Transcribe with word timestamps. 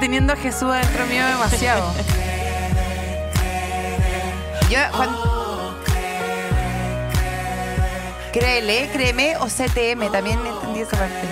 Teniendo 0.00 0.32
a 0.32 0.36
Jesús 0.36 0.64
adentro 0.70 1.06
mío 1.06 1.24
demasiado. 1.26 1.92
Yo, 4.70 4.78
cuando... 4.96 5.36
Créele, 8.32 8.90
créeme 8.92 9.36
o 9.38 9.46
CTM, 9.46 10.10
también 10.12 10.38
entendí 10.44 10.80
esa 10.80 10.98
parte. 10.98 11.26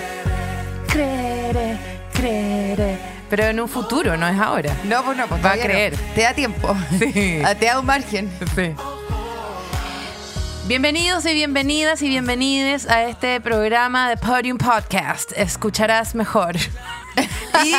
Creeré, 0.87 1.77
creeré. 2.13 2.97
Pero 3.29 3.43
en 3.43 3.59
un 3.59 3.69
futuro, 3.69 4.17
no 4.17 4.27
es 4.27 4.39
ahora. 4.39 4.75
No, 4.85 5.03
pues 5.03 5.15
no, 5.17 5.27
pues 5.27 5.43
Va 5.45 5.51
a 5.51 5.55
no. 5.55 5.61
creer. 5.61 5.95
Te 6.15 6.21
da 6.21 6.33
tiempo. 6.33 6.75
Sí. 6.97 7.41
Ah, 7.45 7.53
Te 7.53 7.67
da 7.67 7.79
un 7.79 7.85
margen. 7.85 8.31
Bienvenidos 10.65 11.25
y 11.27 11.33
bienvenidas 11.35 12.01
y 12.01 12.09
bienvenides 12.09 12.89
a 12.89 13.03
este 13.03 13.39
programa 13.39 14.09
de 14.09 14.17
Podium 14.17 14.57
Podcast. 14.57 15.31
Escucharás 15.35 16.15
mejor. 16.15 16.55
Y 17.63 17.73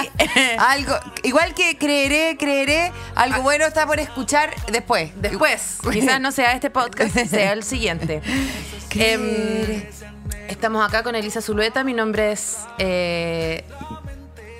algo, 0.58 0.94
igual 1.22 1.52
que 1.54 1.76
creeré, 1.76 2.36
creeré, 2.38 2.92
algo 3.14 3.42
bueno 3.42 3.66
está 3.66 3.86
por 3.86 4.00
escuchar 4.00 4.50
después. 4.72 5.10
Después, 5.20 5.78
quizás 5.92 6.18
no 6.20 6.32
sea 6.32 6.52
este 6.52 6.70
podcast, 6.70 7.14
sea 7.14 7.52
el 7.52 7.62
siguiente. 7.62 8.22
Em, 8.94 9.82
estamos 10.48 10.86
acá 10.86 11.02
con 11.02 11.14
Elisa 11.14 11.42
Zulueta. 11.42 11.84
Mi 11.84 11.92
nombre 11.92 12.32
es. 12.32 12.56
eh, 12.78 13.64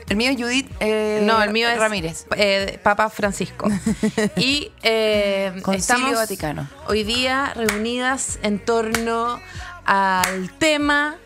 El 0.09 0.17
mío 0.19 0.31
es 0.31 0.37
Judith. 0.37 0.71
eh, 0.81 1.21
no, 1.25 1.43
el 1.43 1.51
mío 1.51 1.69
es. 1.69 1.79
Ramírez. 1.79 2.27
eh, 2.37 2.79
Papa 2.83 3.09
Francisco. 3.09 3.69
Y 4.37 4.71
eh, 4.83 5.63
estamos 5.73 6.15
Vaticano. 6.15 6.69
hoy 6.89 7.05
día 7.05 7.53
reunidas 7.57 8.39
en 8.43 8.59
torno 8.59 9.41
al 9.87 10.51
tema 10.59 11.17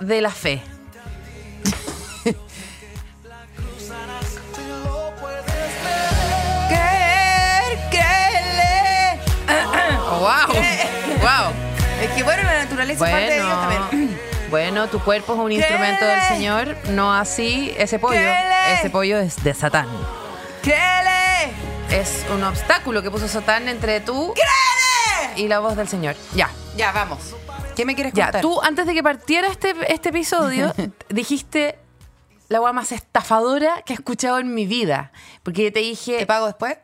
de 0.00 0.22
la 0.22 0.30
fe. 0.30 0.62
¡Wow! 10.10 10.54
¡Wow! 11.20 11.52
Es 12.00 12.10
que 12.12 12.22
bueno, 12.22 12.44
la 12.44 12.62
naturaleza 12.64 13.04
es 13.06 13.10
parte 13.10 13.30
de 13.30 13.34
Dios 13.42 13.48
también. 13.60 14.20
bueno, 14.50 14.86
tu 14.90 15.00
cuerpo 15.02 15.32
es 15.34 15.38
un 15.40 15.50
instrumento 15.50 16.04
del 16.06 16.20
Señor, 16.22 16.76
no 16.90 17.12
así 17.12 17.74
ese 17.76 17.98
pollo. 17.98 18.12
Créele. 18.14 18.74
Ese 18.74 18.88
pollo 18.88 19.18
es 19.18 19.42
de 19.42 19.52
Satán. 19.52 19.88
Créele. 20.62 21.52
Es 21.90 22.24
un 22.32 22.44
obstáculo 22.44 23.02
que 23.02 23.10
puso 23.10 23.26
Satán 23.26 23.68
entre 23.68 24.00
tú 24.00 24.32
Créele. 24.34 25.40
y 25.42 25.48
la 25.48 25.58
voz 25.58 25.76
del 25.76 25.88
Señor. 25.88 26.14
Ya. 26.36 26.50
Ya, 26.76 26.92
vamos. 26.92 27.34
¿Qué 27.74 27.84
me 27.84 27.96
quieres 27.96 28.12
Ya, 28.12 28.26
contar? 28.26 28.42
tú 28.42 28.60
antes 28.62 28.86
de 28.86 28.94
que 28.94 29.02
partiera 29.02 29.48
este, 29.48 29.74
este 29.88 30.10
episodio, 30.10 30.72
dijiste 31.08 31.78
la 32.48 32.60
weá 32.60 32.72
más 32.72 32.92
estafadora 32.92 33.82
que 33.84 33.92
he 33.92 33.96
escuchado 33.96 34.38
en 34.38 34.54
mi 34.54 34.66
vida. 34.66 35.10
Porque 35.42 35.64
yo 35.64 35.72
te 35.72 35.80
dije. 35.80 36.18
¿Te 36.18 36.26
pago 36.26 36.46
después? 36.46 36.76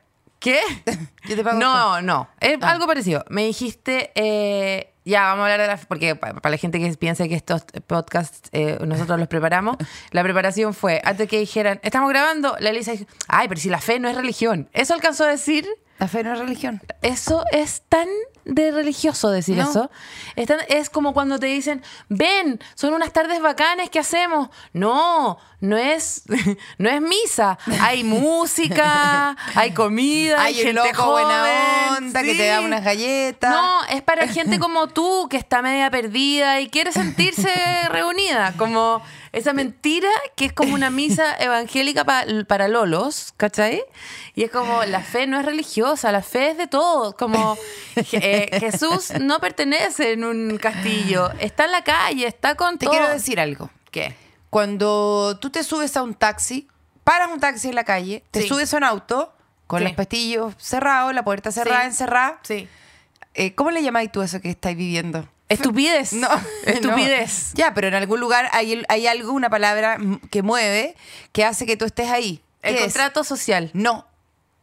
¿Qué? 0.45 0.61
Yo 1.27 1.37
te 1.37 1.43
pago 1.43 1.59
No, 1.59 2.03
no. 2.03 2.29
Es 2.39 2.59
Ah. 2.61 2.71
algo 2.73 2.87
parecido. 2.87 3.25
Me 3.31 3.45
dijiste. 3.47 4.13
eh, 4.15 4.91
ya, 5.07 5.23
vamos 5.25 5.41
a 5.41 5.53
hablar 5.53 5.61
de 5.63 5.67
la. 5.69 5.77
Porque 5.79 6.17
pa- 6.17 6.35
para 6.35 6.51
la 6.51 6.57
gente 6.59 6.79
que 6.79 6.91
piensa 6.99 7.27
que 7.29 7.35
estos 7.35 7.65
podcasts 7.87 8.51
eh, 8.53 8.79
nosotros 8.87 9.19
los 9.19 9.29
preparamos, 9.29 9.77
la 10.11 10.23
preparación 10.23 10.75
fue 10.75 11.01
antes 11.05 11.29
que 11.29 11.39
dijeran, 11.39 11.81
estamos 11.83 12.11
grabando, 12.11 12.57
la 12.61 12.71
Elisa 12.71 12.93
dijo, 12.93 13.05
ay, 13.29 13.49
pero 13.49 13.59
si 13.61 13.71
la 13.71 13.81
fe 13.81 13.99
no 14.01 14.09
es 14.09 14.17
religión. 14.17 14.69
Eso 14.75 14.93
alcanzó 14.93 15.25
a 15.25 15.29
decir. 15.29 15.67
La 15.99 16.09
fe 16.09 16.23
no 16.25 16.33
es 16.35 16.39
religión. 16.39 16.83
Eso 17.03 17.45
es 17.53 17.83
tan 17.89 18.09
de 18.45 18.71
religioso 18.73 19.31
decir 19.31 19.57
No. 19.57 19.71
eso. 19.71 19.91
Es, 20.37 20.47
tan- 20.47 20.61
es 20.69 20.91
como 20.91 21.15
cuando 21.15 21.39
te 21.39 21.47
dicen, 21.47 21.83
ven, 22.09 22.61
son 22.75 22.93
unas 22.95 23.13
tardes 23.13 23.41
bacanes, 23.41 23.91
¿qué 23.91 23.99
hacemos? 23.99 24.49
No, 24.73 25.39
no 25.61 25.77
es, 25.79 26.25
no 26.79 26.91
es 26.91 27.01
misa. 27.01 27.59
Hay 27.81 28.05
música, 28.59 29.37
hay 29.55 29.73
comida, 29.73 30.41
hay, 30.43 30.55
Hay 30.59 30.63
gente 30.65 30.73
loco 30.93 31.11
buena 31.13 31.39
joven, 31.41 32.05
onda 32.09 32.23
que 32.23 32.35
te 32.35 32.47
da 32.49 32.61
unas 32.61 32.85
galletas. 32.85 33.51
No, 33.51 33.85
es 33.87 34.03
para 34.03 34.27
gente 34.29 34.59
como 34.59 34.89
tú 34.89 35.27
que 35.31 35.37
está 35.37 35.63
media 35.63 35.91
perdida 35.91 36.61
y 36.61 36.69
quiere 36.69 36.93
sentirse 36.93 37.51
reunida. 37.89 38.55
Como 38.57 39.03
esa 39.33 39.53
mentira 39.53 40.09
que 40.37 40.45
es 40.47 40.53
como 40.53 40.75
una 40.75 40.91
misa 40.91 41.35
evangélica 41.39 42.05
pa- 42.05 42.25
para 42.47 42.69
lolos, 42.69 43.33
¿cachai? 43.37 43.83
Y 44.37 44.45
es 44.45 44.51
como 44.51 44.85
la 44.85 45.01
fe 45.01 45.27
no 45.27 45.39
es 45.41 45.45
religiosa, 45.47 46.13
la 46.13 46.23
fe 46.23 46.51
es 46.51 46.59
de 46.59 46.67
todo. 46.67 47.17
Como 47.17 47.57
eh, 47.97 48.34
Jesús 48.61 49.13
no 49.21 49.41
pertenece 49.41 50.13
en 50.13 50.25
un 50.25 50.59
castillo, 50.59 51.31
está 51.41 51.65
en 51.65 51.73
la 51.73 51.85
calle, 51.85 52.27
está 52.27 52.55
con 52.55 52.79
Te 52.79 52.87
todo. 52.87 52.93
quiero 52.95 53.11
decir 53.13 53.41
algo. 53.41 53.71
¿Qué? 53.91 54.15
Cuando 54.51 55.39
tú 55.41 55.51
te 55.51 55.63
subes 55.65 55.97
a 55.97 56.03
un 56.03 56.15
taxi, 56.15 56.69
paras 57.03 57.29
un 57.33 57.41
taxi 57.41 57.69
en 57.69 57.75
la 57.75 57.85
calle, 57.85 58.23
te 58.31 58.43
Sí. 58.43 58.49
subes 58.49 58.73
a 58.73 58.77
un 58.79 58.85
auto 58.85 59.33
con 59.67 59.81
Sí. 59.81 59.85
los 59.85 59.93
pestillos 59.95 60.55
cerrados, 60.59 61.13
la 61.15 61.25
puerta 61.25 61.51
cerrada, 61.51 61.81
Sí. 61.83 61.87
encerrada. 61.89 62.39
Sí. 62.43 62.69
Eh, 63.35 63.55
¿Cómo 63.55 63.71
le 63.71 63.83
llamáis 63.83 64.13
tú 64.13 64.23
eso 64.23 64.41
que 64.41 64.51
estáis 64.51 64.77
viviendo? 64.77 65.29
Estupidez. 65.49 66.13
No, 66.13 66.29
Estupidez. 66.67 67.51
no. 67.53 67.59
Ya, 67.59 67.75
pero 67.75 67.89
en 67.89 67.95
algún 67.95 68.21
lugar 68.21 68.49
hay, 68.53 68.83
hay 68.89 69.07
algo, 69.07 69.33
una 69.33 69.51
palabra 69.51 69.99
mm, 69.99 70.21
que 70.31 70.43
mueve, 70.43 70.95
que 71.33 71.45
hace 71.45 71.67
que 71.67 71.77
tú 71.77 71.85
estés 71.85 72.11
ahí. 72.11 72.41
El 72.63 72.75
¿Qué 72.77 72.81
es? 72.85 72.93
contrato 72.93 73.25
social. 73.25 73.71
No, 73.75 74.07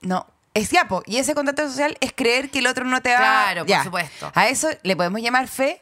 no. 0.02 0.26
Es 0.54 0.70
ya, 0.70 0.88
po, 0.88 1.02
Y 1.06 1.18
ese 1.18 1.34
contrato 1.34 1.68
social 1.68 1.98
es 2.02 2.12
creer 2.14 2.50
que 2.50 2.60
el 2.60 2.68
otro 2.68 2.84
no 2.86 3.02
te 3.02 3.12
va 3.12 3.18
Claro, 3.18 3.62
por 3.62 3.70
Ya. 3.70 3.84
supuesto. 3.84 4.32
A 4.36 4.48
eso 4.50 4.68
le 4.84 4.96
podemos 4.96 5.22
llamar 5.22 5.48
fe. 5.48 5.82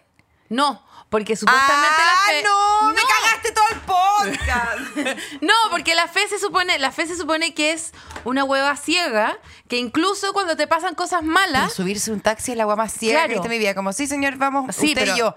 No, 0.50 0.84
porque 1.10 1.36
supuestamente 1.36 1.96
¡Ah, 2.00 2.06
la 2.06 2.34
fe. 2.34 2.44
no! 2.44 2.90
¡Me 2.92 3.02
cagaste 3.02 3.52
todo 3.52 3.66
el 3.72 3.80
podcast! 3.82 5.20
No, 5.42 5.54
porque 5.72 5.96
la 5.96 6.08
fe 6.08 6.28
se 6.28 6.38
supone, 6.40 6.78
la 6.80 6.92
fe 6.92 7.08
se 7.08 7.16
supone 7.16 7.54
que 7.54 7.72
es 7.72 7.94
una 8.26 8.44
hueva 8.44 8.76
ciega, 8.76 9.38
que 9.68 9.78
incluso 9.78 10.34
cuando 10.34 10.56
te 10.56 10.68
pasan 10.68 10.94
cosas 10.96 11.22
Pero 11.22 11.32
malas, 11.34 11.74
subirse 11.74 12.12
un 12.12 12.20
taxi 12.22 12.52
es 12.52 12.58
la 12.58 12.64
agua 12.64 12.76
más 12.76 12.92
ciega 12.94 13.22
que 13.22 13.26
Claro. 13.28 13.32
he 13.32 13.34
visto 13.36 13.46
en 13.46 13.52
mi 13.52 13.58
vida. 13.60 13.74
Como, 13.76 13.94
sí, 13.94 14.06
señor, 14.08 14.36
vamos, 14.38 14.76
Sí, 14.76 14.88
usted 14.90 15.02
pero- 15.02 15.16
y 15.16 15.20
yo. 15.20 15.36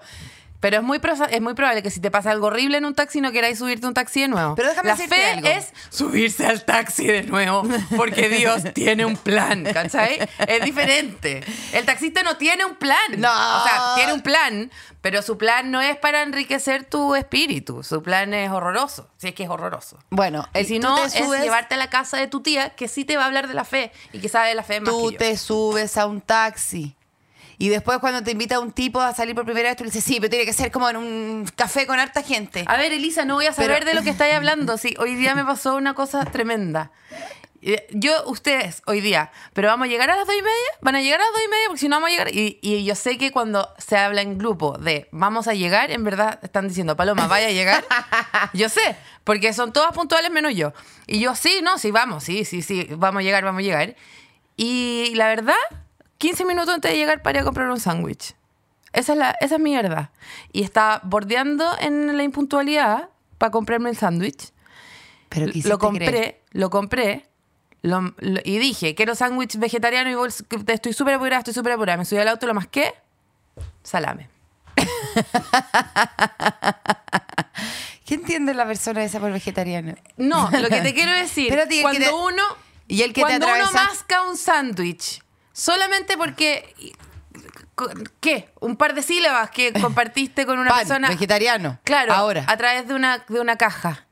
Pero 0.63 0.77
es 0.77 0.83
muy 0.83 0.99
prosa- 0.99 1.25
es 1.29 1.41
muy 1.41 1.55
probable 1.55 1.83
que 1.83 1.91
si 1.91 1.99
te 1.99 2.09
pasa 2.09 2.31
algo 2.31 2.47
horrible 2.47 2.77
en 2.77 2.85
un 2.85 2.95
taxi 2.95 3.19
no 3.19 3.33
queráis 3.33 3.59
subirte 3.59 3.85
a 3.85 3.89
un 3.89 3.93
taxi 3.93 4.21
de 4.21 4.29
nuevo. 4.29 4.55
Pero 4.55 4.69
déjame 4.69 4.87
la 4.87 4.95
decirte 4.95 5.15
fe 5.17 5.25
algo. 5.31 5.47
es 5.49 5.73
subirse 5.89 6.47
al 6.47 6.63
taxi 6.63 7.05
de 7.05 7.23
nuevo, 7.23 7.63
porque 7.97 8.29
Dios 8.29 8.61
tiene 8.73 9.03
un 9.05 9.17
plan, 9.17 9.65
¿cachai? 9.65 10.19
Es 10.47 10.63
diferente. 10.63 11.43
El 11.73 11.85
taxista 11.85 12.23
no 12.23 12.37
tiene 12.37 12.63
un 12.63 12.75
plan. 12.75 12.97
No. 13.17 13.29
O 13.29 13.63
sea, 13.65 13.91
tiene 13.95 14.13
un 14.13 14.21
plan, 14.21 14.71
pero 15.01 15.21
su 15.21 15.37
plan 15.37 15.69
no 15.69 15.81
es 15.81 15.97
para 15.97 16.21
enriquecer 16.21 16.85
tu 16.85 17.13
espíritu. 17.15 17.83
Su 17.83 18.01
plan 18.01 18.33
es 18.33 18.49
horroroso, 18.49 19.09
si 19.17 19.27
es 19.27 19.35
que 19.35 19.43
es 19.43 19.49
horroroso. 19.49 19.99
Bueno, 20.11 20.47
Y 20.55 20.63
si 20.63 20.79
tú 20.79 20.87
no, 20.87 20.95
te 20.95 21.07
es 21.07 21.29
llevarte 21.41 21.75
a 21.75 21.77
la 21.77 21.89
casa 21.89 22.15
de 22.17 22.27
tu 22.27 22.41
tía 22.41 22.69
que 22.69 22.87
sí 22.87 23.03
te 23.03 23.17
va 23.17 23.23
a 23.23 23.25
hablar 23.25 23.49
de 23.49 23.53
la 23.53 23.65
fe 23.65 23.91
y 24.13 24.19
que 24.19 24.29
sabe 24.29 24.47
de 24.47 24.55
la 24.55 24.63
fe 24.63 24.79
más 24.79 24.89
tú 24.93 25.07
que 25.09 25.13
yo. 25.15 25.17
te 25.19 25.35
subes 25.37 25.97
a 25.97 26.05
un 26.05 26.21
taxi. 26.21 26.95
Y 27.57 27.69
después 27.69 27.99
cuando 27.99 28.23
te 28.23 28.31
invita 28.31 28.59
un 28.59 28.71
tipo 28.71 28.99
a 29.01 29.13
salir 29.13 29.35
por 29.35 29.45
primera 29.45 29.69
vez, 29.69 29.77
tú 29.77 29.83
le 29.83 29.89
dices, 29.89 30.03
sí, 30.03 30.17
pero 30.19 30.29
tiene 30.29 30.45
que 30.45 30.53
ser 30.53 30.71
como 30.71 30.89
en 30.89 30.97
un 30.97 31.45
café 31.55 31.85
con 31.87 31.99
harta 31.99 32.23
gente. 32.23 32.65
A 32.67 32.77
ver, 32.77 32.91
Elisa, 32.93 33.25
no 33.25 33.35
voy 33.35 33.45
a 33.45 33.53
saber 33.53 33.71
Pero- 33.79 33.85
de 33.85 33.93
lo 33.93 34.01
que 34.03 34.09
estáis 34.09 34.33
hablando. 34.35 34.77
Sí, 34.77 34.95
hoy 34.99 35.15
día 35.15 35.35
me 35.35 35.45
pasó 35.45 35.75
una 35.75 35.93
cosa 35.93 36.25
tremenda. 36.25 36.91
Eh, 37.65 37.87
Yo, 37.91 38.25
ustedes, 38.25 38.81
hoy 38.87 38.99
día, 38.99 39.31
pero 39.53 39.69
vamos 39.69 39.85
a 39.85 39.89
llegar 39.89 40.09
a 40.11 40.17
las 40.17 40.25
dos 40.27 40.35
y 40.35 40.41
media, 40.41 40.51
van 40.81 40.95
a 40.97 41.01
llegar 41.01 41.21
a 41.21 41.23
las 41.23 41.31
dos 41.31 41.41
y 41.45 41.47
media 41.47 41.63
porque 41.67 41.79
si 41.79 41.87
no 41.87 41.95
vamos 41.95 42.07
a 42.09 42.11
llegar. 42.11 42.35
Y, 42.35 42.59
y 42.61 42.83
yo 42.83 42.93
sé 42.95 43.17
que 43.17 43.31
cuando 43.31 43.69
se 43.77 43.95
habla 43.95 44.21
en 44.21 44.37
grupo 44.37 44.77
de 44.77 45.07
vamos 45.13 45.47
a 45.47 45.53
llegar, 45.53 45.89
en 45.89 46.03
verdad 46.03 46.39
están 46.43 46.67
diciendo, 46.67 46.97
Paloma, 46.97 47.27
vaya 47.27 47.47
a 47.47 47.51
llegar. 47.51 47.85
yo 48.53 48.67
sé, 48.67 48.97
porque 49.23 49.53
son 49.53 49.71
todas 49.71 49.93
puntuales 49.93 50.29
menos 50.29 50.53
yo. 50.55 50.73
Y 51.07 51.19
yo, 51.21 51.35
sí, 51.35 51.61
no, 51.63 51.77
sí, 51.77 51.91
vamos, 51.91 52.25
sí, 52.25 52.43
sí, 52.43 52.61
sí, 52.61 52.85
vamos 52.97 53.21
a 53.21 53.23
llegar, 53.23 53.45
vamos 53.45 53.59
a 53.59 53.63
llegar. 53.63 53.95
Y 54.57 55.13
la 55.15 55.27
verdad, 55.27 55.55
15 56.17 56.45
minutos 56.45 56.73
antes 56.73 56.91
de 56.91 56.97
llegar 56.97 57.21
para 57.21 57.39
ir 57.39 57.41
a 57.41 57.45
comprar 57.45 57.69
un 57.69 57.79
sándwich. 57.79 58.33
Esa 58.93 59.13
es, 59.13 59.19
la, 59.19 59.31
esa 59.41 59.55
es 59.55 59.61
mi 59.61 59.75
verdad. 59.75 60.09
Y 60.51 60.63
estaba 60.63 61.01
bordeando 61.03 61.75
en 61.79 62.15
la 62.15 62.23
impuntualidad 62.23 63.09
para 63.37 63.51
comprarme 63.51 63.89
el 63.89 63.97
sándwich. 63.97 64.51
Pero 65.29 65.51
Lo 65.65 65.79
compré, 65.79 66.05
creer. 66.05 66.41
lo 66.51 66.69
compré 66.69 67.25
Lo- 67.81 68.13
y 68.45 68.59
dije, 68.59 68.93
quiero 68.95 69.15
sándwich 69.15 69.57
vegetariano 69.57 70.09
y 70.09 70.13
bols- 70.13 70.45
estoy 70.71 70.93
súper 70.93 71.15
apurada, 71.15 71.39
estoy 71.39 71.53
súper 71.55 71.73
apurada. 71.73 71.97
Me 71.97 72.05
subí 72.05 72.19
al 72.19 72.27
auto, 72.27 72.45
lo 72.45 72.53
más 72.53 72.67
que 72.67 72.93
salame. 73.83 74.29
¿Qué 78.05 78.15
entiende 78.15 78.53
la 78.53 78.65
persona 78.65 79.03
esa 79.03 79.19
por 79.19 79.31
vegetariano? 79.31 79.95
No, 80.17 80.49
lo 80.51 80.69
que 80.69 80.81
te 80.81 80.93
quiero 80.93 81.11
decir, 81.13 81.51
¿y 81.51 81.55
el 81.57 81.67
que 81.67 81.81
cuando 81.81 81.99
te- 82.05 82.13
uno, 82.13 82.43
y 82.87 83.01
el 83.01 83.09
que 83.13 83.21
te 83.21 83.27
cuando 83.27 83.47
uno 83.47 83.55
atravesa- 83.55 83.73
masca 83.87 84.21
un 84.29 84.37
sándwich, 84.37 85.22
solamente 85.53 86.17
porque, 86.17 86.73
¿qué? 88.19 88.49
Un 88.59 88.75
par 88.75 88.93
de 88.93 89.01
sílabas 89.01 89.49
que 89.51 89.73
compartiste 89.81 90.45
con 90.45 90.59
una 90.59 90.69
Pan, 90.69 90.79
persona. 90.79 91.09
vegetariano. 91.09 91.79
Claro, 91.83 92.13
Ahora. 92.13 92.45
a 92.47 92.57
través 92.57 92.87
de 92.87 92.93
una, 92.93 93.23
de 93.27 93.39
una 93.39 93.55
caja. 93.57 94.05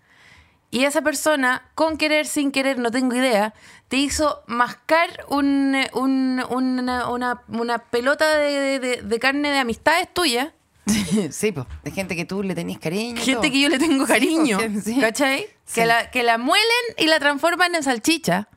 Y 0.73 0.85
esa 0.85 1.01
persona, 1.01 1.69
con 1.75 1.97
querer, 1.97 2.25
sin 2.25 2.51
querer, 2.51 2.79
no 2.79 2.91
tengo 2.91 3.13
idea, 3.15 3.53
te 3.89 3.97
hizo 3.97 4.41
mascar 4.47 5.09
un, 5.27 5.75
un- 5.93 6.41
una, 6.49 7.09
una- 7.09 7.41
una 7.49 7.77
pelota 7.79 8.37
de, 8.37 8.79
de- 8.79 9.01
de 9.01 9.19
carne 9.19 9.51
de 9.51 9.59
amistades 9.59 10.07
tuyas. 10.13 10.47
sí, 11.31 11.51
pues. 11.51 11.67
De 11.83 11.91
gente 11.91 12.15
que 12.15 12.23
tú 12.23 12.41
le 12.41 12.55
tenías 12.55 12.79
cariño. 12.79 13.17
Gente 13.17 13.33
todo. 13.33 13.51
que 13.51 13.59
yo 13.59 13.67
le 13.67 13.79
tengo 13.79 14.05
Sí, 14.05 14.13
cariño. 14.13 14.59
sí. 14.81 14.97
¿Cachai? 15.01 15.41
Sí. 15.65 15.81
Que, 15.81 15.85
la, 15.85 16.09
que 16.09 16.23
la 16.23 16.37
muelen 16.37 16.65
y 16.97 17.05
la 17.07 17.19
transforman 17.19 17.75
en 17.75 17.83
salchicha. 17.83 18.47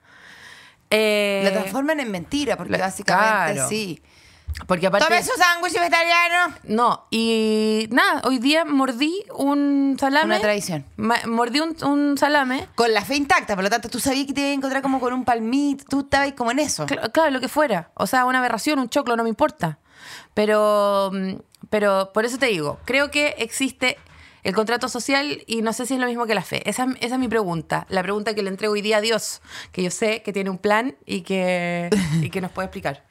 Eh, 0.94 1.41
La 1.44 1.52
transforman 1.52 2.00
en 2.00 2.11
mentira, 2.11 2.56
porque 2.56 2.73
la- 2.73 2.79
básicamente 2.79 3.55
claro. 3.55 3.69
sí. 3.69 4.02
Porque 4.69 4.87
aparte. 4.87 5.06
Tome 5.08 5.20
su 5.23 5.32
sándwich 5.37 5.73
vegetariano. 5.75 6.55
No, 6.64 7.06
y 7.11 7.88
nada, 7.91 8.23
hoy 8.25 8.38
día 8.38 8.64
mordí 8.64 9.25
un 9.35 9.96
salame. 9.99 10.26
Una 10.26 10.41
tradición. 10.41 10.85
Mordí 11.26 11.58
un, 11.58 11.76
un 11.85 12.17
salame. 12.17 12.69
Con 12.76 12.94
la 12.94 13.05
fe 13.05 13.17
intacta, 13.17 13.56
por 13.56 13.64
lo 13.64 13.70
tanto, 13.70 13.88
tú 13.88 13.99
sabías 13.99 14.26
que 14.29 14.32
te 14.32 14.41
ibas 14.43 14.50
a 14.50 14.55
encontrar 14.55 14.81
como 14.82 15.00
con 15.00 15.12
un 15.12 15.25
palmito, 15.25 15.85
tú 15.88 16.00
estabas 16.00 16.32
como 16.35 16.52
en 16.52 16.61
eso. 16.61 16.87
Cl- 16.87 17.11
Claro, 17.11 17.31
lo 17.32 17.40
que 17.40 17.49
fuera. 17.49 17.90
O 17.94 18.06
sea, 18.06 18.26
una 18.26 18.38
aberración, 18.38 18.79
un 18.79 18.88
choclo, 18.88 19.17
no 19.17 19.25
me 19.25 19.29
importa. 19.29 19.79
Pero, 20.35 21.11
mm, 21.12 21.32
pero 21.70 22.12
por 22.14 22.25
eso 22.25 22.38
te 22.38 22.47
digo, 22.47 22.79
creo 22.85 23.11
que 23.11 23.35
existe 23.38 23.99
el 24.44 24.55
contrato 24.55 24.88
social 24.88 25.43
y 25.46 25.62
no 25.62 25.73
sé 25.73 25.87
si 25.87 25.94
es 25.94 26.00
lo 26.00 26.06
mismo 26.06 26.26
que 26.26 26.35
la 26.35 26.43
fe. 26.43 26.69
Esa, 26.69 26.87
esa 27.00 27.14
es 27.17 27.20
mi 27.20 27.29
pregunta. 27.29 27.87
La 27.88 28.02
pregunta 28.02 28.35
que 28.35 28.43
le 28.43 28.50
entrego 28.50 28.75
hoy 28.75 28.82
día 28.82 28.99
a 28.99 29.00
Dios, 29.00 29.41
que 29.73 29.82
yo 29.82 29.91
sé 29.91 30.23
que 30.23 30.32
tiene 30.32 30.50
un 30.50 30.58
plan 30.58 30.96
y 31.06 31.23
que, 31.23 31.91
y 32.20 32.31
que 32.31 32.41
nos 32.41 32.52
puede 32.52 32.67
explicar. 32.67 33.05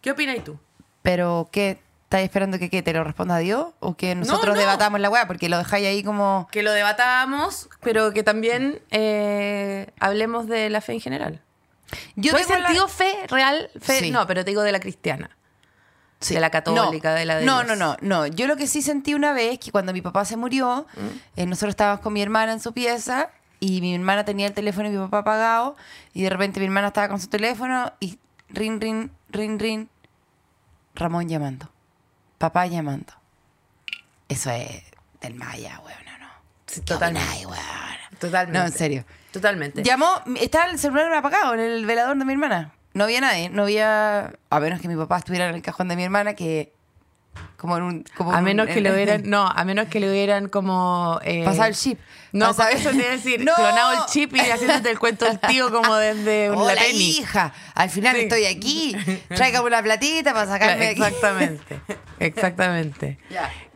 ¿Qué 0.00 0.12
opinas 0.12 0.42
tú? 0.44 0.58
Pero, 1.02 1.48
¿qué? 1.52 1.80
¿Estás 2.04 2.20
esperando 2.22 2.56
que 2.60 2.68
te 2.82 2.92
lo 2.92 3.02
responda 3.02 3.36
Dios? 3.38 3.66
¿O 3.80 3.96
que 3.96 4.14
nosotros 4.14 4.54
no. 4.54 4.60
debatamos 4.60 5.00
la 5.00 5.10
weá? 5.10 5.26
Porque 5.26 5.48
lo 5.48 5.58
dejáis 5.58 5.88
ahí 5.88 6.04
como... 6.04 6.46
Que 6.52 6.62
lo 6.62 6.70
debatamos, 6.72 7.68
pero 7.82 8.12
que 8.12 8.22
también 8.22 8.80
eh, 8.92 9.88
hablemos 9.98 10.46
de 10.46 10.70
la 10.70 10.80
fe 10.80 10.92
en 10.92 11.00
general. 11.00 11.42
Yo 12.14 12.30
¿Tú 12.30 12.36
has 12.38 12.46
tengo 12.46 12.60
la- 12.60 12.66
sentido 12.68 12.86
fe 12.88 13.12
real? 13.28 13.70
Fe, 13.80 13.98
Sí. 13.98 14.10
No, 14.12 14.24
pero 14.28 14.44
te 14.44 14.50
digo 14.52 14.62
de 14.62 14.70
la 14.70 14.78
cristiana. 14.78 15.36
Sí. 16.20 16.34
De 16.34 16.40
la 16.40 16.50
católica, 16.50 17.10
No, 17.10 17.14
de 17.18 17.24
la 17.26 17.36
de 17.36 17.44
No, 17.44 17.62
no, 17.64 17.76
no, 17.76 17.96
no. 18.00 18.26
Yo 18.26 18.46
lo 18.46 18.56
que 18.56 18.66
sí 18.66 18.80
sentí 18.82 19.12
una 19.14 19.32
vez, 19.34 19.58
que 19.58 19.70
cuando 19.70 19.92
mi 19.92 20.00
papá 20.00 20.24
se 20.24 20.36
murió, 20.36 20.86
Mm. 20.96 21.00
eh, 21.40 21.46
nosotros 21.46 21.70
estábamos 21.70 22.00
con 22.00 22.12
mi 22.14 22.22
hermana 22.22 22.52
en 22.52 22.60
su 22.60 22.72
pieza 22.72 23.30
y 23.60 23.80
mi 23.82 23.94
hermana 23.94 24.24
tenía 24.24 24.46
el 24.46 24.54
teléfono 24.54 24.88
y 24.88 24.92
mi 24.92 24.98
papá 24.98 25.18
apagado 25.18 25.76
y 26.14 26.22
de 26.22 26.30
repente 26.30 26.58
mi 26.60 26.66
hermana 26.66 26.88
estaba 26.88 27.08
con 27.08 27.20
su 27.20 27.28
teléfono 27.28 27.92
y 28.00 28.18
rin, 28.48 28.80
rin, 28.80 29.10
rin, 29.30 29.58
rin, 29.58 29.88
Ramón 30.94 31.28
llamando, 31.28 31.70
papá 32.38 32.66
llamando. 32.66 33.12
Eso 34.28 34.50
es 34.50 34.82
del 35.20 35.34
Maya, 35.34 35.80
weón, 35.84 35.98
no. 36.20 36.26
Sí, 36.66 36.80
¿Qué 36.80 36.86
totalmente. 36.94 37.46
weón? 37.46 37.58
Totalmente. 38.18 38.58
No, 38.58 38.64
en 38.64 38.72
serio. 38.72 39.04
Totalmente. 39.32 39.82
Llamó, 39.82 40.08
estaba 40.40 40.64
el 40.70 40.78
celular 40.78 41.12
apagado 41.12 41.52
en 41.54 41.60
el 41.60 41.84
velador 41.84 42.16
de 42.16 42.24
mi 42.24 42.32
hermana. 42.32 42.72
No 42.96 43.04
había 43.04 43.20
nadie, 43.20 43.50
no 43.50 43.64
había. 43.64 44.32
A 44.48 44.58
menos 44.58 44.80
que 44.80 44.88
mi 44.88 44.96
papá 44.96 45.18
estuviera 45.18 45.48
en 45.50 45.54
el 45.54 45.60
cajón 45.60 45.88
de 45.88 45.96
mi 45.96 46.02
hermana, 46.04 46.32
que. 46.34 46.72
Como 47.58 47.76
en 47.76 47.82
un. 47.82 48.04
Como 48.16 48.32
A 48.32 48.38
un- 48.38 48.44
menos 48.44 48.66
que 48.68 48.78
en- 48.78 48.84
le 48.84 48.92
hubieran, 48.94 49.22
no, 49.28 49.46
a 49.46 49.64
menos 49.66 49.88
que 49.88 50.00
le 50.00 50.10
hubieran 50.10 50.48
como... 50.48 51.20
eh, 51.22 51.44
Pasado 51.44 51.68
el 51.68 51.74
chip. 51.74 51.98
No, 52.36 52.46
Pasado- 52.48 52.70
eso 52.70 52.90
te 52.90 52.96
iba 52.96 53.06
a 53.08 53.10
decir, 53.12 53.40
¡No! 53.44 53.54
clonado 53.54 53.92
el 53.94 54.06
chip 54.06 54.34
y 54.36 54.40
haciéndote 54.40 54.90
el 54.90 54.98
cuento 54.98 55.24
del 55.24 55.38
tío 55.40 55.70
como 55.72 55.96
desde 55.96 56.50
un 56.52 56.66
la 56.66 56.86
hija. 56.88 57.52
Al 57.74 57.90
final 57.90 58.14
Sí. 58.16 58.22
estoy 58.22 58.44
aquí. 58.46 58.96
Tráigame 59.28 59.66
una 59.66 59.82
platita 59.82 60.32
para 60.32 60.46
sacarme 60.46 60.88
aquí. 60.88 61.02
Exactamente, 61.02 61.80
exactamente. 62.20 63.18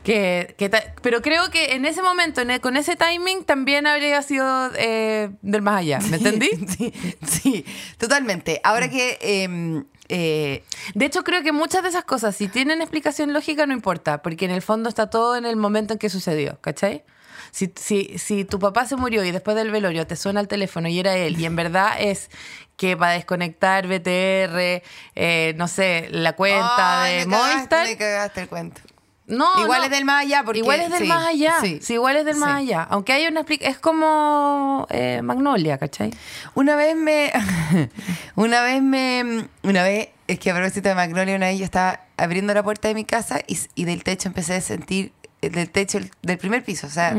Que, 0.03 0.55
pero 1.03 1.21
creo 1.21 1.51
que 1.51 1.75
en 1.75 1.85
ese 1.85 2.01
momento, 2.03 2.41
en 2.41 2.51
e- 2.53 2.61
con 2.61 2.77
ese 2.79 2.97
timing, 2.97 3.45
también 3.45 3.87
habría 3.87 4.23
sido 4.23 4.71
eh, 4.77 5.31
del 5.43 5.61
más 5.63 5.81
allá. 5.81 5.99
¿Me 6.11 6.17
entendí? 6.17 6.49
Sí, 6.67 6.93
sí, 7.27 7.65
totalmente. 7.99 8.61
Ahora 8.65 8.89
que. 8.89 9.19
eh, 9.21 9.83
eh, 10.09 10.65
De 10.95 11.05
hecho, 11.05 11.23
creo 11.23 11.43
que 11.43 11.53
muchas 11.53 11.83
de 11.83 11.91
esas 11.91 12.05
cosas, 12.05 12.35
si 12.35 12.49
tienen 12.49 12.81
explicación 12.81 13.33
lógica, 13.33 13.67
no 13.67 13.75
importa, 13.75 14.23
porque 14.23 14.47
en 14.47 14.51
el 14.53 14.63
fondo 14.63 14.89
está 14.89 15.09
todo 15.11 15.37
en 15.37 15.45
el 15.45 15.57
momento 15.57 15.93
en 15.93 15.99
que 15.99 16.09
sucedió, 16.09 16.59
¿cachai? 16.63 17.05
Si, 17.51 17.73
si, 17.77 18.19
si 18.19 18.45
tu 18.45 18.59
papá 18.59 18.87
se 18.87 18.97
murió 18.97 19.25
y 19.25 19.31
después 19.31 19.57
del 19.57 19.71
velorio 19.71 20.07
te 20.07 20.17
suena 20.17 20.41
el 20.41 20.49
teléfono 20.49 20.89
y 20.89 20.99
era 20.99 21.17
él, 21.17 21.39
y 21.39 21.45
en 21.47 21.57
verdad 21.57 21.95
es 21.99 22.31
que 22.77 22.97
para 22.97 23.13
desconectar 23.13 23.87
BTR, 23.87 24.83
eh, 25.15 25.55
no 25.57 25.69
sé, 25.69 26.09
la 26.11 26.33
cuenta 26.35 27.03
ay, 27.03 27.19
de 27.19 27.27
Movistar. 27.27 27.87
me 27.87 27.97
cagaste 27.97 28.41
el 28.43 28.49
cuento. 28.49 28.81
No, 29.27 29.47
Igual 29.63 29.79
no. 29.81 29.85
es 29.85 29.91
del 29.93 30.05
más 30.05 30.25
allá, 30.25 30.43
porque. 30.45 30.59
Igual 30.59 30.81
es 30.81 30.91
del 30.91 31.03
sí, 31.03 31.07
más 31.07 31.25
allá. 31.27 31.55
Sí, 31.61 31.79
Sí, 31.81 31.93
igual 31.95 32.17
es 32.17 32.25
del 32.25 32.37
más 32.37 32.57
allá. 32.59 32.83
Aunque 32.91 33.13
hay 33.13 33.27
una. 33.29 33.45
Es 33.61 33.79
como 33.79 34.89
eh, 34.91 35.21
Magnolia, 35.23 35.79
¿cachai? 35.79 36.13
Una 36.55 36.75
vez 36.75 36.97
me. 36.97 37.33
una 38.35 38.63
vez 38.63 38.83
me. 38.83 39.47
Una 39.63 39.85
vez, 39.85 40.09
es 40.27 40.41
que 40.41 40.51
a 40.51 40.55
propósito 40.55 40.89
de 40.89 40.97
Magnolia, 40.97 41.37
una 41.37 41.47
vez 41.47 41.59
yo 41.61 41.65
estaba 41.65 42.01
abriendo 42.17 42.53
la 42.55 42.65
puerta 42.65 42.89
de 42.89 42.95
mi 42.95 43.05
casa 43.05 43.41
y, 43.47 43.57
y 43.77 43.85
del 43.85 44.03
techo 44.03 44.29
empecé 44.29 44.55
a 44.55 44.61
sentir. 44.61 45.13
Del 45.43 45.71
techo 45.71 45.99
el- 45.99 46.11
del 46.23 46.39
primer 46.39 46.63
piso, 46.65 46.87
o 46.87 46.91
sea, 46.91 47.15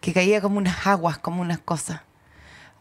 que 0.00 0.12
caía 0.12 0.40
como 0.40 0.58
unas 0.58 0.86
aguas, 0.86 1.18
como 1.18 1.42
unas 1.42 1.58
cosas. 1.58 2.00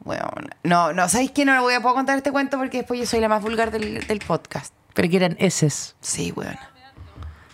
Bueno, 0.01 0.29
no, 0.63 0.93
no, 0.93 1.09
¿sabéis 1.09 1.31
qué? 1.31 1.43
No 1.43 1.53
le 1.53 1.59
voy 1.59 1.73
a 1.73 1.81
poder 1.81 1.95
contar 1.95 2.17
este 2.17 2.31
cuento 2.31 2.57
porque 2.57 2.77
después 2.77 2.99
yo 2.99 3.05
soy 3.05 3.19
la 3.19 3.27
más 3.27 3.41
vulgar 3.41 3.71
del, 3.71 4.05
del 4.07 4.19
podcast. 4.19 4.73
Pero 4.93 5.09
que 5.09 5.17
eran 5.17 5.35
eses. 5.39 5.95
Sí, 6.01 6.31
weona. 6.35 6.69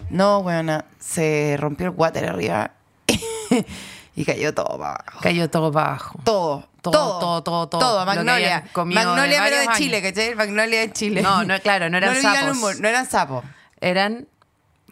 No, 0.09 0.39
weona, 0.39 0.85
se 0.99 1.57
rompió 1.59 1.87
el 1.87 1.93
water 1.95 2.25
arriba 2.29 2.71
y 4.15 4.25
cayó 4.25 4.53
todo 4.53 4.77
para 4.77 4.91
abajo. 4.95 5.19
Cayó 5.21 5.49
todo 5.49 5.71
para 5.71 5.87
abajo. 5.87 6.19
Todo, 6.23 6.67
Todo, 6.81 6.91
todo, 6.91 7.19
todo, 7.19 7.67
todo, 7.67 7.79
todo. 7.79 8.05
Lo 8.05 8.11
que 8.11 8.17
Magnolia. 8.17 8.63
comido 8.71 8.99
de 9.01 9.05
Magnolia, 9.07 9.41
pero 9.43 9.57
de 9.57 9.67
Chile, 9.77 9.97
años. 9.97 10.09
¿cachai? 10.11 10.35
Magnolia 10.35 10.79
de 10.81 10.91
Chile. 10.93 11.21
No, 11.23 11.43
no, 11.43 11.59
claro, 11.59 11.89
no 11.89 11.97
eran 11.97 12.13
digan 12.15 12.35
sapos. 12.35 12.57
humor, 12.57 12.79
no 12.79 12.87
eran 12.87 13.09
sapos. 13.09 13.43
Eran 13.81 14.27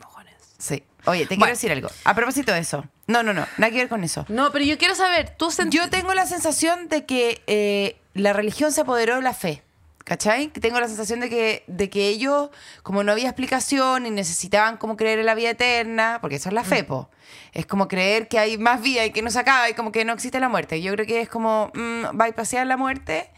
mojones. 0.01 0.33
Sí. 0.57 0.83
Oye, 1.05 1.21
te 1.21 1.27
quiero 1.29 1.39
Bueno. 1.41 1.53
decir 1.55 1.71
algo. 1.71 1.89
A 2.05 2.15
propósito 2.15 2.51
de 2.53 2.59
eso. 2.59 2.85
No, 3.07 3.23
no, 3.23 3.33
no. 3.33 3.45
Nada 3.57 3.71
que 3.71 3.77
ver 3.77 3.89
con 3.89 4.03
eso. 4.03 4.25
No, 4.29 4.51
pero 4.51 4.63
yo 4.65 4.77
quiero 4.77 4.95
saber, 4.95 5.35
tú 5.37 5.47
sent- 5.51 5.69
Yo 5.71 5.89
tengo 5.89 6.13
la 6.13 6.25
sensación 6.25 6.87
de 6.87 7.05
que 7.05 7.41
eh, 7.47 7.97
la 8.13 8.31
religión 8.33 8.71
se 8.71 8.81
apoderó 8.81 9.15
de 9.17 9.21
la 9.21 9.33
fe. 9.33 9.63
¿Cachai? 10.05 10.47
Que 10.49 10.59
Tengo 10.59 10.81
la 10.81 10.87
sensación 10.89 11.21
de 11.21 11.29
que, 11.29 11.63
de 11.67 11.89
que 11.89 12.09
ellos, 12.09 12.49
como 12.83 13.03
no 13.05 13.13
había 13.13 13.29
explicación 13.29 14.05
y 14.05 14.11
necesitaban 14.11 14.75
como 14.75 14.97
creer 14.97 15.19
en 15.19 15.25
la 15.25 15.33
vida 15.33 15.51
eterna, 15.51 16.17
porque 16.19 16.35
eso 16.35 16.49
es 16.49 16.53
la 16.53 16.65
fe, 16.65 16.83
po. 16.83 17.09
Es 17.53 17.65
como 17.65 17.87
creer 17.87 18.27
que 18.27 18.37
hay 18.37 18.57
más 18.57 18.81
vida 18.81 19.05
y 19.05 19.11
que 19.11 19.21
no 19.21 19.29
se 19.31 19.39
acaba 19.39 19.69
y 19.69 19.73
como 19.75 19.93
que 19.93 20.03
no 20.03 20.11
existe 20.11 20.41
la 20.41 20.49
muerte. 20.49 20.81
Yo 20.81 20.91
creo 20.93 21.05
que 21.05 21.21
es 21.21 21.29
como 21.29 21.71
mm, 21.73 22.17
bypassear 22.17 22.67
la 22.67 22.75
muerte. 22.75 23.29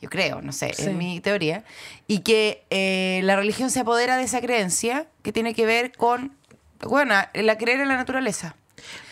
Yo 0.00 0.08
creo, 0.10 0.42
no 0.42 0.52
sé, 0.52 0.72
Sí. 0.74 0.82
es 0.82 0.92
mi 0.94 1.18
teoría. 1.20 1.64
Y 2.06 2.20
que 2.20 2.64
eh, 2.70 3.20
la 3.24 3.34
religión 3.34 3.70
se 3.70 3.80
apodera 3.80 4.16
de 4.16 4.22
esa 4.22 4.40
creencia 4.40 5.06
que 5.22 5.32
tiene 5.32 5.54
que 5.54 5.66
ver 5.66 5.90
con, 5.96 6.36
bueno, 6.86 7.14
la 7.34 7.58
creer 7.58 7.80
en 7.80 7.88
la 7.88 7.96
naturaleza. 7.96 8.54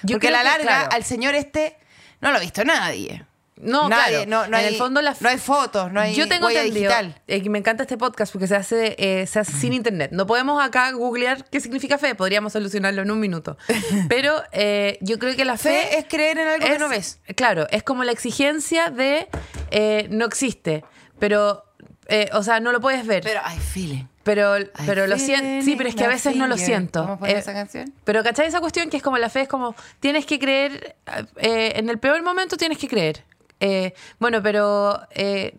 Yo 0.02 0.14
Porque 0.14 0.28
a 0.28 0.30
la 0.32 0.38
que, 0.38 0.44
larga, 0.44 0.62
claro. 0.64 0.88
al 0.92 1.04
señor 1.04 1.34
este, 1.34 1.76
no 2.20 2.30
lo 2.30 2.36
ha 2.38 2.40
visto 2.40 2.64
nadie. 2.64 3.24
No, 3.62 3.90
Nadie, 3.90 4.24
claro. 4.24 4.30
no, 4.30 4.38
no 4.46 4.56
en 4.56 4.64
hay, 4.64 4.72
el 4.72 4.76
fondo 4.76 5.02
la 5.02 5.14
no 5.20 5.28
hay 5.28 5.36
fotos, 5.36 5.92
no 5.92 6.00
hay 6.00 6.14
Yo 6.14 6.26
tengo 6.26 6.46
huella 6.46 6.62
entendido, 6.62 6.88
digital. 6.98 7.20
eh, 7.26 7.46
me 7.50 7.58
encanta 7.58 7.82
este 7.82 7.98
podcast 7.98 8.32
porque 8.32 8.46
se 8.46 8.56
hace, 8.56 8.96
eh, 8.98 9.26
se 9.26 9.38
hace 9.38 9.52
sin 9.52 9.72
internet. 9.74 10.12
No 10.14 10.26
podemos 10.26 10.64
acá 10.64 10.90
googlear 10.92 11.44
qué 11.44 11.60
significa 11.60 11.98
fe, 11.98 12.14
podríamos 12.14 12.54
solucionarlo 12.54 13.02
en 13.02 13.10
un 13.10 13.20
minuto. 13.20 13.58
Pero 14.08 14.42
eh, 14.52 14.96
yo 15.02 15.18
creo 15.18 15.36
que 15.36 15.44
la 15.44 15.58
fe, 15.58 15.68
Fe 15.90 15.98
es 15.98 16.06
creer 16.08 16.38
en 16.38 16.48
algo 16.48 16.66
que 16.66 16.78
no 16.78 16.88
ves. 16.88 17.20
Claro, 17.36 17.66
es 17.70 17.82
como 17.82 18.02
la 18.02 18.12
exigencia 18.12 18.88
de 18.88 19.28
eh, 19.70 20.06
no 20.10 20.24
existe, 20.24 20.82
pero, 21.18 21.62
eh, 22.08 22.30
o 22.32 22.42
sea, 22.42 22.60
no 22.60 22.72
lo 22.72 22.80
puedes 22.80 23.06
ver. 23.06 23.22
Pero 23.22 23.40
hay 23.44 23.58
feeling. 23.58 24.04
Pero, 24.34 24.58
I 24.60 24.68
pero 24.87 25.06
lo 25.08 25.18
siento. 25.18 25.64
Sí, 25.64 25.75
pero 25.76 25.88
es 25.88 25.94
que 25.96 26.04
a 26.04 26.08
veces 26.08 26.37
no 26.37 26.46
lo 26.46 26.56
siento. 26.56 27.02
¿Cómo 27.02 27.18
pone 27.18 27.32
Eh, 27.32 27.38
esa 27.38 27.52
canción? 27.52 27.92
Pero 28.04 28.22
¿cachai 28.22 28.46
esa 28.46 28.60
cuestión 28.60 28.88
que 28.90 28.96
es 28.96 29.02
como 29.02 29.18
la 29.18 29.28
fe? 29.28 29.40
Es 29.42 29.49
como, 29.49 29.75
tienes 29.99 30.25
que 30.26 30.38
creer, 30.38 30.96
eh, 31.37 31.72
en 31.76 31.88
el 31.88 31.99
peor 31.99 32.22
momento 32.22 32.56
tienes 32.56 32.78
que 32.78 32.87
creer. 32.88 33.25
Eh, 33.58 33.92
bueno, 34.18 34.40
pero 34.42 35.00
eh, 35.10 35.54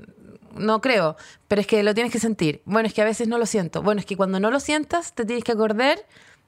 no 0.56 0.80
creo, 0.82 1.18
pero 1.48 1.60
es 1.62 1.68
que 1.68 1.84
lo 1.84 1.94
tienes 1.94 2.12
que 2.14 2.20
sentir. 2.20 2.62
Bueno, 2.66 2.88
es 2.88 2.94
que 2.94 3.02
a 3.02 3.06
veces 3.06 3.28
no 3.28 3.38
lo 3.38 3.46
siento. 3.46 3.82
Bueno, 3.82 4.00
es 4.00 4.06
que 4.06 4.16
cuando 4.16 4.40
no 4.40 4.50
lo 4.52 4.60
sientas 4.60 5.14
te 5.14 5.26
tienes 5.26 5.44
que 5.44 5.52
acordar 5.52 6.00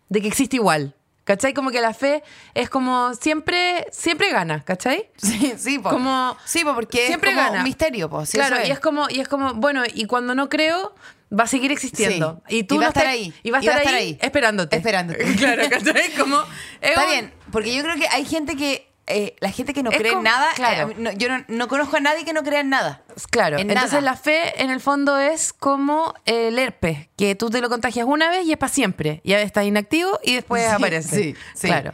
de 0.10 0.22
que 0.22 0.28
existe 0.30 0.56
igual. 0.56 0.96
¿Cachai? 1.26 1.54
Como 1.54 1.72
que 1.72 1.80
la 1.80 1.94
fe 1.94 2.22
es 2.54 2.70
como 2.70 3.14
siempre, 3.14 3.86
siempre 3.92 4.30
gana, 4.30 4.62
¿cachai? 4.66 5.10
Sí, 5.18 5.54
sí, 5.58 5.80
po. 5.80 5.90
Como- 5.90 6.36
sí, 6.44 6.66
po, 6.66 6.76
porque 6.76 7.08
siempre 7.08 7.30
es 7.32 7.36
como 7.38 7.48
gana. 7.48 7.60
un 7.60 7.64
misterio, 7.64 8.10
po. 8.10 8.26
sí, 8.26 8.38
claro, 8.38 8.58
y 8.68 8.70
es 8.72 8.80
como, 8.82 9.08
y 9.10 9.22
es 9.22 9.30
como, 9.30 9.54
bueno, 9.54 9.84
y 9.94 10.04
cuando 10.06 10.36
no 10.36 10.50
creo, 10.50 10.94
va 11.38 11.44
a 11.46 11.48
seguir 11.48 11.72
existiendo. 11.72 12.42
Sí. 12.48 12.58
Y 12.58 12.64
tú 12.64 12.76
Y 12.76 12.78
va 12.78 12.84
no 12.84 12.88
a 12.88 12.90
estar 12.90 13.04
estás- 13.06 13.14
ahí. 13.16 13.34
Y 13.44 13.52
va 13.52 13.58
a 13.58 13.62
estar, 13.62 13.80
ahí, 13.96 14.18
esperándote. 14.22 14.76
Esperándote. 14.78 15.24
claro, 15.38 15.64
¿cachai? 15.70 16.12
Como, 16.18 16.40
es 16.82 16.90
Está 16.90 17.04
un- 17.06 17.10
bien, 17.12 17.34
porque 17.52 17.76
yo 17.76 17.84
creo 17.84 17.96
que 17.96 18.08
hay 18.08 18.26
gente 18.26 18.56
que. 18.56 18.88
eh, 19.06 19.36
la 19.42 19.52
gente 19.52 19.74
que 19.74 19.84
no 19.84 19.92
Es 19.92 19.98
cree 19.98 20.14
en 20.14 20.24
nada. 20.24 20.48
claro. 20.56 20.92
eh, 20.92 20.96
no- 20.98 21.12
yo 21.12 21.28
no, 21.30 21.44
no 21.50 21.68
conozco 21.68 21.98
a 21.98 22.00
nadie 22.00 22.24
que 22.24 22.32
no 22.34 22.42
crea 22.44 22.62
en 22.62 22.70
nada. 22.70 23.02
Claro, 23.32 23.58
En 23.58 23.70
entonces 23.70 23.92
nada. 24.02 24.02
la 24.12 24.16
fe 24.16 24.62
en 24.64 24.70
el 24.70 24.80
fondo 24.80 25.18
es 25.20 25.52
como 25.52 26.14
el 26.26 26.58
herpes, 26.58 27.10
que 27.18 27.36
tú 27.36 27.50
te 27.50 27.60
lo 27.62 27.68
contagias 27.70 28.06
una 28.08 28.30
vez 28.30 28.46
y 28.46 28.52
es 28.54 28.58
para 28.58 28.72
siempre. 28.72 29.20
Ya 29.26 29.42
está 29.42 29.64
inactivo 29.66 30.20
y 30.24 30.36
después 30.36 30.64
Sí, 30.66 30.72
aparece. 30.72 31.16
sí, 31.16 31.36
sí. 31.54 31.68
Claro. 31.68 31.94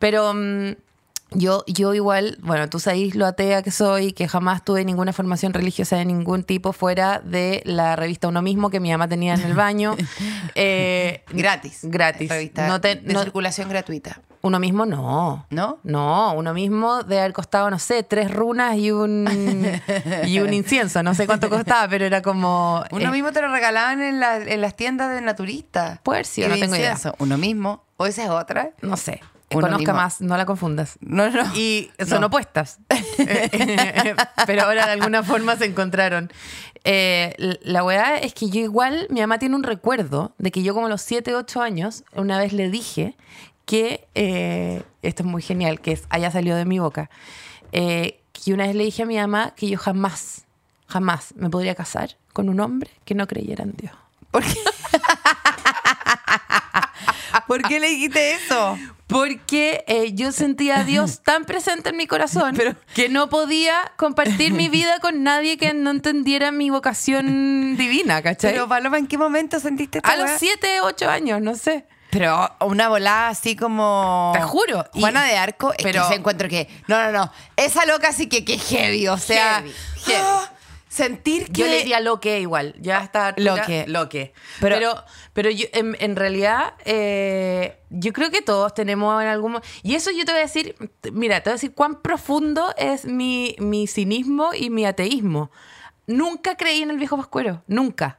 Pero 0.00 0.32
mm, 0.34 0.72
yo, 1.30 1.64
yo 1.66 1.94
igual, 1.94 2.38
bueno, 2.42 2.68
tú 2.68 2.80
sabes 2.80 3.14
lo 3.14 3.26
atea 3.26 3.62
que 3.62 3.70
soy, 3.70 4.12
que 4.12 4.28
jamás 4.28 4.64
tuve 4.64 4.84
ninguna 4.84 5.12
formación 5.12 5.52
religiosa 5.52 5.96
de 5.96 6.04
ningún 6.04 6.42
tipo 6.44 6.72
fuera 6.72 7.20
de 7.24 7.62
la 7.64 7.96
revista 7.96 8.28
Uno 8.28 8.40
Mismo 8.42 8.70
que 8.70 8.80
mi 8.80 8.90
mamá 8.90 9.08
tenía 9.08 9.34
en 9.34 9.42
el 9.42 9.54
baño. 9.54 9.96
Eh, 10.54 11.22
Gratis. 11.30 11.80
Gratis. 11.82 12.28
Revista 12.28 12.66
No 12.66 12.80
te- 12.80 12.96
de 12.96 13.12
no- 13.12 13.22
circulación 13.22 13.68
gratuita. 13.68 14.20
uno 14.42 14.58
mismo 14.58 14.86
no. 14.86 15.46
¿No? 15.50 15.78
No, 15.82 16.32
uno 16.34 16.54
mismo 16.54 17.02
de 17.04 17.20
haber 17.20 17.32
costado, 17.32 17.70
no 17.70 17.78
sé, 17.78 18.02
tres 18.02 18.30
runas 18.32 18.76
y 18.76 18.90
un 18.90 19.28
y 20.24 20.40
un 20.40 20.52
incienso. 20.52 21.02
No 21.02 21.14
sé 21.14 21.26
cuánto 21.26 21.48
costaba, 21.50 21.86
pero 21.88 22.04
era 22.06 22.22
como. 22.22 22.82
Uno 22.90 23.08
eh, 23.08 23.12
mismo 23.12 23.32
te 23.32 23.40
lo 23.42 23.48
regalaban 23.48 24.00
en, 24.02 24.20
la- 24.20 24.38
en 24.38 24.60
las 24.60 24.74
tiendas 24.76 25.12
de 25.14 25.20
naturistas. 25.20 26.00
Y 26.36 26.40
no 26.42 26.54
tengo 26.54 26.74
idea. 26.76 26.92
incienso. 26.92 27.14
Uno 27.18 27.36
mismo. 27.38 27.84
O 27.98 28.06
esa 28.06 28.24
es 28.24 28.30
otra. 28.30 28.70
No 28.80 28.96
sé. 28.96 29.20
Uno 29.50 29.62
Conozca 29.66 29.94
más, 29.94 30.20
no 30.20 30.36
la 30.36 30.44
confundas. 30.44 30.98
No, 31.00 31.30
no. 31.30 31.42
Y 31.54 31.90
son 32.06 32.20
No. 32.20 32.26
opuestas. 32.26 32.78
Pero 34.46 34.62
ahora 34.64 34.86
de 34.86 34.92
alguna 34.92 35.22
forma 35.22 35.56
se 35.56 35.64
encontraron. 35.64 36.30
Eh, 36.84 37.34
la 37.62 37.82
weá 37.82 38.18
es 38.18 38.34
que 38.34 38.50
yo 38.50 38.60
igual, 38.60 39.06
mi 39.10 39.20
mamá 39.20 39.38
tiene 39.38 39.56
un 39.56 39.62
recuerdo 39.62 40.32
de 40.38 40.50
que 40.50 40.62
yo 40.62 40.74
como 40.74 40.86
a 40.86 40.90
los 40.90 41.00
7, 41.02 41.34
8 41.34 41.62
años, 41.62 42.04
una 42.14 42.38
vez 42.38 42.52
le 42.52 42.70
dije 42.70 43.16
que, 43.64 44.06
eh, 44.14 44.82
esto 45.02 45.22
es 45.22 45.28
muy 45.28 45.42
genial, 45.42 45.80
que 45.80 45.92
es, 45.92 46.04
haya 46.10 46.30
salido 46.30 46.56
de 46.56 46.64
mi 46.66 46.78
boca, 46.78 47.10
eh, 47.72 48.20
que 48.32 48.52
una 48.52 48.66
vez 48.66 48.76
le 48.76 48.84
dije 48.84 49.02
a 49.02 49.06
mi 49.06 49.16
mamá 49.16 49.54
que 49.56 49.68
yo 49.68 49.78
jamás, 49.78 50.44
jamás 50.86 51.34
me 51.36 51.50
podría 51.50 51.74
casar 51.74 52.16
con 52.32 52.48
un 52.48 52.60
hombre 52.60 52.90
que 53.04 53.14
no 53.14 53.26
creyera 53.26 53.64
en 53.64 53.72
Dios. 53.72 53.92
¿Por 54.30 54.44
qué? 54.44 54.54
¿Por 57.46 57.62
qué 57.62 57.80
le 57.80 57.88
dijiste 57.88 58.34
eso? 58.34 58.78
Porque 59.08 59.84
eh, 59.88 60.12
yo 60.12 60.32
sentía 60.32 60.80
a 60.80 60.84
Dios 60.84 61.20
tan 61.24 61.44
presente 61.46 61.88
en 61.88 61.96
mi 61.96 62.06
corazón 62.06 62.56
que 62.94 63.08
no 63.08 63.28
podía 63.30 63.74
compartir 63.96 64.52
mi 64.52 64.68
vida 64.68 65.00
con 65.00 65.22
nadie 65.24 65.56
que 65.56 65.72
no 65.74 65.90
entendiera 65.90 66.52
mi 66.52 66.68
vocación 66.70 67.76
divina, 67.76 68.22
¿cachai? 68.22 68.52
Pero, 68.52 68.68
Paloma, 68.68 68.98
¿en 68.98 69.06
qué 69.06 69.16
momento 69.18 69.58
sentiste 69.60 69.98
esta 69.98 70.10
a 70.10 70.16
los 70.16 70.26
weá? 70.26 70.38
7, 70.38 70.80
8 70.82 71.08
años, 71.10 71.40
no 71.40 71.56
sé. 71.56 71.86
Pero 72.10 72.50
una 72.60 72.88
volada 72.88 73.28
así 73.28 73.54
como. 73.56 74.30
Te 74.34 74.40
juro. 74.42 74.84
Y- 74.94 75.00
Juana 75.00 75.24
de 75.24 75.36
Arco, 75.36 75.72
es 75.72 75.82
pero- 75.82 76.02
que 76.02 76.08
se 76.08 76.14
encuentro 76.14 76.48
que. 76.48 76.68
No, 76.86 77.02
no, 77.02 77.10
no. 77.12 77.32
Esa 77.56 77.84
loca 77.86 78.12
sí 78.12 78.28
que, 78.28 78.44
que 78.46 78.58
heavy. 78.58 79.08
O 79.08 79.18
sea. 79.18 79.56
Heavy, 79.56 79.74
heavy. 80.06 80.24
Sentir 80.98 81.46
que. 81.46 81.60
Yo 81.60 81.66
le 81.66 81.78
diría 81.78 82.00
lo 82.00 82.20
que 82.20 82.40
igual, 82.40 82.74
ya 82.80 83.02
está. 83.02 83.34
Lo 83.38 83.56
que. 83.64 83.86
Lo 83.86 84.08
que. 84.08 84.32
Pero- 84.60 84.76
Pero, 84.76 85.04
pero, 85.32 85.50
yo, 85.50 85.66
en, 85.72 85.96
en 86.00 86.14
realidad, 86.16 86.74
eh, 86.84 87.78
yo 87.90 88.12
creo 88.12 88.30
que 88.30 88.42
todos 88.42 88.74
tenemos 88.74 89.22
en 89.22 89.28
algún 89.28 89.52
mo- 89.52 89.60
Y 89.82 89.94
eso 89.94 90.10
yo 90.10 90.24
te 90.24 90.32
voy 90.32 90.40
a 90.40 90.42
decir, 90.44 90.74
mira, 91.12 91.40
te 91.42 91.48
voy 91.50 91.52
a 91.52 91.56
decir 91.56 91.72
cuán 91.72 92.02
profundo 92.02 92.74
es 92.76 93.04
mi, 93.06 93.56
mi 93.58 93.86
cinismo 93.86 94.50
y 94.54 94.68
mi 94.70 94.84
ateísmo. 94.84 95.50
Nunca 96.06 96.56
creí 96.56 96.82
en 96.82 96.90
el 96.90 96.98
viejo 96.98 97.16
pascuero, 97.16 97.62
nunca. 97.66 98.18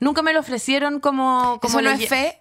Nunca 0.00 0.22
me 0.22 0.32
lo 0.34 0.40
ofrecieron 0.40 1.00
como... 1.00 1.58
como 1.62 1.78
¿Eso 1.78 1.82
no 1.82 1.90
es 1.90 2.08
fe? 2.08 2.40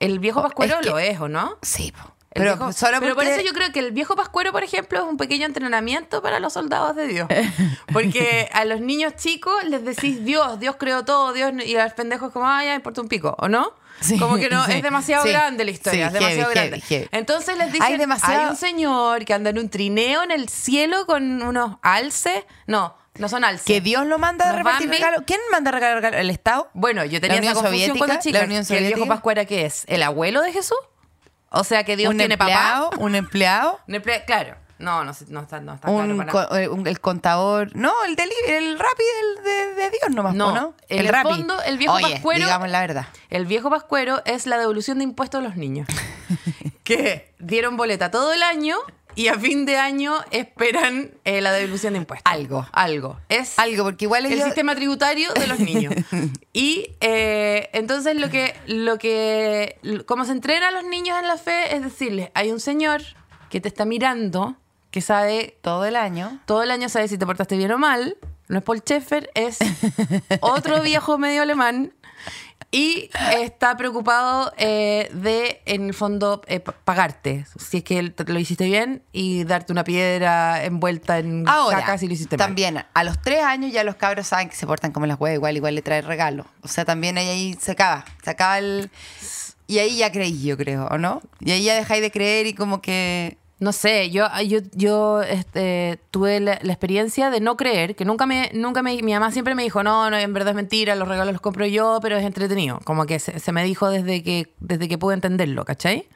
El 0.00 0.18
viejo 0.18 0.42
pascuero 0.42 0.74
Es 0.76 0.80
que- 0.80 0.88
lo 0.90 0.98
es, 0.98 1.20
¿o 1.20 1.28
no? 1.28 1.58
Sí, 1.62 1.92
po. 1.92 2.14
El 2.38 2.44
Pero 2.44 2.56
viejo- 2.56 2.72
solo 2.72 2.98
pero 3.00 3.14
por 3.14 3.24
eso 3.24 3.40
yo 3.40 3.52
creo 3.52 3.72
que 3.72 3.80
el 3.80 3.92
viejo 3.92 4.16
pascuero, 4.16 4.52
por 4.52 4.62
ejemplo, 4.62 4.98
es 4.98 5.04
un 5.04 5.16
pequeño 5.16 5.46
entrenamiento 5.46 6.22
para 6.22 6.40
los 6.40 6.52
soldados 6.52 6.94
de 6.96 7.06
Dios. 7.08 7.28
Porque 7.92 8.48
a 8.52 8.64
los 8.64 8.80
niños 8.80 9.14
chicos 9.16 9.64
les 9.64 9.84
decís 9.84 10.24
Dios, 10.24 10.58
Dios 10.60 10.76
creó 10.78 11.04
todo, 11.04 11.32
Dios, 11.32 11.52
y 11.64 11.76
a 11.76 11.84
los 11.84 11.92
pendejos 11.94 12.32
como, 12.32 12.46
ay, 12.48 12.66
ya 12.66 12.72
me 12.72 12.76
importa 12.76 13.00
un 13.00 13.08
pico, 13.08 13.34
¿o 13.38 13.48
no? 13.48 13.72
Sí, 14.00 14.16
como 14.18 14.36
que 14.36 14.48
no, 14.48 14.64
sí, 14.66 14.72
es 14.74 14.82
demasiado 14.82 15.24
sí, 15.24 15.30
grande 15.30 15.64
la 15.64 15.70
historia, 15.72 16.06
es 16.06 16.12
demasiado 16.12 16.50
heavy, 16.52 16.54
grande. 16.54 16.80
heavy, 16.80 16.86
heavy. 17.04 17.08
Entonces 17.10 17.58
les 17.58 17.72
dicen, 17.72 17.82
Hay 17.82 17.96
demasiado- 17.98 18.42
hay 18.44 18.46
un 18.50 18.56
señor 18.56 19.24
que 19.24 19.34
anda 19.34 19.50
en 19.50 19.58
un 19.58 19.68
trineo 19.70 20.22
en 20.22 20.30
el 20.30 20.48
cielo 20.48 21.04
con 21.06 21.42
unos 21.42 21.78
alces. 21.82 22.44
No, 22.68 22.94
no 23.18 23.28
son 23.28 23.42
alces. 23.42 23.66
Que 23.66 23.80
Dios 23.80 24.06
lo 24.06 24.18
manda 24.18 24.44
a 24.44 24.48
¿Los 24.50 24.58
repartir 24.58 24.88
regalos. 24.88 25.22
¿Quién 25.26 25.40
manda 25.50 25.70
a 25.70 25.72
regalar? 25.72 26.14
¿El 26.14 26.30
Estado? 26.30 26.68
Bueno, 26.74 27.04
yo 27.04 27.20
tenía 27.20 27.36
¿La 27.36 27.40
Unión 27.40 27.52
esa 27.54 27.60
confusión 27.62 27.88
Soviética? 27.88 28.06
cuando 28.06 28.22
chica. 28.22 28.38
¿La 28.38 28.44
Unión 28.44 28.64
que 28.64 28.78
el 28.78 28.84
viejo 28.94 29.06
pascuera 29.08 29.44
qué 29.46 29.66
es? 29.66 29.82
¿El 29.88 30.04
abuelo 30.04 30.42
de 30.42 30.52
Jesús? 30.52 30.78
O 31.50 31.64
sea, 31.64 31.84
que 31.84 31.96
Dios 31.96 32.10
¿Un 32.10 32.18
tiene 32.18 32.34
empleado? 32.34 32.90
papá. 32.90 33.02
¿Un 33.02 33.14
empleado? 33.14 33.80
Un 33.88 33.94
emplea- 33.94 34.24
Claro. 34.24 34.56
No, 34.78 35.02
no, 35.02 35.12
no 35.28 35.40
está, 35.40 35.60
no 35.60 35.74
está 35.74 35.88
claro 35.88 36.16
para 36.48 36.62
eh, 36.62 36.68
un- 36.68 36.86
el 36.86 37.00
contador. 37.00 37.74
No, 37.74 37.92
el 38.06 38.14
delivery, 38.14 38.64
el 38.66 38.78
rapi 38.78 39.02
del, 39.36 39.44
de, 39.44 39.74
de 39.74 39.90
Dios 39.90 40.10
nomás, 40.14 40.34
No, 40.36 40.52
¿no? 40.54 40.74
el 40.88 41.08
rapi. 41.08 41.30
fondo, 41.30 41.60
el 41.62 41.78
viejo 41.78 41.94
Oye, 41.94 42.12
pascuero- 42.12 42.44
digamos 42.44 42.68
la 42.68 42.80
verdad. 42.80 43.06
El 43.28 43.46
viejo 43.46 43.70
pascuero 43.70 44.22
es 44.24 44.46
la 44.46 44.56
devolución 44.56 44.98
de 44.98 45.04
impuestos 45.04 45.40
a 45.40 45.42
los 45.42 45.56
niños. 45.56 45.88
que 46.84 47.34
dieron 47.40 47.76
boleta 47.76 48.10
todo 48.12 48.32
el 48.32 48.42
año 48.44 48.76
y 49.18 49.26
a 49.26 49.34
fin 49.34 49.66
de 49.66 49.76
año 49.78 50.14
esperan 50.30 51.10
eh, 51.24 51.40
la 51.40 51.50
devolución 51.52 51.94
de 51.94 51.98
impuestos. 51.98 52.32
Algo. 52.32 52.66
Algo. 52.72 53.18
Es 53.28 53.58
Algo, 53.58 53.82
porque 53.82 54.04
igual 54.04 54.24
el 54.26 54.32
ellos- 54.32 54.44
sistema 54.44 54.76
tributario 54.76 55.32
de 55.34 55.46
los 55.48 55.58
niños. 55.58 55.92
y 56.52 56.92
eh, 57.00 57.68
entonces 57.72 58.14
lo 58.16 58.30
que, 58.30 58.54
lo 58.66 58.96
que, 58.98 59.78
como 60.06 60.24
se 60.24 60.30
entrena 60.32 60.68
a 60.68 60.70
los 60.70 60.84
niños 60.84 61.18
en 61.18 61.26
la 61.26 61.36
fe 61.36 61.74
es 61.74 61.82
decirles, 61.82 62.30
hay 62.34 62.52
un 62.52 62.60
señor 62.60 63.02
que 63.50 63.60
te 63.60 63.66
está 63.68 63.84
mirando, 63.84 64.56
que 64.92 65.00
sabe 65.00 65.58
todo 65.62 65.84
el 65.84 65.96
año. 65.96 66.38
todo 66.46 66.62
el 66.62 66.70
año 66.70 66.88
sabe 66.88 67.08
si 67.08 67.18
te 67.18 67.26
portaste 67.26 67.56
bien 67.56 67.72
o 67.72 67.78
mal. 67.78 68.16
No 68.46 68.58
es 68.58 68.64
Paul 68.64 68.78
Schaeffer, 68.80 69.30
es 69.34 69.58
otro 70.40 70.80
viejo 70.80 71.18
medio 71.18 71.42
alemán. 71.42 71.92
Y 72.70 73.08
está 73.40 73.78
preocupado 73.78 74.52
eh, 74.58 75.08
de, 75.14 75.62
en 75.64 75.86
el 75.86 75.94
fondo, 75.94 76.42
eh, 76.48 76.60
pa- 76.60 76.72
pagarte. 76.84 77.46
Si 77.58 77.78
es 77.78 77.82
que 77.84 78.12
lo 78.26 78.38
hiciste 78.38 78.66
bien 78.66 79.02
y 79.10 79.44
darte 79.44 79.72
una 79.72 79.84
piedra 79.84 80.62
envuelta 80.64 81.18
en 81.18 81.48
Ahora, 81.48 81.80
caca 81.80 81.96
si 81.96 82.06
lo 82.06 82.12
hiciste 82.12 82.36
mal. 82.36 82.46
también, 82.46 82.84
a 82.92 83.04
los 83.04 83.22
tres 83.22 83.42
años 83.42 83.72
ya 83.72 83.84
los 83.84 83.94
cabros 83.94 84.26
saben 84.26 84.50
que 84.50 84.56
se 84.56 84.66
portan 84.66 84.92
como 84.92 85.06
las 85.06 85.18
huevas, 85.18 85.36
igual, 85.36 85.56
igual 85.56 85.74
le 85.76 85.82
trae 85.82 86.02
regalo. 86.02 86.44
O 86.62 86.68
sea, 86.68 86.84
también 86.84 87.16
ahí, 87.16 87.28
ahí 87.28 87.58
se 87.58 87.72
acaba, 87.72 88.04
se 88.22 88.30
acaba 88.30 88.58
el... 88.58 88.90
Y 89.66 89.78
ahí 89.78 89.96
ya 89.96 90.12
creí, 90.12 90.42
yo 90.42 90.56
creo, 90.58 90.86
¿o 90.88 90.98
no? 90.98 91.22
Y 91.40 91.52
ahí 91.52 91.62
ya 91.64 91.74
dejáis 91.74 92.02
de 92.02 92.10
creer 92.10 92.46
y 92.46 92.52
como 92.54 92.82
que... 92.82 93.38
No 93.60 93.72
sé, 93.72 94.10
yo, 94.10 94.26
yo, 94.46 94.60
yo 94.72 95.20
este, 95.22 95.98
tuve 96.12 96.38
la, 96.38 96.58
la 96.62 96.72
experiencia 96.72 97.28
de 97.30 97.40
no 97.40 97.56
creer, 97.56 97.96
que 97.96 98.04
nunca 98.04 98.24
me, 98.24 98.50
nunca 98.54 98.82
me, 98.82 99.02
mi 99.02 99.12
mamá 99.12 99.32
siempre 99.32 99.56
me 99.56 99.64
dijo, 99.64 99.82
no, 99.82 100.10
no, 100.10 100.16
en 100.16 100.32
verdad 100.32 100.50
es 100.50 100.54
mentira, 100.56 100.94
los 100.94 101.08
regalos 101.08 101.32
los 101.32 101.40
compro 101.40 101.66
yo, 101.66 101.98
pero 102.00 102.16
es 102.16 102.24
entretenido. 102.24 102.78
Como 102.84 103.04
que 103.06 103.18
se, 103.18 103.40
se 103.40 103.50
me 103.50 103.64
dijo 103.64 103.90
desde 103.90 104.22
que, 104.22 104.52
desde 104.60 104.86
que 104.88 104.96
pude 104.96 105.14
entenderlo, 105.14 105.64
¿cachai? 105.64 106.06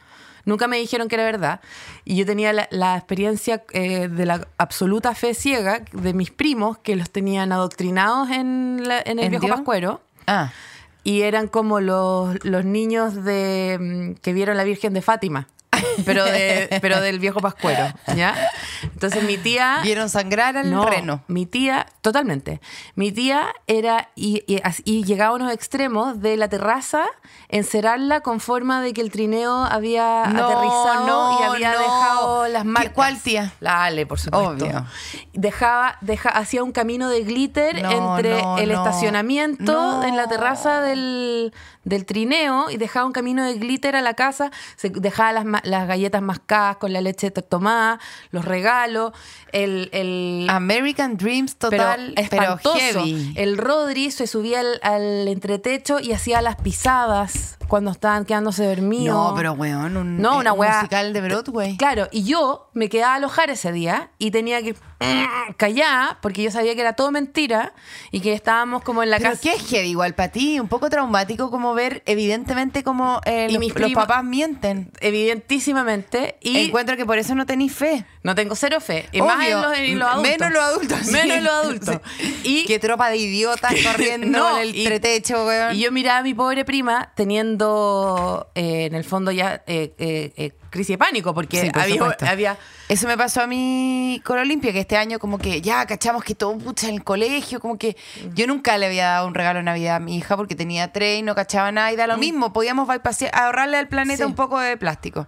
Nunca 0.45 0.69
me 0.69 0.77
dijeron 0.79 1.09
que 1.09 1.17
era 1.17 1.25
verdad. 1.25 1.61
Y 2.05 2.15
yo 2.17 2.27
tenía 2.27 2.53
la, 2.53 2.69
la 2.71 2.97
experiencia 2.97 3.63
eh, 3.73 4.07
de 4.09 4.27
la 4.27 4.47
absoluta 4.59 5.15
fe 5.17 5.35
ciega 5.35 5.83
de 5.93 6.15
mis 6.15 6.31
primos 6.31 6.79
que 6.79 6.95
los 6.97 7.11
tenían 7.11 7.51
adoctrinados 7.53 8.31
en, 8.31 8.83
la- 8.87 9.01
en 9.05 9.19
el 9.19 9.25
¿En 9.27 9.31
viejo 9.31 9.47
Dios? 9.47 9.57
pascuero. 9.57 10.01
Ah, 10.29 10.53
Y 11.05 11.23
eran 11.23 11.49
como 11.49 11.81
los, 11.81 12.45
los 12.45 12.65
niños 12.65 13.25
de 13.25 13.79
mm, 13.81 14.21
que 14.21 14.33
vieron 14.33 14.57
la 14.57 14.63
Virgen 14.65 14.95
de 14.95 15.03
Fátima, 15.03 15.49
pero, 16.05 16.25
de, 16.25 16.79
pero 16.81 17.01
del 17.01 17.19
viejo 17.19 17.41
Pascuero, 17.41 17.93
¿ya? 18.17 18.35
Entonces 18.83 19.23
mi 19.23 19.37
tía... 19.39 19.81
vieron 19.83 20.09
sangrar 20.09 20.57
al 20.57 20.71
No, 20.71 20.85
reno. 20.87 21.23
mi 21.29 21.47
tía, 21.47 21.87
totalmente. 22.01 22.61
Mi 22.95 23.12
tía 23.12 23.47
era, 23.67 24.09
y, 24.15 24.43
y 24.85 25.05
llegaba 25.05 25.33
a 25.33 25.37
unos 25.37 25.53
extremos 25.53 26.21
de 26.21 26.37
la 26.37 26.49
terraza, 26.49 27.07
encerarla 27.52 28.23
con 28.23 28.40
forma 28.40 28.80
de 28.80 28.92
que 28.94 29.00
el 29.02 29.11
trineo 29.12 29.52
había 29.64 30.25
No, 30.26 30.44
aterrizado 30.47 31.06
no, 31.06 31.38
y 31.40 31.42
había 31.44 31.73
no. 31.75 31.78
dejado 31.78 32.49
las 32.49 32.62
¿Qué- 32.62 32.68
marcas. 32.68 32.92
cuál 32.94 33.21
tía? 33.21 33.52
La 33.61 33.85
Ale, 33.85 34.06
por 34.06 34.18
supuesto. 34.18 34.64
Obvio. 34.64 34.85
Dejaba, 35.35 35.97
deja, 36.00 36.30
hacía 36.30 36.62
un 36.64 36.73
camino 36.73 37.09
de 37.09 37.23
glitter 37.23 37.76
entre 37.78 38.40
el 38.59 38.71
estacionamiento 38.71 40.02
en 40.02 40.16
la 40.16 40.26
terraza 40.28 40.80
del, 40.80 41.52
del 41.85 42.06
trineo 42.06 42.71
y 42.71 42.76
dejaba 42.78 43.04
un 43.06 43.12
camino 43.12 43.44
de 43.44 43.54
glitter 43.54 43.97
a 43.97 44.00
la 44.02 44.14
casa. 44.14 44.50
Se 44.76 44.88
dejaba 44.88 45.32
las, 45.32 45.44
las 45.64 45.87
galletas 45.87 46.23
mascadas 46.23 46.76
con 46.78 46.92
la 46.92 47.00
leche 47.02 47.30
to- 47.30 47.42
tomada, 47.42 48.00
los 48.30 48.44
regalos, 48.44 49.12
el, 49.52 49.90
el, 49.92 50.47
American 50.49 51.16
Dreams 51.18 51.56
total, 51.56 52.12
pero 52.16 52.28
pero, 52.30 52.42
espantoso. 52.54 52.75
heavy. 52.78 53.32
El 53.37 53.59
Rodri 53.59 54.11
se 54.11 54.26
subía 54.26 54.61
al, 54.61 54.80
al 54.82 55.28
entretecho 55.28 56.00
y 56.00 56.12
hacía 56.12 56.40
las 56.40 56.56
pisadas 56.56 57.42
Peace. 57.43 57.62
Cuando 57.73 57.91
estaban 57.91 58.26
quedándose 58.26 58.67
dormidos. 58.67 59.17
No, 59.31 59.35
pero 59.35 59.55
weón, 59.55 59.97
un, 59.97 60.21
No, 60.21 60.37
una 60.37 60.52
un 60.52 60.59
weá- 60.61 60.76
musical 60.76 61.14
de 61.14 61.21
Broadway. 61.23 61.79
Claro, 61.79 62.07
y 62.12 62.23
yo 62.25 62.69
me 62.75 62.91
quedaba 62.91 63.14
a 63.14 63.17
alojar 63.17 63.49
ese 63.49 63.73
día 63.73 64.11
y 64.19 64.31
tenía 64.31 64.61
que 64.62 64.75
callar 65.57 66.19
porque 66.21 66.43
yo 66.43 66.50
sabía 66.50 66.75
que 66.75 66.81
era 66.83 66.93
todo 66.93 67.11
mentira 67.11 67.73
y 68.11 68.21
que 68.21 68.35
estábamos 68.35 68.83
como 68.83 69.02
en 69.02 69.11
la 69.11 69.17
Pero 69.19 69.31
casa. 69.31 69.43
qué 69.43 69.52
es 69.55 69.62
heavy 69.71 69.88
igual 69.88 70.14
para 70.14 70.31
ti, 70.31 70.61
un 70.61 70.69
poco 70.69 70.88
traumático 70.91 71.50
como 71.50 71.75
ver 71.75 72.02
evidentemente 72.07 72.83
como 72.85 73.21
eh, 73.25 73.49
los, 73.50 73.59
mis 73.59 73.71
los 73.71 73.83
primos- 73.83 74.05
papás 74.05 74.23
mienten. 74.23 74.93
Evidentísimamente. 75.00 76.37
Y 76.41 76.67
Encuentro 76.67 76.97
que 76.97 77.07
por 77.07 77.19
eso 77.19 77.35
no 77.35 77.47
tenéis 77.47 77.75
fe. 77.75 78.05
no 78.23 78.35
tengo 78.35 78.55
cero 78.55 78.81
fe. 78.81 79.09
Y 79.12 79.21
más 79.23 79.45
en 79.47 79.61
los, 79.61 79.73
en 79.79 79.99
los 79.99 80.09
adultos. 80.09 80.31
Menos 80.31 80.52
los 80.52 80.62
adultos. 80.62 80.99
sí. 81.02 81.12
Menos 81.12 81.37
en 81.38 81.45
los 81.45 81.52
adultos. 81.55 82.00
Sí. 82.23 82.41
Y 82.45 82.64
Qué 82.67 82.79
tropa 82.79 83.09
de 83.11 83.17
idiotas 83.17 83.73
corriendo 83.87 84.38
No, 84.38 84.57
en 84.59 84.62
el 84.69 84.76
y- 84.76 84.85
tretecho, 84.85 85.45
weón. 85.47 85.75
Y 85.75 85.81
yo 85.81 85.91
miraba 85.93 86.19
a 86.19 86.23
mi 86.23 86.35
pobre 86.35 86.64
prima 86.64 87.12
teniendo, 87.17 87.62
eh, 88.54 88.87
en 88.87 88.95
el 88.95 89.04
fondo 89.04 89.31
ya, 89.31 89.62
eh, 89.66 89.95
eh, 89.99 90.52
crisis 90.71 90.95
de 90.95 90.99
pánico, 90.99 91.35
porque 91.35 91.61
Sí, 91.61 91.71
por 91.99 92.16
había. 92.28 92.57
Eso 92.88 93.07
me 93.07 93.16
pasó 93.16 93.42
a 93.42 93.47
mí 93.47 94.21
con 94.25 94.38
Olimpia, 94.38 94.73
que 94.73 94.81
este 94.81 94.97
año 94.97 95.19
como 95.19 95.38
que 95.38 95.61
ya 95.61 95.85
cachamos 95.87 96.25
que 96.25 96.35
todo 96.35 96.57
pucha 96.59 96.88
en 96.88 96.97
el 96.97 97.04
colegio, 97.04 97.61
como 97.61 97.78
que 97.78 97.97
yo 98.35 98.47
nunca 98.47 98.76
le 98.78 98.87
había 98.87 99.07
dado 99.09 99.26
un 99.26 99.35
regalo 99.35 99.59
de 99.59 99.64
Navidad 99.64 99.97
a 99.97 100.00
mi 100.00 100.16
hija 100.16 100.37
porque 100.37 100.54
tenía 100.54 100.92
tres 100.92 101.21
y 101.21 101.23
no 101.23 101.35
cachaba 101.35 101.73
nada 101.73 101.92
y 101.92 101.97
da 101.97 102.07
lo 102.07 102.19
mismo, 102.19 102.52
podíamos 102.52 102.88
ahorrarle 103.33 103.76
al 103.78 103.88
planeta 103.88 104.19
Sí. 104.19 104.25
un 104.25 104.35
poco 104.35 104.59
de 104.61 104.76
plástico. 104.76 105.26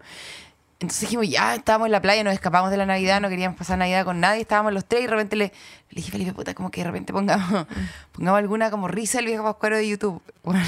Entonces 0.80 1.02
dijimos, 1.02 1.28
ya 1.28 1.54
estábamos 1.54 1.86
en 1.86 1.92
la 1.92 2.02
playa, 2.02 2.22
nos 2.24 2.34
escapamos 2.34 2.70
de 2.70 2.76
la 2.76 2.84
Navidad, 2.84 3.20
no 3.20 3.28
queríamos 3.30 3.56
pasar 3.56 3.78
Navidad 3.78 4.04
con 4.04 4.20
nadie, 4.20 4.42
estábamos 4.42 4.72
los 4.74 4.84
tres 4.84 5.02
y 5.02 5.04
de 5.04 5.10
repente 5.10 5.36
le, 5.36 5.44
le 5.46 5.96
dije, 5.96 6.10
Felipe, 6.10 6.32
puta, 6.32 6.52
como 6.52 6.70
que 6.70 6.80
de 6.82 6.88
repente 6.88 7.12
pongamos, 7.12 7.66
pongamos 8.12 8.38
alguna 8.38 8.70
como 8.70 8.88
risa 8.88 9.18
del 9.18 9.26
viejo 9.26 9.44
pascuero 9.44 9.76
de 9.76 9.88
YouTube. 9.88 10.20
Bueno, 10.44 10.60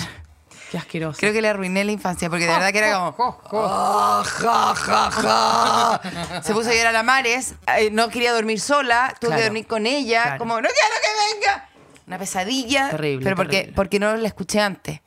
Qué 0.70 0.78
asqueroso. 0.78 1.18
Creo 1.20 1.32
que 1.32 1.40
le 1.40 1.48
arruiné 1.48 1.84
la 1.84 1.92
infancia 1.92 2.28
porque 2.28 2.44
de 2.46 2.52
verdad 2.52 2.72
que 2.72 2.78
era 2.78 2.92
como. 3.12 3.38
"Ah, 3.52 4.22
ja, 4.24 4.74
ja, 4.74 5.10
ja". 5.12 6.42
Se 6.42 6.52
puso 6.52 6.70
a 6.70 6.72
llorar 6.72 6.88
a 6.88 6.92
la 6.92 7.02
Mares, 7.02 7.54
eh, 7.78 7.90
no 7.92 8.08
quería 8.08 8.32
dormir 8.32 8.60
sola, 8.60 9.14
tuve 9.20 9.28
Claro. 9.28 9.40
que 9.40 9.44
dormir 9.44 9.66
con 9.66 9.86
ella, 9.86 10.22
Claro. 10.22 10.38
como, 10.38 10.54
no 10.60 10.68
quiero 10.68 10.94
que 11.02 11.34
venga. 11.40 11.68
Una 12.06 12.18
pesadilla. 12.18 12.90
Terrible, 12.90 13.24
Pero 13.24 13.36
porque, 13.36 13.56
terrible. 13.58 13.72
porque 13.76 13.98
no 14.00 14.16
la 14.16 14.28
escuché 14.28 14.60
antes. 14.60 15.00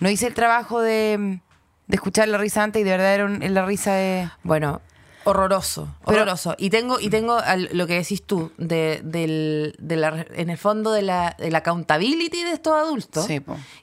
No 0.00 0.10
hice 0.10 0.26
el 0.26 0.34
trabajo 0.34 0.80
de, 0.80 1.40
de 1.86 1.94
escuchar 1.94 2.26
la 2.28 2.38
risa 2.38 2.62
antes 2.62 2.80
y 2.80 2.84
de 2.84 2.90
verdad 2.90 3.14
era 3.14 3.24
un- 3.26 3.54
la 3.54 3.64
risa 3.64 3.92
de. 3.94 4.28
Bueno, 4.42 4.80
horroroso, 5.24 5.88
Pero- 6.04 6.22
horroroso. 6.22 6.54
y 6.58 6.70
tengo, 6.70 7.00
y 7.00 7.08
tengo 7.10 7.34
al- 7.34 7.68
lo 7.72 7.86
que 7.86 7.94
decís 7.94 8.22
tú, 8.24 8.52
de, 8.58 9.00
del, 9.04 9.74
de 9.78 9.96
la, 9.96 10.26
en 10.34 10.50
el 10.50 10.58
fondo 10.58 10.92
de 10.92 11.02
la, 11.02 11.36
de 11.38 11.50
la 11.50 11.58
accountability 11.58 12.44
de 12.44 12.52
estos 12.52 12.74
adultos, 12.74 13.26
Sí, 13.26 13.40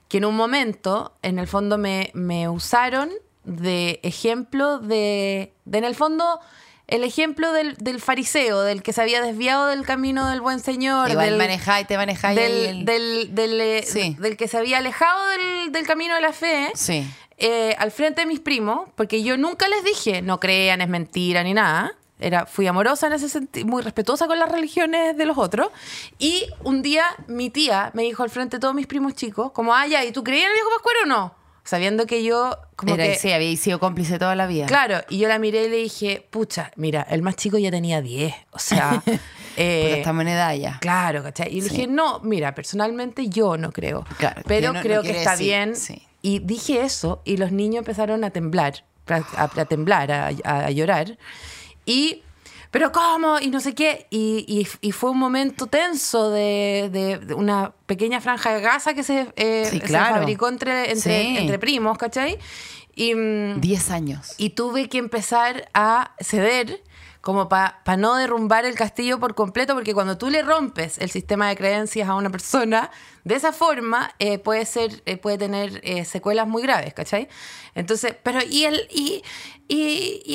que 0.07 0.17
en 0.17 0.25
un 0.25 0.35
momento, 0.35 1.13
en 1.21 1.39
el 1.39 1.47
fondo, 1.47 1.77
me, 1.77 2.11
me 2.13 2.47
usaron 2.49 3.09
de 3.43 3.99
ejemplo 4.03 4.79
de, 4.79 5.53
de, 5.65 5.77
en 5.79 5.83
el 5.83 5.95
fondo, 5.95 6.39
el 6.87 7.03
ejemplo 7.03 7.53
del, 7.53 7.75
del 7.77 8.01
fariseo, 8.01 8.61
del 8.61 8.83
que 8.83 8.91
se 8.93 9.01
había 9.01 9.21
desviado 9.21 9.67
del 9.67 9.83
camino 9.85 10.27
del 10.29 10.41
buen 10.41 10.59
señor, 10.59 11.09
Igual 11.09 11.25
del, 11.29 11.37
manejáis, 11.37 11.87
te 11.87 11.95
manejáis 11.97 12.37
ahí 12.37 12.43
del, 12.43 12.65
el- 12.65 12.85
del, 12.85 13.35
del, 13.35 13.61
eh, 13.61 13.83
Sí. 13.87 14.15
del 14.19 14.35
que 14.37 14.47
se 14.47 14.57
había 14.57 14.77
alejado 14.79 15.25
del, 15.29 15.71
del 15.71 15.87
camino 15.87 16.13
de 16.15 16.21
la 16.21 16.33
fe 16.33 16.69
Sí. 16.75 17.09
Eh, 17.41 17.75
al 17.77 17.91
frente 17.91 18.21
de 18.21 18.27
mis 18.27 18.39
primos, 18.39 18.87
porque 18.95 19.23
yo 19.23 19.35
nunca 19.37 19.67
les 19.67 19.83
dije, 19.83 20.21
no 20.21 20.39
crean, 20.39 20.79
es 20.81 20.87
mentira 20.87 21.43
ni 21.43 21.53
nada. 21.53 21.93
Era, 22.19 22.45
fui 22.45 22.67
amorosa 22.67 23.07
en 23.07 23.13
ese 23.13 23.27
sentido, 23.29 23.65
muy 23.65 23.81
respetuosa 23.81 24.27
con 24.27 24.37
las 24.37 24.51
religiones 24.51 25.17
de 25.17 25.25
los 25.25 25.37
otros. 25.39 25.69
Y 26.19 26.45
un 26.63 26.83
día 26.83 27.03
mi 27.27 27.49
tía 27.49 27.89
me 27.95 28.03
dijo 28.03 28.21
al 28.21 28.29
frente 28.29 28.57
de 28.57 28.61
todos 28.61 28.75
mis 28.75 28.85
primos 28.85 29.15
chicos, 29.15 29.51
como, 29.53 29.73
ah, 29.73 29.87
ya, 29.87 30.05
¿y 30.05 30.11
tú 30.11 30.23
creías 30.23 30.45
en 30.45 30.51
el 30.51 30.55
viejo 30.55 30.69
Pascuero 30.69 30.99
o 31.03 31.05
no? 31.07 31.35
Sabiendo 31.63 32.05
que 32.05 32.23
yo, 32.23 32.57
como 32.75 32.93
Era, 32.93 33.05
que... 33.05 33.15
sí, 33.15 33.31
había 33.31 33.55
sido 33.57 33.79
cómplice 33.79 34.19
toda 34.19 34.35
la 34.35 34.45
vida. 34.47 34.65
Claro, 34.67 34.99
y 35.09 35.17
yo 35.19 35.27
la 35.27 35.39
miré 35.39 35.65
y 35.65 35.69
le 35.69 35.77
dije, 35.77 36.27
pucha, 36.29 36.71
mira, 36.75 37.05
el 37.09 37.21
más 37.23 37.35
chico 37.37 37.57
ya 37.57 37.69
tenía 37.71 38.01
10. 38.01 38.33
O 38.51 38.59
sea, 38.59 39.01
eh, 39.57 39.81
Porque 39.83 39.97
estamos 39.99 40.21
en 40.21 40.27
edad 40.29 40.53
ya. 40.55 40.77
Claro, 40.79 41.23
¿cachai? 41.23 41.49
Y 41.55 41.61
le 41.61 41.69
Sí. 41.69 41.75
dije, 41.75 41.87
no, 41.87 42.19
mira, 42.21 42.53
personalmente 42.53 43.29
yo 43.29 43.57
no 43.57 43.71
creo. 43.71 44.05
Claro, 44.17 44.41
pero 44.47 44.73
no 44.73 44.81
creo 44.81 45.01
que 45.01 45.11
está 45.11 45.31
decir, 45.31 45.45
bien. 45.47 45.75
sí. 45.75 46.01
Y 46.21 46.39
dije 46.39 46.81
eso 46.83 47.21
y 47.25 47.37
los 47.37 47.51
niños 47.51 47.79
empezaron 47.79 48.23
a 48.23 48.29
temblar, 48.29 48.83
a, 49.07 49.65
temblar, 49.65 50.11
a, 50.11 50.69
llorar. 50.71 51.17
Y, 51.85 52.21
pero 52.69 52.91
¿cómo? 52.91 53.39
Y 53.39 53.49
no 53.49 53.59
sé 53.59 53.73
qué. 53.73 54.07
Y, 54.11 54.45
y- 54.47 54.87
y 54.87 54.91
fue 54.91 55.09
un 55.11 55.17
momento 55.17 55.67
tenso 55.67 56.29
de, 56.29 56.89
de- 56.91 57.17
de 57.17 57.33
una 57.33 57.73
pequeña 57.87 58.21
franja 58.21 58.53
de 58.53 58.61
gasa 58.61 58.93
que 58.93 59.03
se, 59.03 59.33
eh, 59.35 59.67
Sí, 59.69 59.79
se 59.79 59.85
claro. 59.85 60.15
fabricó 60.17 60.47
entre, 60.47 60.91
entre, 60.91 61.21
Sí. 61.23 61.37
entre 61.37 61.59
primos, 61.59 61.97
¿cachai? 61.97 62.37
Y, 62.95 63.15
mm, 63.15 63.61
Diez 63.61 63.89
años. 63.89 64.35
y 64.37 64.51
tuve 64.51 64.89
que 64.89 64.97
empezar 64.99 65.69
a 65.73 66.13
ceder 66.19 66.83
como 67.21 67.47
para 67.47 67.97
no 67.97 68.15
derrumbar 68.15 68.65
el 68.65 68.75
castillo 68.75 69.19
por 69.19 69.35
completo, 69.35 69.75
porque 69.75 69.93
cuando 69.93 70.17
tú 70.17 70.29
le 70.29 70.41
rompes 70.41 70.97
el 70.97 71.11
sistema 71.11 71.47
de 71.49 71.55
creencias 71.55 72.09
a 72.09 72.15
una 72.15 72.31
persona, 72.31 72.89
de 73.23 73.35
esa 73.35 73.53
forma 73.53 74.13
eh, 74.17 74.39
puede 74.39 74.65
ser, 74.65 75.03
eh, 75.05 75.17
puede 75.17 75.37
tener 75.37 75.79
eh, 75.83 76.03
secuelas 76.03 76.47
muy 76.47 76.63
graves, 76.63 76.93
¿cachai? 76.93 77.29
Entonces, 77.75 78.15
pero 78.23 78.39
¿y 78.43 78.65
el, 78.65 78.87
y 78.89 79.23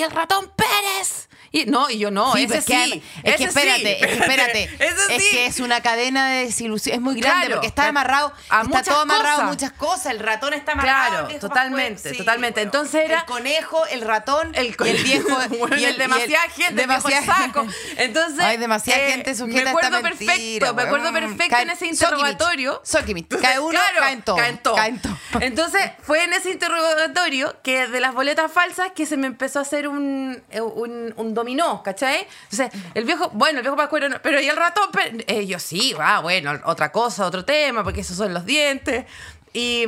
el 0.01 0.11
ratón 0.13 0.53
Pérez? 0.57 1.29
Y, 1.53 1.67
no, 1.67 1.89
y 1.91 1.99
yo 1.99 2.11
no, 2.11 2.33
Sí, 2.35 2.45
ese 2.45 2.59
es 2.59 2.65
sí. 2.65 2.73
que, 2.73 3.03
es 3.31 3.37
que 3.37 3.45
ese 3.45 3.53
sí, 3.53 3.59
espérate, 3.59 3.93
es 4.05 4.07
que 4.07 4.13
espérate. 4.23 4.63
ese 4.65 5.17
Es 5.17 5.23
sí. 5.23 5.31
que 5.31 5.47
es 5.47 5.61
una 5.61 5.81
cadena 5.81 6.29
de 6.31 6.45
desilusión. 6.47 6.95
Es 6.97 7.01
muy 7.01 7.21
grande 7.21 7.47
Claro, 7.47 7.55
porque 7.57 7.69
está 7.69 7.89
amarrado. 7.89 8.33
a 8.51 8.63
está 8.63 8.83
todo 8.83 9.01
amarrado 9.01 9.29
a 9.29 9.35
cosas. 9.35 9.49
muchas 9.51 9.73
cosas. 9.73 10.07
El 10.07 10.19
ratón 10.21 10.55
está 10.55 10.73
amarrado. 10.73 11.09
Claro, 11.11 11.29
el 11.31 11.39
totalmente, 11.41 12.13
totalmente. 12.13 12.61
weón. 12.61 12.67
Entonces 12.69 13.05
era- 13.05 13.21
El 13.21 13.25
conejo, 13.27 13.87
el 13.87 14.01
ratón, 14.03 14.55
el, 14.55 14.77
y 14.85 14.89
el 14.89 15.03
viejo. 15.03 15.29
Bueno, 15.59 15.77
y 15.79 15.85
el 15.85 15.97
demasiada 15.99 16.49
gente, 16.51 16.83
el 16.83 16.89
viejo 16.89 17.09
demasiada- 17.09 17.47
saco. 17.47 17.67
Entonces, 17.97 18.41
Ay, 18.41 18.57
demasiada 18.59 19.03
eh, 19.07 19.11
gente 19.13 19.35
sujeta 19.35 19.53
me 19.53 19.59
a 19.61 19.63
esta 19.63 19.71
acuerdo 19.71 20.03
mentira, 20.03 20.33
perfecto, 20.35 20.75
me 20.75 20.83
acuerdo 20.83 21.13
perfecto 21.13 21.57
Caen- 21.57 21.63
en 21.63 21.71
ese 21.71 21.87
interrogatorio. 21.87 22.81
Sokimich. 22.85 23.29
Cae 23.41 23.59
uno, 23.59 23.71
claro, 23.71 23.99
caen 24.01 24.23
todos. 24.23 24.39
Caen 24.39 24.59
todos. 24.59 24.77
Caen 24.79 25.01
todos. 25.01 25.17
Entonces, 25.41 25.91
fue 26.03 26.25
en 26.25 26.33
ese 26.33 26.51
interrogatorio 26.51 27.57
que 27.63 27.87
de 27.87 28.01
las 28.01 28.15
boletas 28.15 28.51
falsas 28.53 28.93
que 28.95 29.07
se 29.07 29.17
me 29.17 29.27
empezó 29.27 29.59
a 29.59 29.63
hacer 29.63 29.89
un, 29.89 30.43
eh, 30.51 30.61
un, 30.61 31.15
un 31.17 31.35
dominó, 31.37 31.83
¿cachai? 31.85 32.27
Entonces, 32.51 32.71
el 32.95 33.05
viejo, 33.05 33.31
bueno, 33.35 33.59
el 33.59 33.63
viejo 33.63 33.77
Pascuero, 33.77 34.09
no, 34.09 34.17
pero 34.21 34.41
¿y 34.41 34.49
el 34.49 34.57
ratón? 34.57 34.91
Pe- 34.91 35.25
Eh, 35.29 35.47
yo 35.47 35.61
sí, 35.61 35.95
ah, 36.01 36.19
bueno, 36.21 36.53
otra 36.65 36.91
cosa, 36.91 37.25
otro 37.27 37.45
tema, 37.45 37.85
porque 37.85 38.01
esos 38.01 38.17
son 38.17 38.35
los 38.35 38.45
dientes. 38.45 39.05
Y, 39.53 39.85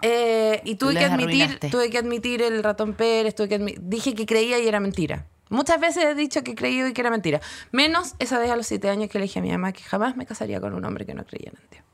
eh, 0.00 0.60
y 0.64 0.76
tuve 0.76 0.94
que 0.94 1.04
admitir, 1.04 1.42
arruinaste. 1.42 1.68
tuve 1.70 1.90
que 1.90 1.98
admitir 1.98 2.40
el 2.42 2.62
ratón 2.62 2.94
Pérez, 2.94 3.34
tuve 3.34 3.48
que 3.50 3.60
admi- 3.60 3.76
dije 3.78 4.14
que 4.14 4.24
creía 4.26 4.58
y 4.58 4.66
era 4.66 4.80
mentira. 4.80 5.26
Muchas 5.50 5.78
veces 5.78 6.04
he 6.04 6.14
dicho 6.14 6.42
que 6.42 6.54
creí 6.54 6.82
y 6.82 6.92
que 6.94 7.00
era 7.02 7.10
mentira. 7.10 7.40
Menos 7.72 8.14
esa 8.18 8.38
vez 8.38 8.50
a 8.50 8.56
los 8.56 8.66
siete 8.66 8.88
años 8.88 9.10
que 9.10 9.18
le 9.18 9.24
dije 9.24 9.38
a 9.38 9.42
mi 9.42 9.50
mamá 9.50 9.72
que 9.72 9.82
jamás 9.82 10.16
me 10.16 10.24
casaría 10.24 10.60
con 10.62 10.72
un 10.72 10.82
hombre 10.86 11.04
que 11.04 11.12
no 11.12 11.24
creía 11.26 11.50
en 11.50 11.68
Dios. 11.70 11.84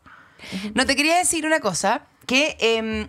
No 0.75 0.87
te 0.87 0.95
quería 0.95 1.19
decir 1.19 1.45
una 1.45 1.59
cosa, 1.59 2.03
que 2.27 2.57
em, 2.61 3.09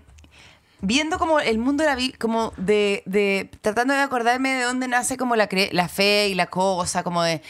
viendo 0.82 1.20
como 1.20 1.40
el 1.40 1.58
mundo 1.58 1.84
de 1.84 1.90
la 1.90 1.96
Biblia, 1.96 2.18
como 2.20 2.54
de, 2.58 3.04
de- 3.06 3.50
tratando 3.62 3.94
de 3.94 4.02
acordarme 4.02 4.54
de 4.54 4.64
dónde 4.64 4.88
nace 4.88 5.18
como 5.18 5.36
la, 5.36 5.50
cre- 5.50 5.72
la 5.72 5.88
fe 5.90 6.28
y 6.30 6.36
la 6.36 6.48
cosa, 6.48 7.04
como 7.04 7.24
de 7.24 7.42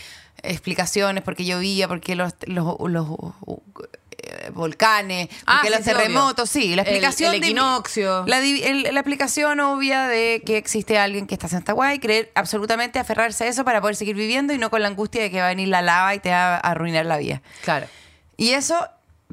explicaciones, 0.43 1.23
porque 1.23 1.45
llovía, 1.45 1.87
porque 1.87 2.15
los, 2.15 2.33
los, 2.47 2.75
los, 2.79 3.07
eh, 4.17 4.49
volcanes, 4.53 5.27
porque 5.27 5.43
Ah, 5.47 5.61
sí, 5.63 5.69
los 5.69 5.79
sí, 5.79 5.83
terremotos, 5.85 6.49
sí, 6.49 6.75
la 6.75 6.81
explicación 6.83 7.33
el 7.35 7.41
de- 7.41 7.47
equinoccio. 7.47 8.23
la, 8.25 8.39
el- 8.39 8.83
la 8.83 8.99
explicación 8.99 9.59
obvia 9.59 10.07
de 10.07 10.41
que 10.45 10.57
existe 10.57 10.97
alguien 10.97 11.27
que 11.27 11.35
está 11.35 11.47
senta 11.47 11.73
guay, 11.73 11.99
creer 11.99 12.31
absolutamente, 12.35 12.99
aferrarse 12.99 13.43
a 13.45 13.47
eso 13.47 13.63
para 13.65 13.81
poder 13.81 13.95
seguir 13.95 14.15
viviendo 14.15 14.53
y 14.53 14.57
no 14.57 14.69
con 14.69 14.81
la 14.81 14.87
angustia 14.87 15.21
de 15.21 15.31
que 15.31 15.39
va 15.39 15.45
a 15.47 15.49
venir 15.49 15.67
la 15.67 15.81
lava 15.81 16.15
y 16.15 16.19
te 16.19 16.29
va 16.31 16.55
a 16.55 16.57
arruinar 16.59 17.05
la 17.05 17.17
vida. 17.17 17.41
Claro. 17.63 17.87
Y 18.37 18.51
eso, 18.51 18.87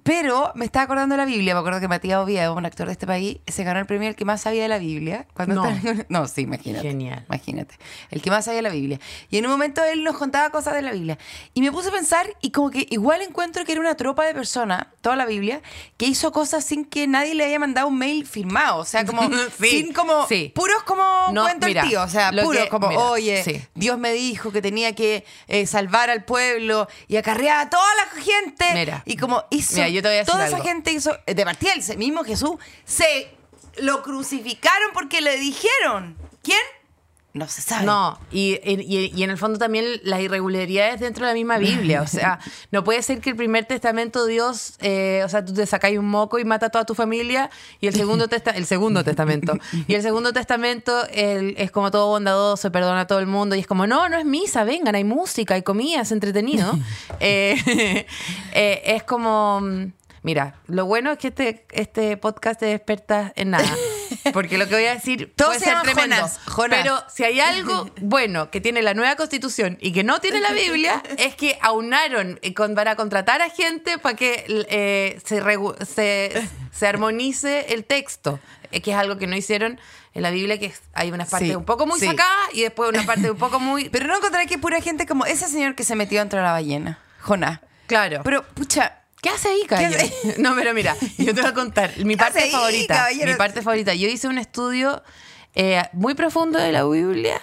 pero 0.07 0.53
me 0.55 0.65
estaba 0.65 0.85
acordando 0.85 1.15
de 1.15 1.17
la 1.19 1.25
Biblia. 1.25 1.53
Me 1.55 1.59
acuerdo 1.59 1.81
que 1.81 1.89
Matías 1.89 2.21
Oviedo, 2.21 2.55
un 2.55 2.65
actor 2.65 2.87
de 2.87 2.93
este 2.93 3.09
país, 3.09 3.39
se 3.49 3.65
ganó 3.65 3.81
el 3.81 3.87
premio 3.87 4.09
el 4.09 4.15
que 4.15 4.25
más 4.25 4.41
sabía 4.43 4.63
de 4.63 4.69
la 4.69 4.79
Biblia. 4.79 5.27
Cuando 5.35 5.57
No. 5.57 5.67
estaba 5.69 6.05
no, 6.09 6.29
sí, 6.29 6.43
imagínate. 6.43 6.87
Genial. 6.87 7.25
Imagínate. 7.29 7.75
El 8.13 8.23
que 8.23 8.31
más 8.31 8.45
sabía 8.45 8.59
de 8.59 8.63
la 8.63 8.71
Biblia. 8.71 9.01
Y 9.31 9.39
en 9.39 9.47
un 9.47 9.51
momento 9.51 9.83
él 9.83 10.05
nos 10.05 10.17
contaba 10.17 10.51
cosas 10.51 10.75
de 10.75 10.83
la 10.83 10.93
Biblia. 10.93 11.19
Y 11.55 11.61
me 11.61 11.73
puse 11.73 11.89
a 11.89 11.93
pensar, 11.93 12.29
y 12.41 12.53
como 12.53 12.71
que 12.71 12.87
igual 12.89 13.21
encuentro 13.23 13.65
que 13.65 13.73
era 13.73 13.81
una 13.81 13.97
tropa 13.97 14.25
de 14.25 14.33
personas, 14.33 14.87
toda 15.01 15.17
la 15.17 15.27
Biblia, 15.27 15.61
que 15.97 16.07
hizo 16.07 16.31
cosas 16.31 16.65
sin 16.65 16.85
que 16.85 17.09
nadie 17.09 17.35
le 17.35 17.45
haya 17.45 17.59
mandado 17.59 17.89
un 17.89 17.99
mail 17.99 18.25
firmado. 18.27 18.79
O 18.79 18.85
sea, 18.85 19.05
como. 19.05 19.23
Sí, 19.59 19.71
sin 19.71 19.93
como. 19.93 20.27
sí. 20.29 20.53
Puros 20.55 20.83
como 20.85 21.03
No, 21.33 21.43
cuento 21.43 21.67
mira, 21.67 21.83
el 21.83 21.89
tío. 21.89 22.03
O 22.03 22.09
sea, 22.09 22.31
puros 22.31 22.65
que- 22.65 22.69
como, 22.69 22.89
mira, 22.89 23.01
oye, 23.01 23.43
sí. 23.43 23.61
Dios 23.75 23.99
me 23.99 24.13
dijo 24.13 24.53
que 24.53 24.63
tenía 24.63 24.95
que 24.95 25.25
eh, 25.49 25.67
salvar 25.67 26.11
al 26.11 26.25
pueblo 26.25 26.87
y 27.09 27.17
acarrear 27.17 27.67
a 27.67 27.71
toda 27.71 27.83
la 27.97 28.23
gente. 28.23 28.65
Mira. 28.75 29.03
y 29.05 29.17
como 29.17 29.43
hizo. 29.51 29.75
Mira, 29.77 29.89
yo 29.97 30.03
te 30.03 30.09
voy 30.09 30.17
a 30.17 30.19
decir 30.21 30.33
toda 30.33 30.45
algo. 30.45 30.57
esa 30.57 30.65
gente 30.65 30.93
hizo. 30.93 31.19
De 31.27 31.45
partida, 31.45 31.73
el 31.75 31.99
mismo 31.99 32.25
Jesús 32.25 32.53
se 32.85 33.35
lo 33.79 34.03
crucificaron 34.03 34.91
porque 34.93 35.21
le 35.21 35.37
dijeron. 35.39 36.17
¿Quién? 36.43 36.61
No 37.37 37.47
se 37.49 37.61
sabe. 37.63 37.85
No, 37.87 38.19
y, 38.33 38.59
y- 38.65 39.13
y 39.15 39.23
en 39.23 39.31
el 39.31 39.39
fondo 39.39 39.59
también 39.59 39.85
las 40.03 40.21
irregularidades 40.21 41.01
dentro 41.01 41.25
de 41.27 41.33
la 41.33 41.35
misma 41.35 41.59
Biblia. 41.59 42.03
O 42.03 42.07
sea, 42.07 42.39
no 42.73 42.83
puede 42.83 43.03
ser 43.03 43.21
que 43.21 43.31
el 43.31 43.37
primer 43.37 43.65
testamento 43.67 44.27
Dios, 44.27 44.75
eh, 44.81 45.23
o 45.25 45.29
sea, 45.29 45.45
tú 45.45 45.53
te 45.55 45.67
sacáis 45.67 45.99
un 45.99 46.07
moco 46.09 46.39
y 46.39 46.45
mata 46.45 46.67
a 46.67 46.71
toda 46.71 46.85
tu 46.85 46.95
familia, 46.95 47.51
y 47.81 47.87
el 47.87 47.95
segundo, 47.95 48.27
testa 48.29 48.51
el 48.53 48.67
segundo 48.67 49.05
testamento. 49.05 49.57
Y 49.87 49.95
el 49.95 50.03
segundo 50.03 50.33
testamento 50.33 51.07
el- 51.13 51.55
es 51.59 51.71
como 51.71 51.91
todo 51.91 52.09
bondadoso, 52.09 52.73
perdona 52.73 53.03
a 53.03 53.07
todo 53.07 53.19
el 53.21 53.27
mundo, 53.27 53.55
y 53.55 53.61
es 53.61 53.67
como, 53.67 53.87
no, 53.87 54.09
no 54.09 54.19
es 54.19 54.25
misa, 54.25 54.65
vengan, 54.65 54.95
hay 54.95 55.05
música, 55.05 55.55
hay 55.55 55.63
comida, 55.63 56.01
es 56.03 56.13
entretenido. 56.13 56.73
Eh, 57.21 58.07
eh, 58.53 58.83
es 58.85 59.03
como... 59.03 59.61
mm, 59.61 59.93
Mira, 60.23 60.57
lo 60.67 60.87
bueno 60.87 61.13
es 61.13 61.19
que 61.19 61.29
este, 61.29 61.67
este 61.71 62.17
podcast 62.17 62.59
te 62.59 62.73
experta 62.73 63.33
en 63.37 63.51
nada. 63.51 63.69
Porque 64.33 64.59
lo 64.59 64.67
que 64.69 64.75
voy 64.75 64.85
a 64.87 64.95
decir 64.95 65.33
Todos 65.37 65.51
puede 65.51 65.59
se 65.61 65.65
ser 65.67 65.75
llaman 65.75 65.95
tremendo. 65.95 66.31
Pero 66.71 67.05
si 67.15 67.25
hay 67.25 67.41
algo 67.41 67.91
bueno 68.01 68.51
que 68.51 68.61
tiene 68.61 68.83
la 68.83 68.95
nueva 68.95 69.17
constitución 69.17 69.79
y 69.81 69.93
que 69.93 70.05
no 70.05 70.21
tiene 70.21 70.41
la 70.41 70.53
Biblia, 70.53 71.03
es 71.19 71.35
que 71.37 71.59
aunaron 71.63 72.39
eh, 72.43 72.55
con- 72.55 72.75
para 72.75 72.97
contratar 72.97 73.43
a 73.43 73.51
gente 73.51 73.99
para 73.99 74.17
que 74.17 74.45
eh, 74.69 75.21
se, 75.25 75.43
regu- 75.43 75.77
se, 75.85 76.49
se 76.73 76.87
armonice 76.87 77.73
el 77.75 77.85
texto, 77.85 78.41
eh, 78.73 78.81
que 78.81 78.91
es 78.93 78.97
algo 78.97 79.19
que 79.19 79.27
no 79.27 79.37
hicieron 79.37 79.79
en 80.15 80.23
la 80.23 80.31
Biblia, 80.31 80.59
que 80.59 80.73
hay 80.95 81.11
unas 81.11 81.29
partes 81.29 81.49
Sí, 81.51 81.55
un 81.55 81.65
poco 81.67 81.87
muy 81.87 82.01
sí. 82.01 82.07
sacadas 82.07 82.49
y 82.55 82.63
después 82.63 82.89
una 82.89 83.05
parte 83.05 83.31
un 83.31 83.37
poco 83.37 83.61
muy... 83.61 83.89
Pero 83.91 84.07
no 84.07 84.17
encontraré 84.17 84.47
que 84.47 84.57
pura 84.59 84.81
gente 84.81 85.07
como 85.07 85.27
ese 85.27 85.47
señor 85.47 85.75
que 85.75 85.85
se 85.85 85.95
metió 85.95 86.21
dentro 86.21 86.39
de 86.39 86.45
la 86.47 86.53
ballena. 86.53 86.99
Jonás. 87.21 87.61
Claro. 87.87 88.23
Pero, 88.25 88.43
pucha, 88.55 89.01
¿Qué 89.27 89.33
hace 89.33 89.49
ahí, 89.49 89.63
caballero? 89.67 90.05
hace 90.05 90.35
No, 90.41 90.55
pero 90.55 90.73
mira, 90.73 90.97
yo 91.19 91.35
te 91.35 91.41
voy 91.41 91.51
a 91.51 91.53
contar. 91.53 91.91
Mi 92.05 92.15
¿Qué 92.17 92.19
parte 92.19 92.45
ahí, 92.45 92.51
favorita. 92.53 92.95
caballero? 92.95 93.33
Mi 93.33 93.37
parte 93.37 93.61
favorita. 93.61 93.93
Yo 93.95 94.07
hice 94.07 94.29
un 94.29 94.39
estudio 94.39 95.03
eh, 95.57 95.83
muy 95.95 96.15
profundo 96.15 96.61
de 96.61 96.71
la 96.71 96.85
Biblia 96.85 97.41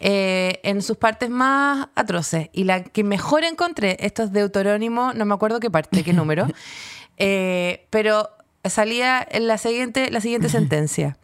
eh, 0.00 0.58
en 0.64 0.82
sus 0.82 0.96
partes 0.96 1.30
más 1.30 1.90
atroces. 1.94 2.50
Y 2.52 2.64
la 2.64 2.82
que 2.82 3.04
mejor 3.04 3.44
encontré, 3.44 3.98
esto 4.00 4.24
es 4.24 4.32
Deuterónimo, 4.32 5.12
no 5.14 5.24
me 5.24 5.32
acuerdo 5.32 5.60
qué 5.60 5.70
parte, 5.70 6.02
qué 6.02 6.12
número, 6.12 6.48
eh, 7.18 7.86
pero 7.90 8.28
salía 8.64 9.24
en 9.30 9.46
la 9.46 9.58
siguiente, 9.58 10.10
la 10.10 10.20
siguiente 10.20 10.48
sentencia. 10.48 11.16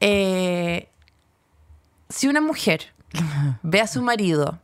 Eh, 0.00 0.88
si 2.08 2.26
una 2.26 2.40
mujer 2.40 2.94
ve 3.62 3.82
a 3.82 3.86
su 3.86 4.00
marido 4.00 4.60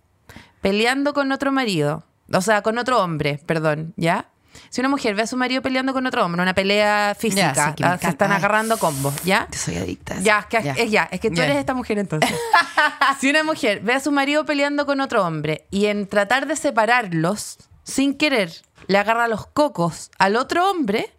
peleando 0.62 1.12
con 1.12 1.30
otro 1.30 1.52
marido, 1.52 2.04
o 2.32 2.40
sea, 2.40 2.62
con 2.62 2.78
otro 2.78 3.02
hombre, 3.02 3.40
perdón, 3.46 3.94
¿ya? 3.96 4.26
Si 4.68 4.80
una 4.80 4.88
mujer 4.88 5.14
ve 5.14 5.22
a 5.22 5.26
su 5.26 5.36
marido 5.36 5.62
peleando 5.62 5.92
con 5.92 6.06
otro 6.06 6.24
hombre, 6.24 6.42
una 6.42 6.54
pelea 6.54 7.14
física, 7.18 7.52
Ya, 7.54 7.74
sí, 7.76 7.82
ah, 7.84 7.98
se 7.98 8.08
están 8.08 8.32
agarrando 8.32 8.78
combos, 8.78 9.14
¿ya? 9.24 9.46
yo 9.50 9.58
soy 9.58 9.76
adicta. 9.76 10.16
Ya, 10.20 10.40
es 10.40 10.46
que, 10.46 10.82
Es, 10.82 10.90
ya, 10.90 11.08
es 11.10 11.20
que 11.20 11.30
tú 11.30 11.36
Ya. 11.36 11.44
eres 11.44 11.56
esta 11.58 11.74
mujer 11.74 11.98
entonces. 11.98 12.30
si 13.20 13.30
una 13.30 13.44
mujer 13.44 13.80
ve 13.80 13.94
a 13.94 14.00
su 14.00 14.10
marido 14.12 14.44
peleando 14.44 14.86
con 14.86 15.00
otro 15.00 15.24
hombre 15.24 15.66
y 15.70 15.86
en 15.86 16.06
tratar 16.08 16.46
de 16.46 16.56
separarlos, 16.56 17.58
sin 17.84 18.14
querer, 18.16 18.52
le 18.88 18.98
agarra 18.98 19.28
los 19.28 19.46
cocos 19.46 20.10
al 20.18 20.36
otro 20.36 20.68
hombre, 20.68 21.12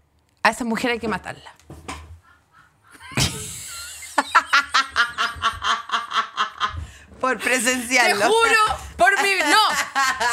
a 0.43 0.50
esa 0.50 0.65
mujer 0.65 0.91
hay 0.91 1.00
que 1.00 1.08
matarla. 1.08 1.52
Por 7.19 7.38
Te 7.38 7.43
presenciarlo. 7.43 8.26
juro 8.26 8.81
por 9.02 9.22
mi... 9.24 9.30
No, 9.50 9.58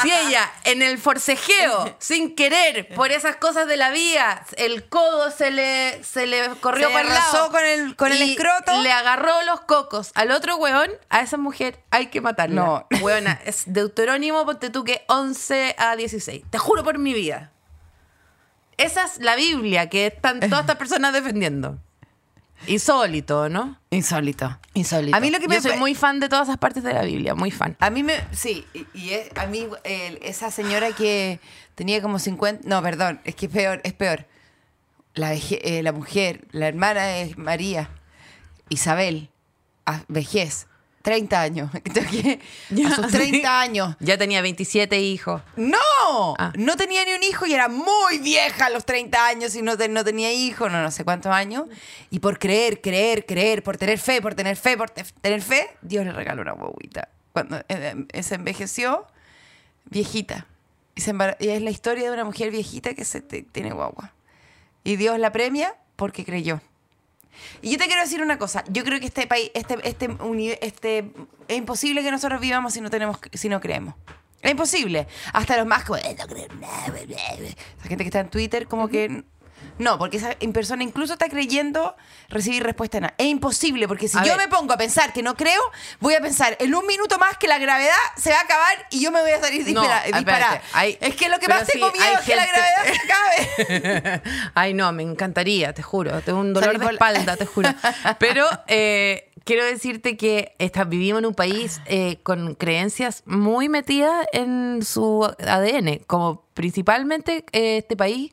si 0.02 0.12
ella 0.12 0.50
en 0.64 0.82
el 0.82 0.98
forcejeo, 0.98 1.96
sin 1.98 2.34
querer, 2.34 2.88
por 2.94 3.10
esas 3.10 3.36
cosas 3.36 3.66
de 3.66 3.76
la 3.76 3.90
vida, 3.90 4.44
el 4.56 4.88
codo 4.88 5.30
se 5.30 5.50
le, 5.50 6.02
se 6.04 6.26
le 6.26 6.50
corrió 6.60 6.88
Se 6.88 6.92
por 6.92 7.02
el 7.02 7.08
lado. 7.08 7.50
con 7.50 7.64
el- 7.64 7.96
con 7.96 8.12
el 8.12 8.22
escroto. 8.22 8.80
Le 8.82 8.92
agarró 8.92 9.42
los 9.42 9.62
cocos 9.62 10.12
al 10.14 10.30
otro 10.30 10.56
weón, 10.56 10.90
a 11.08 11.20
esa 11.20 11.36
mujer 11.36 11.82
hay 11.90 12.06
que 12.08 12.20
matarla. 12.20 12.62
No. 12.62 12.86
Weona, 13.00 13.40
es 13.44 13.64
Deuterónimo, 13.66 14.44
ponte 14.44 14.70
tú 14.70 14.84
que 14.84 15.04
11 15.08 15.74
a 15.78 15.96
16. 15.96 16.44
Te 16.50 16.58
juro 16.58 16.84
por 16.84 16.98
mi 16.98 17.14
vida. 17.14 17.50
Esa 18.76 19.04
es 19.04 19.18
la 19.18 19.34
Biblia 19.34 19.88
que 19.88 20.06
están 20.06 20.38
todas 20.40 20.60
estas 20.60 20.76
personas 20.76 21.12
defendiendo. 21.12 21.78
Insólito, 22.66 23.48
¿no? 23.48 23.78
Insólito. 23.90 24.58
Insólito. 24.74 25.16
A 25.16 25.20
mí 25.20 25.30
lo 25.30 25.38
que 25.40 25.48
me 25.48 25.54
Yo 25.56 25.62
soy 25.62 25.76
muy 25.78 25.94
fan 25.94 26.20
de 26.20 26.28
todas 26.28 26.48
esas 26.48 26.58
partes 26.58 26.82
de 26.82 26.92
la 26.92 27.02
Biblia, 27.02 27.34
muy 27.34 27.50
fan. 27.50 27.76
A 27.80 27.90
mí 27.90 28.02
me. 28.02 28.14
Sí, 28.32 28.64
y, 28.74 28.86
y 28.94 29.10
es- 29.10 29.30
a 29.36 29.46
mí 29.46 29.66
esa 29.84 30.50
señora 30.50 30.92
que 30.92 31.40
tenía 31.74 32.00
como 32.02 32.18
50. 32.18 32.68
No, 32.68 32.82
perdón, 32.82 33.20
es 33.24 33.34
que 33.34 33.46
es 33.46 33.52
peor, 33.52 33.80
es 33.84 33.92
peor. 33.94 34.26
La, 35.14 35.30
veje- 35.32 35.60
eh, 35.64 35.82
la 35.82 35.92
mujer, 35.92 36.46
la 36.52 36.68
hermana 36.68 37.18
es 37.18 37.36
María, 37.38 37.90
Isabel, 38.68 39.30
a 39.86 40.02
vejez, 40.08 40.67
30 41.08 41.40
años. 41.40 41.70
Que 41.82 42.38
a 42.86 42.94
sus 42.94 43.08
30 43.08 43.60
años. 43.60 43.96
Ya 43.98 44.18
tenía 44.18 44.42
27 44.42 45.00
hijos. 45.00 45.40
¡No! 45.56 46.34
Ah. 46.38 46.52
No 46.56 46.76
tenía 46.76 47.02
ni 47.06 47.12
un 47.12 47.22
hijo 47.22 47.46
y 47.46 47.54
era 47.54 47.68
muy 47.68 48.18
vieja 48.18 48.66
a 48.66 48.70
los 48.70 48.84
30 48.84 49.26
años 49.26 49.54
y 49.56 49.62
no, 49.62 49.76
te- 49.78 49.88
no 49.88 50.04
tenía 50.04 50.30
hijo, 50.32 50.68
no, 50.68 50.82
no 50.82 50.90
sé 50.90 51.04
cuántos 51.04 51.32
años. 51.32 51.64
Y 52.10 52.18
por 52.18 52.38
creer, 52.38 52.82
creer, 52.82 53.24
creer, 53.24 53.62
por 53.62 53.78
tener 53.78 53.98
fe, 53.98 54.20
por 54.20 54.34
tener 54.34 54.56
fe, 54.56 54.76
por 54.76 54.90
te- 54.90 55.04
tener 55.22 55.40
fe, 55.40 55.70
Dios 55.80 56.04
le 56.04 56.12
regaló 56.12 56.42
una 56.42 56.52
guaguita. 56.52 57.08
Cuando 57.32 57.56
eh, 57.68 58.04
eh, 58.12 58.22
se 58.22 58.34
envejeció, 58.34 59.06
viejita. 59.86 60.46
Y, 60.94 61.00
se 61.00 61.14
y 61.40 61.48
es 61.48 61.62
la 61.62 61.70
historia 61.70 62.04
de 62.08 62.12
una 62.12 62.24
mujer 62.24 62.50
viejita 62.50 62.92
que 62.94 63.04
se 63.06 63.22
tiene 63.22 63.70
guagua. 63.72 64.12
Y 64.84 64.96
Dios 64.96 65.18
la 65.18 65.32
premia 65.32 65.74
porque 65.96 66.24
creyó. 66.24 66.60
Y 67.62 67.70
yo 67.70 67.78
te 67.78 67.86
quiero 67.86 68.00
decir 68.02 68.22
una 68.22 68.38
cosa. 68.38 68.64
Yo 68.68 68.84
creo 68.84 69.00
que 69.00 69.06
este 69.06 69.26
país, 69.26 69.50
este, 69.54 69.76
este, 69.84 70.08
este, 70.60 71.10
es 71.48 71.56
imposible 71.56 72.02
que 72.02 72.10
nosotros 72.10 72.40
vivamos 72.40 72.72
si 72.74 72.80
no 72.80 72.90
tenemos, 72.90 73.18
si 73.32 73.48
no 73.48 73.60
creemos. 73.60 73.94
Es 74.42 74.50
imposible. 74.52 75.06
Hasta 75.32 75.56
los 75.56 75.66
más 75.66 75.84
como, 75.84 75.98
"Eh, 75.98 76.14
no 76.18 76.26
creo 76.26 76.46
en 76.50 76.60
nada, 76.60 76.86
bla, 76.86 77.00
bla, 77.04 77.16
bla". 77.38 77.48
Esa 77.48 77.88
gente 77.88 78.04
que 78.04 78.08
está 78.08 78.20
en 78.20 78.30
Twitter 78.30 78.66
como 78.68 78.88
que... 78.88 79.24
No, 79.78 79.98
porque 79.98 80.16
esa 80.16 80.30
persona 80.52 80.82
incluso 80.82 81.12
está 81.14 81.28
creyendo 81.28 81.96
recibir 82.28 82.62
respuesta 82.62 83.00
nada. 83.00 83.14
Es 83.18 83.26
imposible, 83.26 83.86
porque 83.88 84.08
si 84.08 84.18
A 84.18 84.24
yo 84.24 84.36
ver. 84.36 84.48
me 84.48 84.54
pongo 84.54 84.72
a 84.74 84.76
pensar 84.76 85.12
que 85.12 85.22
no 85.22 85.34
creo, 85.36 85.60
voy 86.00 86.14
a 86.14 86.20
pensar 86.20 86.56
en 86.60 86.74
un 86.74 86.86
minuto 86.86 87.18
más 87.18 87.36
que 87.38 87.46
la 87.48 87.58
gravedad 87.58 87.94
se 88.16 88.30
va 88.30 88.36
a 88.38 88.42
acabar 88.42 88.86
y 88.90 89.00
yo 89.00 89.10
me 89.12 89.20
voy 89.20 89.30
a 89.30 89.40
salir 89.40 89.60
No, 89.72 89.82
dispara- 89.82 90.04
espérate, 90.06 90.18
disparada. 90.18 90.62
hay- 90.72 90.98
es 91.00 91.14
que 91.16 91.28
lo 91.28 91.38
que 91.38 91.46
pero 91.46 91.58
más 91.60 91.68
tengo 91.68 91.90
sí, 91.90 91.98
miedo 91.98 92.06
hay 92.10 92.14
es 92.14 92.20
que 92.22 92.36
la 92.36 92.42
gente- 92.44 92.60
gravedad 92.60 92.94
se 92.94 93.72
acabe. 93.72 94.22
Ay, 94.54 94.74
no, 94.74 94.92
me 94.92 95.02
encantaría, 95.02 95.72
te 95.72 95.82
juro. 95.82 96.20
Tengo 96.22 96.40
un 96.40 96.52
dolor 96.52 96.72
de 96.72 96.78
por 96.84 96.86
la- 96.86 96.92
espalda, 96.92 97.36
te 97.36 97.46
juro. 97.46 97.68
Pero 98.18 98.46
eh, 98.66 99.30
quiero 99.44 99.64
decirte 99.64 100.16
que 100.16 100.54
esta- 100.58 100.84
vivimos 100.84 101.20
en 101.20 101.26
un 101.26 101.34
país 101.34 101.80
eh, 101.86 102.18
con 102.22 102.54
creencias 102.54 103.22
muy 103.26 103.68
metidas 103.68 104.26
en 104.32 104.84
su 104.84 105.24
ADN, 105.24 106.00
como 106.06 106.44
principalmente 106.54 107.44
eh, 107.52 107.78
este 107.78 107.96
país, 107.96 108.32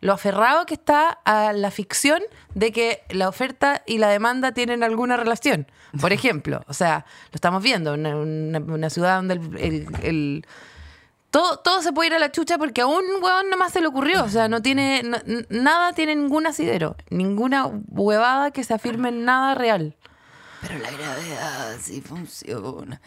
lo 0.00 0.12
aferrado 0.12 0.66
que 0.66 0.74
está 0.74 1.08
a 1.24 1.52
la 1.52 1.70
ficción 1.70 2.20
de 2.54 2.70
que 2.72 3.02
la 3.10 3.28
oferta 3.28 3.82
y 3.86 3.98
la 3.98 4.08
demanda 4.08 4.52
tienen 4.52 4.82
alguna 4.82 5.16
relación. 5.16 5.66
Por 6.00 6.12
ejemplo, 6.12 6.62
o 6.68 6.74
sea, 6.74 7.06
lo 7.32 7.36
estamos 7.36 7.62
viendo, 7.62 7.94
una, 7.94 8.16
una- 8.16 8.58
una 8.60 8.90
ciudad 8.90 9.16
donde 9.16 9.34
el- 9.34 9.56
el- 9.58 9.86
el 10.02 10.46
todo, 11.30 11.58
todo 11.58 11.82
se 11.82 11.92
puede 11.92 12.08
ir 12.08 12.14
a 12.14 12.18
la 12.18 12.32
chucha 12.32 12.56
porque 12.56 12.80
a 12.80 12.86
un 12.86 13.04
huevón 13.20 13.50
nomás 13.50 13.72
se 13.72 13.80
le 13.80 13.88
ocurrió. 13.88 14.24
O 14.24 14.28
sea, 14.28 14.48
no 14.48 14.62
tiene. 14.62 15.02
no- 15.02 15.18
nada 15.50 15.92
tiene 15.92 16.14
ningún 16.16 16.46
asidero. 16.46 16.96
Ninguna 17.10 17.66
huevada 17.90 18.52
que 18.52 18.64
se 18.64 18.72
afirme 18.72 19.10
en 19.10 19.24
nada 19.26 19.54
real. 19.54 19.96
Pero 20.66 20.78
la 20.80 20.90
gravedad 20.90 21.76
sí 21.80 22.00
funciona. 22.00 23.00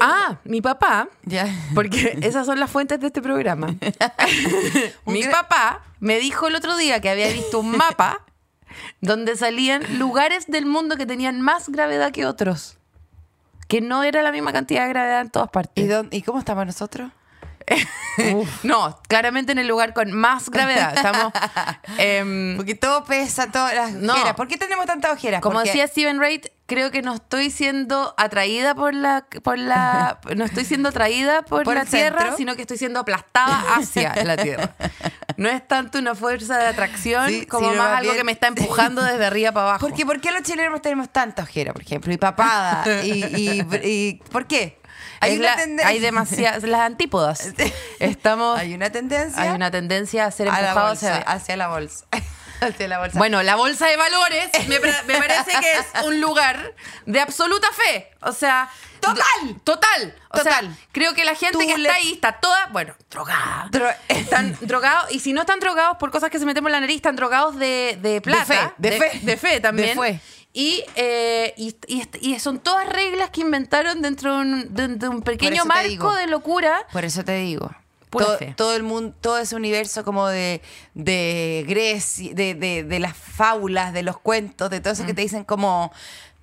Ah, 0.00 0.38
mi 0.44 0.60
papá. 0.60 1.08
Ya. 1.24 1.46
Porque 1.74 2.18
esas 2.22 2.46
son 2.46 2.58
las 2.60 2.70
fuentes 2.70 3.00
de 3.00 3.08
este 3.08 3.20
programa. 3.22 3.68
mi 5.06 5.24
papá 5.24 5.82
me 6.00 6.18
dijo 6.18 6.46
el 6.48 6.54
otro 6.56 6.76
día 6.76 7.00
que 7.00 7.10
había 7.10 7.28
visto 7.28 7.58
un 7.60 7.76
mapa 7.76 8.24
donde 9.00 9.36
salían 9.36 9.98
lugares 9.98 10.46
del 10.46 10.66
mundo 10.66 10.96
que 10.96 11.06
tenían 11.06 11.40
más 11.40 11.68
gravedad 11.68 12.12
que 12.12 12.26
otros. 12.26 12.76
Que 13.68 13.80
no 13.80 14.02
era 14.02 14.22
la 14.22 14.32
misma 14.32 14.52
cantidad 14.52 14.82
de 14.84 14.88
gravedad 14.88 15.20
en 15.20 15.30
todas 15.30 15.50
partes. 15.50 15.84
¿Y, 15.84 15.86
dónde- 15.86 16.16
¿Y 16.16 16.22
cómo 16.22 16.38
estamos 16.38 16.66
nosotros? 16.66 17.10
no, 18.62 18.98
claramente 19.08 19.52
en 19.52 19.58
el 19.58 19.68
lugar 19.68 19.94
con 19.94 20.12
más 20.12 20.50
gravedad. 20.50 20.94
Estamos. 20.94 21.32
em, 21.98 22.56
Porque 22.56 22.74
todo 22.74 23.04
pesa, 23.04 23.50
todas 23.50 23.74
las 23.74 23.92
No. 23.92 24.12
ojeras. 24.14 24.34
¿Por 24.34 24.48
qué 24.48 24.56
tenemos 24.56 24.86
tantas 24.86 25.12
ojeras? 25.12 25.40
Como 25.40 25.54
Porque- 25.54 25.68
decía 25.70 25.86
Steven 25.86 26.18
Wright, 26.18 26.46
creo 26.66 26.90
que 26.90 27.02
no 27.02 27.14
estoy 27.14 27.50
siendo 27.50 28.14
atraída 28.16 28.74
por 28.74 28.94
la, 28.94 29.26
por 29.42 29.58
la, 29.58 30.18
no 30.36 30.44
estoy 30.44 30.64
siendo 30.64 30.88
atraída 30.90 31.42
por, 31.42 31.64
Por 31.64 31.74
la 31.74 31.84
tierra, 31.84 32.18
centro. 32.20 32.36
sino 32.36 32.56
que 32.56 32.62
estoy 32.62 32.78
siendo 32.78 33.00
aplastada 33.00 33.62
hacia 33.76 34.14
la 34.24 34.36
tierra. 34.36 34.74
No 35.36 35.48
es 35.48 35.66
tanto 35.66 35.98
una 35.98 36.14
fuerza 36.14 36.58
de 36.58 36.66
atracción 36.66 37.28
Sí, 37.28 37.46
como 37.46 37.68
más 37.68 37.76
más 37.76 37.88
algo 37.98 38.10
bien- 38.12 38.16
que 38.18 38.24
me 38.24 38.32
está 38.32 38.48
empujando 38.48 39.02
desde 39.02 39.24
arriba 39.24 39.52
para 39.52 39.66
abajo. 39.70 39.86
Porque, 39.88 40.04
¿Por 40.04 40.20
qué 40.20 40.32
los 40.32 40.42
chilenos 40.42 40.82
tenemos 40.82 41.10
tanta 41.10 41.42
ojera, 41.44 41.72
por 41.72 41.82
ejemplo? 41.82 42.12
Y 42.12 42.18
papada. 42.18 42.84
y, 43.04 43.24
y- 43.24 43.64
y- 43.82 44.14
¿Por 44.30 44.46
qué? 44.46 44.79
Hay 45.20 45.32
Es 45.34 45.38
una 45.38 45.50
la- 45.50 45.56
tendencia. 45.56 45.88
hay 45.88 45.98
demasiadas, 46.00 46.62
las 46.64 46.80
antípodas. 46.80 47.52
Estamos, 47.98 48.58
Hay 48.58 48.74
una 48.74 48.90
tendencia. 48.90 49.42
hay 49.42 49.50
una 49.50 49.70
tendencia 49.70 50.24
a 50.26 50.30
ser 50.30 50.48
empujados 50.48 50.98
hacia, 51.02 51.16
hacia 51.18 51.56
la 51.56 51.68
bolsa. 51.68 52.04
Hacia 52.62 52.88
la 52.88 52.98
bolsa. 52.98 53.16
Bueno, 53.16 53.42
la 53.42 53.56
bolsa 53.56 53.86
de 53.86 53.96
valores 53.96 54.50
me, 54.68 54.78
parece 54.80 55.50
que 55.62 55.72
es 55.78 56.04
un 56.04 56.20
lugar 56.20 56.74
de 57.06 57.18
absoluta 57.18 57.66
fe. 57.72 58.10
O 58.20 58.32
sea. 58.32 58.68
Total. 59.00 59.24
Total. 59.64 60.14
O 60.28 60.36
Total. 60.36 60.66
sea, 60.66 60.76
creo 60.92 61.14
que 61.14 61.24
la 61.24 61.34
gente 61.34 61.52
Tú 61.54 61.60
que 61.60 61.78
le- 61.78 61.88
está 61.88 61.94
ahí 61.94 62.12
está 62.12 62.32
toda, 62.32 62.66
bueno, 62.66 62.94
drogada. 63.10 63.66
Dro- 63.70 63.96
están 64.08 64.58
drogados. 64.60 65.10
Y 65.10 65.20
si 65.20 65.32
no 65.32 65.40
están 65.40 65.58
drogados 65.58 65.96
por 65.96 66.10
cosas 66.10 66.28
que 66.28 66.38
se 66.38 66.44
meten 66.44 66.62
por 66.62 66.70
la 66.70 66.80
nariz, 66.80 66.96
están 66.96 67.16
drogados 67.16 67.56
de, 67.58 67.98
de 68.02 68.20
plata. 68.20 68.44
fe, 68.44 68.60
de 68.76 68.92
fe. 68.92 69.20
De 69.22 69.36
fe 69.38 69.60
también. 69.60 69.96
De 69.98 70.12
fe. 70.18 70.20
Y, 70.52 70.82
eh, 70.96 71.54
y, 71.56 71.76
y- 71.86 72.08
y 72.20 72.38
son 72.40 72.58
todas 72.58 72.88
reglas 72.88 73.30
que 73.30 73.40
inventaron 73.42 74.02
dentro 74.02 74.34
de 74.34 74.40
un, 74.40 74.74
de- 74.74 74.88
de 74.88 75.08
un 75.08 75.22
pequeño 75.22 75.64
marco 75.64 75.88
digo. 75.88 76.14
de 76.14 76.26
locura. 76.26 76.86
Por 76.92 77.04
eso 77.04 77.24
te 77.24 77.36
digo. 77.36 77.70
Todo, 78.10 78.36
todo 78.56 78.74
el 78.74 78.82
mundo, 78.82 79.14
todo 79.20 79.38
ese 79.38 79.54
universo 79.54 80.02
como 80.04 80.26
de, 80.26 80.60
de 80.94 81.64
Grecia, 81.68 82.34
de, 82.34 82.54
de, 82.56 82.82
de 82.82 82.98
las 82.98 83.16
fábulas, 83.16 83.92
de 83.92 84.02
los 84.02 84.18
cuentos, 84.18 84.68
de 84.68 84.80
todo 84.80 84.92
eso 84.94 85.04
Mm. 85.04 85.06
que 85.06 85.14
te 85.14 85.22
dicen 85.22 85.44
como 85.44 85.92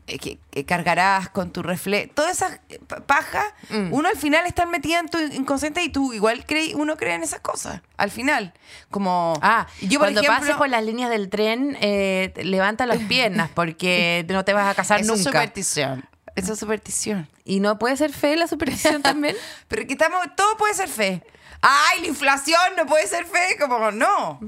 que, 0.08 0.40
que 0.50 0.66
cargarás 0.66 1.30
con 1.30 1.52
tu 1.52 1.62
reflejo. 1.62 2.12
Toda 2.16 2.32
esa 2.32 2.62
eh, 2.70 2.80
pa- 2.88 3.02
paja, 3.02 3.44
Mm. 3.70 3.94
uno 3.94 4.08
al 4.08 4.16
final 4.18 4.46
está 4.48 4.66
metida 4.66 5.00
en 5.00 5.10
tu 5.10 5.20
inconsciente 5.20 5.84
y 5.84 5.90
tú 5.90 6.14
igual 6.14 6.46
creí, 6.46 6.74
uno 6.74 6.96
cree 6.96 7.16
en 7.16 7.24
esas 7.24 7.42
cosas. 7.42 7.82
Al 7.98 8.10
final. 8.10 8.54
Como. 8.90 9.38
Ah, 9.42 9.68
yo 9.82 10.00
por 10.00 10.08
cuando 10.08 10.22
ejemplo, 10.22 10.40
pases 10.42 10.56
por 10.56 10.70
las 10.70 10.84
líneas 10.84 11.10
del 11.10 11.30
tren, 11.30 11.78
eh, 11.82 12.34
levanta 12.38 12.86
las 12.86 13.00
piernas 13.00 13.50
porque 13.54 14.26
no 14.30 14.46
te 14.46 14.54
vas 14.54 14.72
a 14.72 14.74
casar 14.76 15.02
Eso 15.02 15.14
es 15.14 15.20
nunca. 15.26 15.32
superstición. 15.42 16.06
Eso 16.36 16.54
es 16.54 16.60
superstición. 16.60 17.28
Y 17.44 17.60
no 17.60 17.78
puede 17.80 17.98
ser 17.98 18.14
fe 18.14 18.36
la 18.38 18.48
superstición 18.48 19.02
también. 19.04 19.36
Pero 19.68 19.86
que 19.88 19.94
estamos, 19.94 20.22
todo 20.38 20.56
puede 20.56 20.74
ser 20.74 20.88
fe. 20.88 21.24
Ay, 21.62 22.02
la 22.02 22.08
inflación 22.08 22.60
no 22.78 22.86
puede 22.86 23.08
ser 23.08 23.26
fe, 23.26 23.58
como 23.60 23.90
no. 23.92 24.40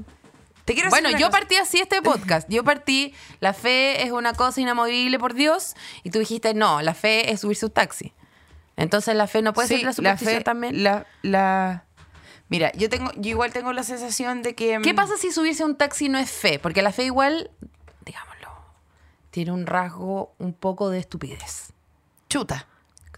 Te 0.70 0.74
quiero 0.74 0.88
decir 0.88 1.02
Bueno, 1.02 1.18
yo 1.18 1.26
cosa. 1.26 1.40
partí 1.40 1.56
así 1.56 1.80
este 1.80 2.00
podcast. 2.00 2.48
Yo 2.48 2.62
partí, 2.62 3.12
la 3.40 3.52
fe 3.54 4.04
es 4.04 4.12
una 4.12 4.34
cosa 4.34 4.60
inamovible 4.60 5.18
por 5.18 5.34
Dios. 5.34 5.74
Y 6.04 6.10
tú 6.10 6.20
dijiste, 6.20 6.54
no, 6.54 6.80
la 6.80 6.94
fe 6.94 7.32
es 7.32 7.40
subirse 7.40 7.66
un 7.66 7.72
taxi. 7.72 8.12
Entonces 8.76 9.16
la 9.16 9.26
fe 9.26 9.42
no 9.42 9.52
puede 9.52 9.66
Sí, 9.66 9.74
ser 9.78 9.84
la 9.84 9.92
superstición 9.92 10.44
también. 10.44 10.84
La, 10.84 11.06
la- 11.22 11.86
Mira, 12.48 12.70
yo 12.74 12.88
tengo, 12.88 13.10
yo 13.16 13.30
igual 13.30 13.52
tengo 13.52 13.72
la 13.72 13.82
sensación 13.82 14.42
de 14.42 14.54
que. 14.54 14.78
¿Qué 14.80 14.92
mm, 14.92 14.96
pasa 14.96 15.16
si 15.16 15.32
subirse 15.32 15.64
a 15.64 15.66
un 15.66 15.74
taxi 15.76 16.08
no 16.08 16.18
es 16.18 16.30
fe? 16.30 16.60
Porque 16.60 16.82
la 16.82 16.92
fe 16.92 17.02
igual, 17.04 17.50
digámoslo, 18.04 18.48
tiene 19.32 19.50
un 19.50 19.66
rasgo 19.66 20.34
un 20.38 20.52
poco 20.52 20.88
de 20.90 21.00
estupidez. 21.00 21.72
Chuta. 22.28 22.68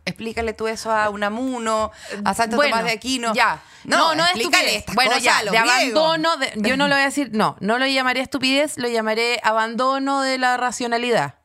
Explícale 0.05 0.53
tú 0.53 0.67
eso 0.67 0.91
a 0.91 1.11
Unamuno, 1.11 1.93
a 2.25 2.35
Santo 2.35 2.57
Bueno, 2.57 2.73
Tomás 2.73 2.85
de 2.87 2.93
Aquino. 2.93 3.33
Ya. 3.35 3.62
No, 3.85 4.15
no, 4.15 4.25
es 4.25 4.31
explícale 4.31 4.77
estas 4.77 4.95
Bueno, 4.97 5.11
cosas 5.12 5.23
ya, 5.25 5.38
de 5.43 5.51
griegos. 5.51 5.71
abandono. 5.71 6.37
de- 6.38 6.53
yo 6.57 6.77
no 6.77 6.88
lo 6.88 6.95
voy 6.95 7.03
a 7.03 7.07
decir, 7.07 7.31
no, 7.33 7.57
no 7.61 7.79
lo 7.79 7.87
llamaré 7.87 8.21
estupidez, 8.21 8.79
lo 8.79 8.88
llamaré 8.88 9.41
abandono 9.45 10.23
de 10.23 10.38
la 10.38 10.57
racionalidad. 10.57 11.37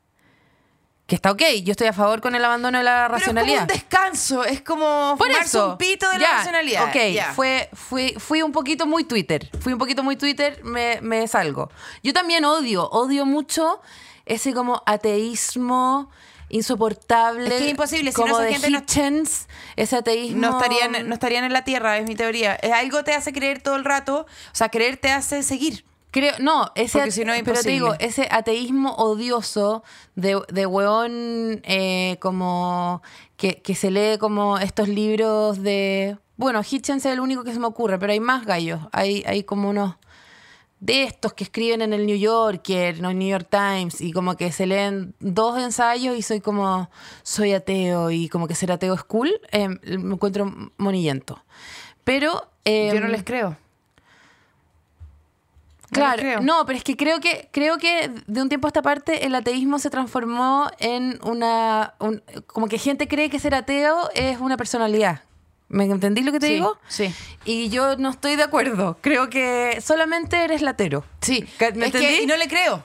Que 1.05 1.15
está 1.15 1.31
ok, 1.31 1.41
yo 1.63 1.71
estoy 1.71 1.87
a 1.87 1.93
favor 1.93 2.19
con 2.19 2.35
el 2.35 2.43
abandono 2.43 2.79
de 2.79 2.83
la 2.83 3.05
Pero 3.05 3.15
es 3.15 3.21
racionalidad. 3.21 3.59
como 3.59 3.71
un 3.71 3.79
descanso, 3.79 4.43
es 4.43 4.61
como 4.61 5.15
Por 5.17 5.29
eso. 5.31 5.71
un 5.71 5.77
pito 5.77 6.09
de 6.11 6.19
ya, 6.19 6.29
la 6.31 6.37
racionalidad. 6.39 6.83
Ok, 6.89 6.95
ya. 7.13 7.31
fue, 7.33 7.69
fui, 7.73 8.13
fui 8.17 8.41
un 8.41 8.51
poquito 8.51 8.85
muy 8.85 9.03
Twitter. 9.05 9.49
Fui 9.61 9.71
un 9.71 9.79
poquito 9.79 10.03
muy 10.03 10.17
Twitter, 10.17 10.59
me, 10.63 10.99
me 11.01 11.25
salgo. 11.29 11.71
Yo 12.03 12.11
también 12.11 12.43
odio, 12.43 12.89
odio 12.89 13.25
mucho 13.25 13.81
ese 14.25 14.53
como 14.53 14.83
ateísmo 14.85 16.09
insoportable. 16.49 17.47
Es 17.47 17.53
que 17.53 17.65
es 17.65 17.71
imposible, 17.71 18.11
si 18.11 18.21
no 18.21 18.27
como 18.27 18.39
esa 18.39 18.45
de 18.47 18.53
gente 18.53 18.69
no- 18.69 18.79
Hitchens, 18.79 19.47
ese 19.75 19.95
ateísmo. 19.95 20.39
No 20.41 20.59
estarían, 20.59 21.07
no 21.07 21.13
estarían 21.13 21.43
en 21.43 21.53
la 21.53 21.63
tierra, 21.63 21.97
es 21.97 22.07
mi 22.07 22.15
teoría. 22.15 22.55
Es 22.55 22.71
algo 22.71 23.03
te 23.03 23.13
hace 23.13 23.33
creer 23.33 23.61
todo 23.61 23.75
el 23.75 23.85
rato, 23.85 24.21
o 24.21 24.55
sea, 24.55 24.69
creer 24.69 24.97
te 24.97 25.11
hace 25.11 25.43
seguir. 25.43 25.85
Creo, 26.11 26.33
no, 26.39 26.71
ese 26.75 27.11
si 27.11 27.25
no 27.25 27.33
pero 27.43 27.61
te 27.61 27.69
digo, 27.69 27.93
ese 27.99 28.27
ateísmo 28.31 28.95
odioso 28.95 29.83
de, 30.15 30.41
de 30.47 30.65
weón 30.65 31.61
eh, 31.63 32.17
como 32.21 33.03
que, 33.35 33.61
que 33.61 33.75
se 33.75 33.91
lee 33.91 34.17
como 34.17 34.57
estos 34.57 34.87
libros 34.87 35.61
de. 35.61 36.17
Bueno, 36.37 36.61
Hitchens 36.67 37.05
es 37.05 37.11
el 37.11 37.19
único 37.19 37.43
que 37.43 37.51
se 37.51 37.59
me 37.59 37.67
ocurre, 37.67 37.99
pero 37.99 38.13
hay 38.13 38.19
más 38.19 38.45
gallos. 38.45 38.79
Hay, 38.93 39.23
hay 39.27 39.43
como 39.43 39.69
unos 39.69 39.95
de 40.79 41.03
estos 41.03 41.33
que 41.33 41.43
escriben 41.43 41.81
en 41.81 41.91
el 41.93 42.05
New 42.05 42.17
Yorker, 42.17 43.01
no 43.01 43.11
New 43.13 43.27
York 43.29 43.47
Times, 43.49 43.99
y 44.01 44.11
como 44.11 44.35
que 44.37 44.51
se 44.51 44.65
leen 44.67 45.15
dos 45.19 45.57
ensayos 45.59 46.15
y 46.17 46.21
soy 46.21 46.39
como, 46.39 46.89
soy 47.23 47.53
ateo, 47.53 48.11
y 48.11 48.29
como 48.29 48.47
que 48.47 48.53
ser 48.55 48.71
ateo 48.71 48.93
es 48.93 49.03
cool, 49.03 49.31
eh, 49.51 49.69
me 49.69 50.13
encuentro 50.13 50.53
monillento. 50.77 51.43
Pero... 52.03 52.49
eh, 52.63 52.91
Yo 52.93 52.99
no 53.01 53.07
les 53.07 53.23
creo. 53.23 53.57
No 55.89 55.93
Claro, 55.93 56.19
creo. 56.21 56.41
no, 56.41 56.65
pero 56.65 56.77
es 56.77 56.83
que 56.83 56.97
creo 56.97 57.21
que 57.21 57.47
creo 57.53 57.77
que 57.77 58.11
de 58.27 58.41
un 58.41 58.49
tiempo 58.49 58.67
a 58.67 58.69
esta 58.69 58.81
parte 58.81 59.25
el 59.25 59.33
ateísmo 59.33 59.79
se 59.79 59.89
transformó 59.89 60.69
en 60.79 61.17
una 61.23 61.93
un- 61.99 62.21
como 62.45 62.67
que 62.67 62.77
gente 62.77 63.07
cree 63.07 63.29
que 63.29 63.39
ser 63.39 63.55
ateo 63.55 64.09
es 64.13 64.37
una 64.39 64.57
personalidad. 64.57 65.21
¿Me 65.69 65.83
entendí 65.85 66.21
lo 66.23 66.31
que 66.31 66.39
te 66.39 66.47
Sí, 66.47 66.53
digo? 66.53 66.77
sí. 66.87 67.13
Y 67.43 67.69
yo 67.69 67.97
no 67.97 68.09
estoy 68.09 68.35
de 68.37 68.43
acuerdo. 68.43 68.97
Creo 69.01 69.29
que 69.29 69.79
solamente 69.85 70.43
eres 70.43 70.61
latero. 70.61 71.03
Sí, 71.21 71.41
¿Me 71.59 71.67
es 71.67 71.73
que, 71.73 71.85
entendí? 71.85 72.19
y 72.23 72.25
no 72.25 72.37
le 72.37 72.47
creo. 72.47 72.83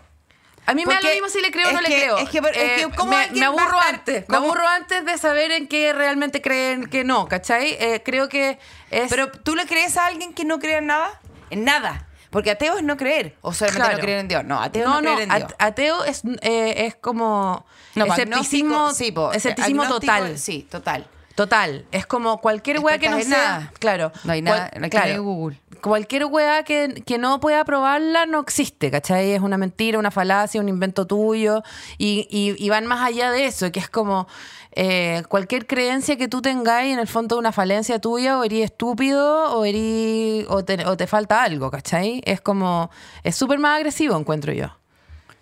A 0.66 0.74
mí 0.74 0.84
me 0.86 0.94
da 0.94 1.00
lo 1.00 1.08
mismo 1.10 1.28
si 1.28 1.40
le 1.40 1.50
creo 1.50 1.68
o 1.68 1.72
no 1.72 1.80
le 1.80 1.88
que- 1.88 1.96
creo. 2.00 2.18
es 2.18 2.28
que- 2.28 2.38
es 2.38 2.44
que 2.52 2.82
Eh, 2.82 2.88
¿cómo 2.96 3.12
me, 3.32 3.44
aburro 3.44 3.78
antes. 3.88 4.28
Me 4.28 4.36
aburro 4.36 4.66
antes 4.66 5.04
de 5.04 5.18
saber 5.18 5.50
en 5.52 5.66
qué 5.68 5.92
realmente 5.92 6.40
creen 6.40 6.86
que 6.86 7.02
no, 7.04 7.26
¿cachai? 7.28 7.76
Eh, 7.80 8.02
creo 8.04 8.28
que 8.28 8.58
es... 8.90 9.10
Pero 9.10 9.30
¿tú 9.30 9.56
le 9.56 9.66
crees 9.66 9.96
a 9.96 10.06
alguien 10.06 10.32
que 10.34 10.44
no 10.44 10.58
cree 10.60 10.78
en 10.78 10.86
nada? 10.86 11.20
En 11.50 11.64
nada. 11.64 12.06
Porque 12.30 12.50
ateo 12.52 12.78
es 12.78 12.82
no 12.84 12.96
creer. 12.96 13.36
O 13.42 13.52
solamente 13.52 13.80
Claro. 13.82 13.96
no 13.98 14.02
creer 14.02 14.18
en 14.20 14.28
Dios. 14.28 14.44
No, 14.44 14.60
ateo 14.62 14.88
no, 14.88 14.94
no, 14.94 15.00
no, 15.02 15.14
creer 15.16 15.28
en 15.30 15.36
Dios. 15.36 15.52
at- 15.52 15.62
ateo 15.62 16.04
es, 16.04 16.22
eh, 16.42 16.86
es 16.86 16.94
como 16.94 17.66
No, 17.94 18.06
escepticismo, 18.06 18.92
sí, 18.94 19.12
po, 19.12 19.32
escepticismo 19.32 19.86
total. 19.86 20.38
Sí, 20.38 20.66
total. 20.70 21.06
Total. 21.34 21.86
Es 21.92 22.04
como 22.06 22.40
cualquier 22.40 22.80
weá 22.80 22.98
que 22.98 23.08
no 23.08 23.16
sea. 23.20 23.28
nada. 23.38 23.72
Claro. 23.78 24.12
No 24.24 24.32
hay 24.32 24.42
nada, 24.42 24.70
no 24.78 24.84
hay 24.84 25.16
Google. 25.16 25.58
Cualquier 25.80 26.26
weá 26.26 26.62
que, 26.62 27.02
que 27.06 27.18
no 27.18 27.40
pueda 27.40 27.64
probarla 27.64 28.26
no 28.26 28.38
existe, 28.40 28.90
¿cachai? 28.90 29.32
Es 29.32 29.40
una 29.40 29.56
mentira, 29.58 29.98
una 29.98 30.10
falacia, 30.10 30.60
un 30.60 30.68
invento 30.68 31.06
tuyo. 31.06 31.62
Y, 31.98 32.28
y- 32.30 32.54
y 32.64 32.68
van 32.70 32.86
más 32.86 33.00
allá 33.00 33.30
de 33.30 33.46
eso, 33.46 33.72
que 33.72 33.80
es 33.80 33.88
como 33.88 34.28
eh, 34.74 35.22
cualquier 35.28 35.66
creencia 35.66 36.16
que 36.16 36.28
tú 36.28 36.40
tengáis, 36.40 36.92
en 36.92 36.98
el 37.00 37.08
fondo, 37.08 37.36
una 37.38 37.50
falencia 37.52 37.98
tuya, 37.98 38.38
o 38.38 38.44
eres 38.44 38.64
estúpido, 38.66 39.54
o, 39.58 39.64
eres, 39.64 40.46
o, 40.48 40.64
te, 40.64 40.84
o 40.86 40.96
te 40.96 41.06
falta 41.06 41.42
algo, 41.42 41.70
¿cachai? 41.70 42.22
Es 42.24 42.40
como. 42.40 42.90
Es 43.24 43.34
súper 43.36 43.58
más 43.58 43.76
agresivo, 43.78 44.16
encuentro 44.16 44.52
yo. 44.52 44.68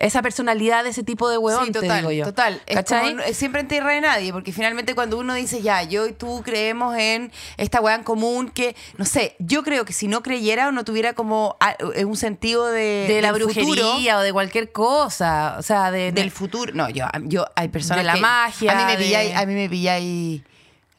Esa 0.01 0.23
personalidad 0.23 0.83
de 0.83 0.91
ese 0.91 1.03
tipo 1.05 1.29
de 1.29 1.37
huevón, 1.39 1.67
sí, 1.67 1.73
te 1.73 1.81
total, 1.81 1.99
digo 1.99 2.11
yo. 2.11 2.25
total. 2.25 2.61
Es 2.67 2.79
es 3.27 3.37
siempre 3.37 3.61
en 3.61 3.69
tierra 3.69 3.93
de 3.93 4.01
nadie, 4.01 4.33
porque 4.33 4.51
finalmente 4.53 4.95
cuando 4.95 5.19
uno 5.19 5.35
dice, 5.35 5.61
ya, 5.63 5.83
yo 5.83 6.07
y 6.07 6.13
tú 6.13 6.41
creemos 6.43 6.97
en 6.97 7.31
esta 7.59 7.81
weá 7.83 7.95
en 7.97 8.03
común, 8.03 8.49
que, 8.49 8.75
no 8.97 9.05
sé, 9.05 9.37
yo 9.39 9.63
creo 9.63 9.85
que 9.85 9.93
si 9.93 10.09
no 10.09 10.23
creyera 10.23 10.69
o 10.69 10.73
no 10.73 10.85
tuviera 10.85 11.13
como 11.13 11.57
eh, 11.95 12.05
un 12.07 12.17
sentido 12.17 12.67
de, 12.67 13.05
de 13.09 13.21
la 13.23 13.33
brujería 13.33 13.63
futuro, 13.63 14.19
o 14.19 14.21
de 14.23 14.33
cualquier 14.33 14.73
cosa. 14.73 15.57
O 15.59 15.63
sea, 15.63 15.91
de, 15.91 16.13
del 16.13 16.31
futuro, 16.31 16.73
no, 16.75 16.89
yo, 16.89 17.07
yo 17.25 17.45
hay 17.55 17.69
personas 17.69 17.99
De 17.99 18.05
la 18.05 18.15
que- 18.15 18.21
magia, 18.21 18.73
a 18.73 18.75
mí 18.77 18.85
me 18.85 18.97
de- 18.97 19.05
pilláis, 19.05 19.37
a 19.37 19.45
mí 19.45 19.53
me 19.55 19.69
pilláis 19.69 20.43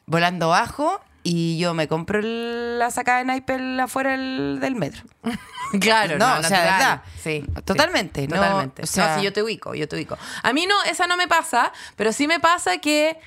volando 0.05 0.49
bajo 0.49 1.01
y 1.23 1.57
yo 1.57 1.73
me 1.73 1.87
compro 1.87 2.19
la 2.21 2.91
sacada 2.91 3.17
de 3.19 3.25
naipel 3.25 3.79
afuera 3.79 4.11
del 4.11 4.75
metro. 4.75 5.03
Claro, 5.79 6.17
No, 6.17 6.35
no, 6.35 6.39
o 6.39 6.43
sea, 6.43 6.49
natural. 6.65 6.79
verdad. 6.79 7.01
Sí, 7.23 7.45
Totalmente, 7.65 8.21
sí, 8.21 8.27
no, 8.27 8.35
totalmente. 8.35 8.83
o 8.83 8.85
sea- 8.85 9.15
no, 9.15 9.19
sí, 9.19 9.25
yo 9.25 9.33
te 9.33 9.43
ubico, 9.43 9.73
yo 9.75 9.87
te 9.87 9.95
ubico. 9.95 10.17
A 10.43 10.53
mí 10.53 10.65
no, 10.65 10.75
esa 10.83 11.07
no 11.07 11.17
me 11.17 11.27
pasa, 11.27 11.71
pero 11.95 12.11
sí 12.13 12.27
me 12.27 12.39
pasa 12.39 12.77
que 12.79 13.17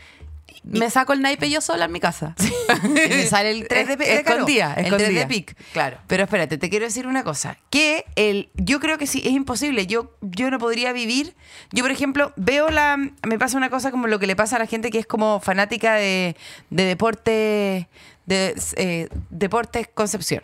me 0.62 0.88
saco 0.88 1.12
el 1.12 1.20
naipe 1.20 1.50
yo 1.50 1.61
sola 1.61 1.85
en 1.87 1.92
mi 1.92 2.00
casa. 2.00 2.35
Y 2.68 2.88
me 3.09 3.26
sale 3.26 3.50
el 3.50 3.68
3 3.68 3.98
de, 3.98 4.14
Escondida, 4.14 4.74
el 4.74 4.94
3 4.94 5.14
de 5.14 5.26
pic. 5.26 5.57
Claro. 5.72 5.98
Pero 6.07 6.24
espérate, 6.24 6.57
te 6.59 6.70
quiero 6.70 6.87
decir 6.87 7.07
una 7.07 7.22
cosa. 7.22 7.59
Que 7.70 8.04
el, 8.16 8.48
yo 8.54 8.80
creo 8.80 8.96
que 8.96 9.07
sí, 9.07 9.20
es 9.24 9.33
imposible. 9.33 9.87
Yo, 9.87 10.12
yo 10.22 10.50
no 10.50 10.59
podría 10.59 10.92
vivir. 10.92 11.35
Yo, 11.70 11.85
por 11.85 11.90
ejemplo, 11.90 12.33
veo 12.37 12.70
la. 12.70 12.96
Me 12.96 13.38
pasa 13.38 13.57
una 13.59 13.68
cosa 13.68 13.90
como 13.90 14.07
lo 14.07 14.18
que 14.18 14.26
le 14.26 14.37
pasa 14.37 14.57
a 14.57 14.59
la 14.59 14.66
gente 14.66 14.90
que 14.90 14.98
es 14.98 15.07
como 15.07 15.40
fanática 15.40 15.94
de, 15.94 16.37
de 16.70 16.85
deporte. 16.85 17.88
De 18.26 18.54
eh, 18.76 19.09
Deportes 19.28 19.88
Concepción. 19.92 20.42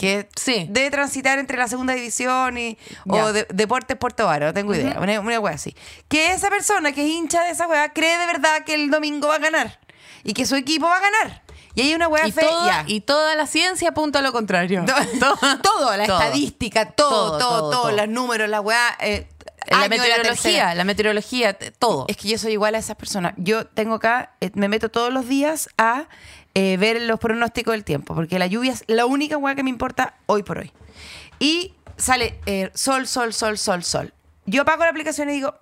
Que 0.00 0.30
Sí. 0.34 0.66
debe 0.70 0.90
transitar 0.90 1.38
entre 1.38 1.58
la 1.58 1.68
segunda 1.68 1.92
división 1.92 2.56
y. 2.56 2.78
O 3.06 3.34
de- 3.34 3.46
Deportes 3.52 3.98
Puerto 3.98 4.24
Vara, 4.24 4.46
no 4.46 4.54
tengo 4.54 4.74
idea. 4.74 4.96
Una, 4.98 5.20
una 5.20 5.38
wea 5.40 5.52
así. 5.54 5.76
Que 6.08 6.32
esa 6.32 6.48
persona 6.48 6.92
que 6.92 7.02
es 7.04 7.10
hincha 7.10 7.42
de 7.42 7.50
esa 7.50 7.66
wea 7.68 7.92
cree 7.92 8.16
de 8.16 8.24
verdad 8.24 8.64
que 8.64 8.72
el 8.72 8.90
domingo 8.90 9.28
va 9.28 9.34
a 9.34 9.38
ganar. 9.40 9.78
Y 10.24 10.32
que 10.32 10.46
su 10.46 10.56
equipo 10.56 10.86
va 10.86 10.96
a 10.96 11.00
ganar. 11.00 11.42
Y 11.74 11.82
hay 11.82 11.94
una 11.94 12.08
wea 12.08 12.26
Y 12.26 12.32
fea. 12.32 12.48
toda, 12.48 12.84
y 12.86 13.02
toda 13.02 13.34
la 13.34 13.46
ciencia 13.46 13.90
apunta 13.90 14.20
a 14.20 14.22
lo 14.22 14.32
contrario. 14.32 14.86
todo, 15.20 15.36
todo, 15.62 15.94
la 15.98 16.06
Todo. 16.06 16.18
estadística, 16.18 16.92
todo, 16.92 17.36
todo, 17.36 17.70
Todo, 17.70 17.90
los 17.92 18.08
números, 18.08 18.48
la 18.48 18.62
weá. 18.62 18.96
eh, 19.00 19.28
la 19.70 19.86
meteorología, 19.90 20.22
tercera. 20.22 20.74
la 20.74 20.84
meteorología, 20.84 21.52
todo. 21.78 22.06
Es 22.08 22.16
que 22.16 22.26
yo 22.28 22.38
soy 22.38 22.52
igual 22.52 22.74
a 22.74 22.78
esas 22.78 22.96
personas. 22.96 23.34
Yo 23.36 23.66
tengo 23.66 23.96
acá, 23.96 24.32
eh, 24.40 24.50
me 24.54 24.68
meto 24.68 24.88
todos 24.88 25.12
los 25.12 25.28
días 25.28 25.68
a 25.76 26.06
eh, 26.54 26.76
ver 26.76 27.00
los 27.02 27.18
pronósticos 27.18 27.72
del 27.72 27.84
tiempo, 27.84 28.14
porque 28.14 28.38
la 28.38 28.46
lluvia 28.46 28.72
es 28.72 28.84
la 28.86 29.06
única 29.06 29.36
weá 29.36 29.54
que 29.54 29.62
me 29.62 29.70
importa 29.70 30.14
hoy 30.26 30.42
por 30.42 30.58
hoy. 30.58 30.72
Y 31.38 31.74
sale 31.96 32.38
eh, 32.46 32.70
sol, 32.74 33.06
sol, 33.06 33.32
sol, 33.32 33.58
sol, 33.58 33.84
sol. 33.84 34.12
Yo 34.46 34.62
apago 34.62 34.84
la 34.84 34.90
aplicación 34.90 35.30
y 35.30 35.34
digo, 35.34 35.54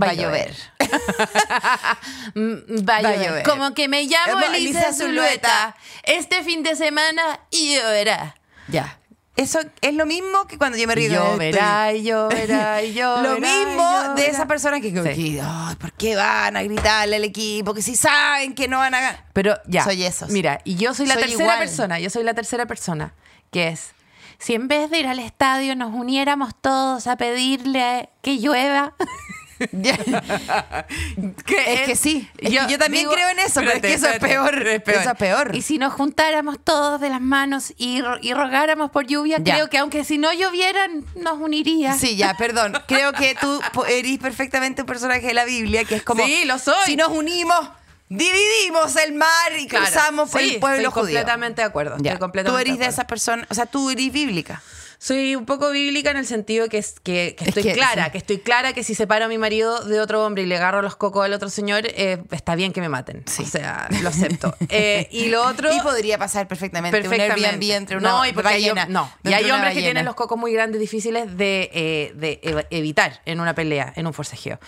va, 0.00 0.08
a 0.10 0.14
llover. 0.14 0.54
Mm, 2.34 2.88
Va 2.88 2.96
a 2.96 3.02
llover. 3.16 3.42
Como 3.44 3.74
que 3.74 3.88
me 3.88 4.04
llamo 4.04 4.40
Elisa 4.54 4.92
Zulueta. 4.92 5.76
Este 6.02 6.42
fin 6.42 6.62
de 6.62 6.76
semana 6.76 7.40
lloverá. 7.50 8.36
Ya. 8.68 8.98
Eso 9.34 9.60
es 9.80 9.94
lo 9.94 10.04
mismo 10.04 10.46
que 10.46 10.58
cuando 10.58 10.76
yo 10.76 10.86
me 10.86 10.94
río. 10.94 11.10
Lloverá, 11.10 11.92
y 11.94 12.02
lloverá, 12.02 12.82
y 12.84 12.92
lloverá. 12.92 13.22
Lo 13.22 13.40
mismo 13.40 13.90
de 14.00 14.08
lloverá. 14.08 14.28
esa 14.28 14.46
persona 14.46 14.78
que, 14.80 14.88
Sí. 14.90 14.94
que, 15.34 15.40
"Ay, 15.42 15.74
¿por 15.76 15.92
qué 15.92 16.16
van 16.16 16.56
a 16.56 16.62
gritarle 16.62 17.16
al 17.16 17.24
equipo? 17.24 17.72
Que 17.72 17.80
si 17.82 17.96
saben 17.96 18.54
que 18.54 18.68
no 18.68 18.78
van 18.78 18.94
a 18.94 19.00
ganar. 19.00 19.24
Pero 19.32 19.56
ya. 19.66 19.84
Soy 19.84 20.04
esos. 20.04 20.28
Mira, 20.30 20.60
y 20.64 20.74
yo 20.76 20.92
soy 20.92 21.06
la 21.06 21.14
Soy 21.14 21.22
tercera 21.22 21.44
igual. 21.44 21.58
persona. 21.58 21.98
Yo 21.98 22.10
soy 22.10 22.24
la 22.24 22.34
tercera 22.34 22.66
persona. 22.66 23.14
Que 23.50 23.68
es. 23.68 23.92
Si 24.38 24.54
en 24.54 24.68
vez 24.68 24.90
de 24.90 24.98
ir 24.98 25.06
al 25.06 25.18
estadio 25.18 25.76
nos 25.76 25.94
uniéramos 25.94 26.52
todos 26.60 27.06
a 27.06 27.16
pedirle 27.16 28.10
que 28.22 28.36
llueva. 28.38 28.92
Es 31.66 31.80
que 31.86 31.96
sí. 31.96 32.28
Es 32.38 32.50
que 32.50 32.66
yo 32.72 32.78
también 32.78 33.08
creo 33.08 33.28
en 33.28 33.38
eso, 33.38 33.60
pero 33.60 33.72
es 33.72 33.80
que 33.80 33.94
eso 33.94 34.08
es 34.08 34.18
peor. 34.18 34.66
es 34.66 34.82
peor. 34.82 35.00
Eso 35.00 35.10
es 35.10 35.16
peor. 35.16 35.54
Y 35.54 35.62
si 35.62 35.78
nos 35.78 35.92
juntáramos 35.92 36.58
todos 36.62 37.00
de 37.00 37.08
las 37.08 37.20
manos 37.20 37.72
y, 37.76 38.00
ro- 38.00 38.18
y 38.20 38.32
rogáramos 38.34 38.90
por 38.90 39.06
lluvia, 39.06 39.38
Ya. 39.40 39.54
creo 39.54 39.70
que 39.70 39.78
aunque 39.78 40.04
si 40.04 40.18
no 40.18 40.32
llovieran, 40.32 41.04
nos 41.16 41.38
uniría. 41.38 41.94
Sí, 41.94 42.16
ya, 42.16 42.34
perdón. 42.36 42.74
Creo 42.86 43.12
que 43.12 43.34
tú 43.40 43.60
eres 43.88 44.18
perfectamente 44.18 44.82
un 44.82 44.86
personaje 44.86 45.26
de 45.26 45.34
la 45.34 45.44
Biblia 45.44 45.84
que 45.84 45.96
es 45.96 46.02
como. 46.02 46.24
Sí, 46.24 46.44
lo 46.44 46.58
soy. 46.58 46.74
Si 46.86 46.96
nos 46.96 47.08
unimos, 47.08 47.68
dividimos 48.08 48.94
el 48.96 49.12
mar 49.14 49.28
y 49.58 49.66
Claro. 49.68 49.86
cruzamos 49.86 50.30
por 50.30 50.40
Sí, 50.40 50.54
el 50.54 50.60
pueblo 50.60 50.88
estoy 50.88 51.02
judío. 51.02 51.14
completamente 51.16 51.62
de 51.62 51.66
acuerdo. 51.68 51.96
Ya. 51.98 52.12
Estoy 52.12 52.20
completamente 52.20 52.50
Tú 52.52 52.60
eres 52.60 52.78
de 52.78 52.84
acuerdo. 52.84 52.92
esas 52.94 53.04
personas. 53.06 53.46
O 53.50 53.54
sea, 53.54 53.66
tú 53.66 53.90
eres 53.90 54.12
bíblica. 54.12 54.62
Soy 55.04 55.34
un 55.34 55.46
poco 55.46 55.72
bíblica 55.72 56.12
en 56.12 56.16
el 56.18 56.26
sentido 56.26 56.68
que, 56.68 56.80
que, 57.02 57.34
que 57.36 57.42
Es 57.44 57.48
estoy 57.48 57.64
que- 57.64 57.72
clara, 57.72 58.04
sí. 58.04 58.10
que 58.12 58.18
estoy 58.18 58.38
clara 58.38 58.72
que 58.72 58.84
si 58.84 58.94
separo 58.94 59.24
a 59.24 59.28
mi 59.28 59.36
marido 59.36 59.80
de 59.84 60.00
otro 60.00 60.24
hombre 60.24 60.44
y 60.44 60.46
le 60.46 60.54
agarro 60.54 60.80
los 60.80 60.94
cocos 60.94 61.24
al 61.24 61.32
otro 61.32 61.50
señor, 61.50 61.82
eh, 61.86 62.22
está 62.30 62.54
bien 62.54 62.72
que 62.72 62.80
me 62.80 62.88
maten. 62.88 63.24
Sí. 63.26 63.42
O 63.42 63.46
sea, 63.46 63.88
lo 64.00 64.08
acepto. 64.10 64.54
Eh, 64.68 65.08
y 65.10 65.26
lo 65.26 65.44
otro... 65.44 65.72
Y 65.74 65.80
podría 65.80 66.18
pasar 66.18 66.46
perfectamente, 66.46 66.96
Perfectamente. 67.00 67.40
un 67.40 67.44
Airbnb 67.46 67.70
entre 67.72 67.96
una 67.96 68.10
no, 68.10 68.24
y 68.24 68.28
hay, 68.28 68.70
no. 68.88 69.12
Y 69.24 69.32
hay 69.32 69.50
hombres 69.50 69.74
que 69.74 69.80
tienen 69.80 70.04
los 70.04 70.14
cocos 70.14 70.38
muy 70.38 70.52
grandes, 70.52 70.80
difíciles 70.80 71.36
de, 71.36 71.68
eh, 71.74 72.12
de 72.14 72.40
ev- 72.42 72.66
evitar 72.70 73.22
en 73.26 73.40
una 73.40 73.56
pelea, 73.56 73.92
en 73.96 74.06
un 74.06 74.14
forcejeo. 74.14 74.60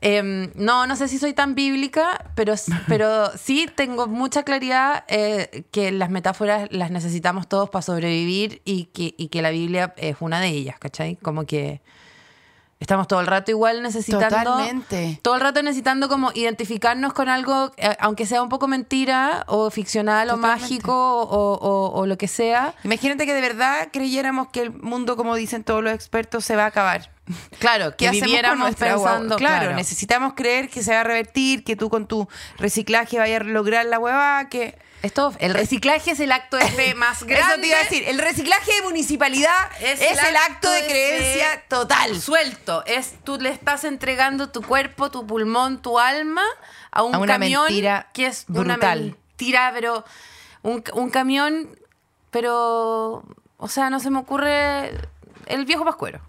Em, 0.00 0.50
no, 0.54 0.86
no 0.86 0.94
sé 0.96 1.08
si 1.08 1.18
soy 1.18 1.32
tan 1.32 1.54
bíblica, 1.54 2.24
pero, 2.34 2.54
pero 2.88 3.30
sí 3.38 3.66
tengo 3.74 4.06
mucha 4.06 4.42
claridad 4.42 5.04
eh, 5.08 5.64
que 5.70 5.90
las 5.92 6.10
metáforas 6.10 6.68
las 6.70 6.90
necesitamos 6.90 7.48
todos 7.48 7.70
para 7.70 7.82
sobrevivir 7.82 8.60
y 8.64 8.84
que, 8.86 9.14
y 9.16 9.28
que 9.28 9.42
la 9.42 9.50
Biblia 9.50 9.94
es 9.96 10.16
una 10.20 10.40
de 10.40 10.48
ellas, 10.48 10.78
¿cachai? 10.78 11.16
Como 11.16 11.44
que 11.46 11.80
estamos 12.78 13.08
todo 13.08 13.20
el 13.20 13.26
rato 13.26 13.50
igual 13.50 13.82
necesitando... 13.82 14.28
Totalmente. 14.28 15.18
Todo 15.22 15.34
el 15.36 15.40
rato 15.40 15.62
necesitando 15.62 16.10
como 16.10 16.30
identificarnos 16.34 17.14
con 17.14 17.30
algo, 17.30 17.72
eh, 17.78 17.96
aunque 17.98 18.26
sea 18.26 18.42
un 18.42 18.50
poco 18.50 18.68
mentira 18.68 19.44
o 19.48 19.70
ficcional 19.70 20.28
Totalmente. 20.28 20.56
o 20.56 20.60
mágico 20.62 21.22
o, 21.22 21.54
o- 21.54 21.98
o 22.00 22.06
lo 22.06 22.18
que 22.18 22.28
sea. 22.28 22.74
Imagínate 22.84 23.24
que 23.24 23.32
de 23.32 23.40
verdad 23.40 23.88
creyéramos 23.92 24.48
que 24.48 24.60
el 24.60 24.72
mundo, 24.74 25.16
como 25.16 25.34
dicen 25.36 25.64
todos 25.64 25.82
los 25.82 25.94
expertos, 25.94 26.44
se 26.44 26.54
va 26.54 26.64
a 26.64 26.66
acabar. 26.66 27.10
Claro, 27.58 27.90
¿Qué 27.96 28.10
que 28.10 28.10
con 28.10 28.20
viviéramos 28.20 28.74
pensando... 28.74 29.36
Claro, 29.36 29.74
necesitamos 29.74 30.34
creer 30.34 30.68
que 30.68 30.82
se 30.82 30.92
va 30.92 31.00
a 31.00 31.04
revertir, 31.04 31.64
que 31.64 31.76
tú 31.76 31.90
con 31.90 32.06
tu 32.06 32.28
reciclaje 32.58 33.18
vayas 33.18 33.42
a 33.42 33.44
lograr 33.44 33.86
la 33.86 33.98
hueva, 33.98 34.48
que... 34.48 34.78
Esto, 35.02 35.32
el 35.38 35.54
reciclaje 35.54 36.12
es 36.12 36.20
el 36.20 36.32
acto 36.32 36.56
de 36.56 36.66
fe 36.68 36.94
más 36.96 37.22
grande. 37.22 37.52
Eso 37.52 37.60
te 37.60 37.66
iba 37.68 37.76
a 37.76 37.82
decir, 37.82 38.04
el 38.08 38.18
reciclaje 38.18 38.72
de 38.74 38.82
municipalidad 38.82 39.70
es, 39.80 40.00
el 40.00 40.36
acto 40.36 40.70
de, 40.70 40.84
creencia 40.86 41.50
fe 41.50 41.64
total. 41.68 42.20
Suelto. 42.20 42.82
Es 42.86 43.14
tú 43.22 43.38
le 43.38 43.50
estás 43.50 43.84
entregando 43.84 44.48
tu 44.48 44.62
cuerpo, 44.62 45.10
tu 45.10 45.26
pulmón, 45.26 45.80
tu 45.82 45.98
alma 45.98 46.42
a 46.90 47.02
un 47.02 47.14
A 47.14 47.18
una 47.18 47.34
camión 47.34 47.64
mentira 47.66 48.08
que 48.14 48.26
es 48.26 48.46
una 48.48 48.74
brutal. 48.76 49.16
mentira, 49.28 49.70
pero 49.74 50.04
un, 50.62 50.82
un 50.94 51.10
camión, 51.10 51.78
pero 52.30 53.22
o 53.58 53.68
sea, 53.68 53.90
no 53.90 54.00
se 54.00 54.10
me 54.10 54.18
ocurre 54.18 54.92
el 55.46 55.64
viejo 55.66 55.84
pascuero. 55.84 56.20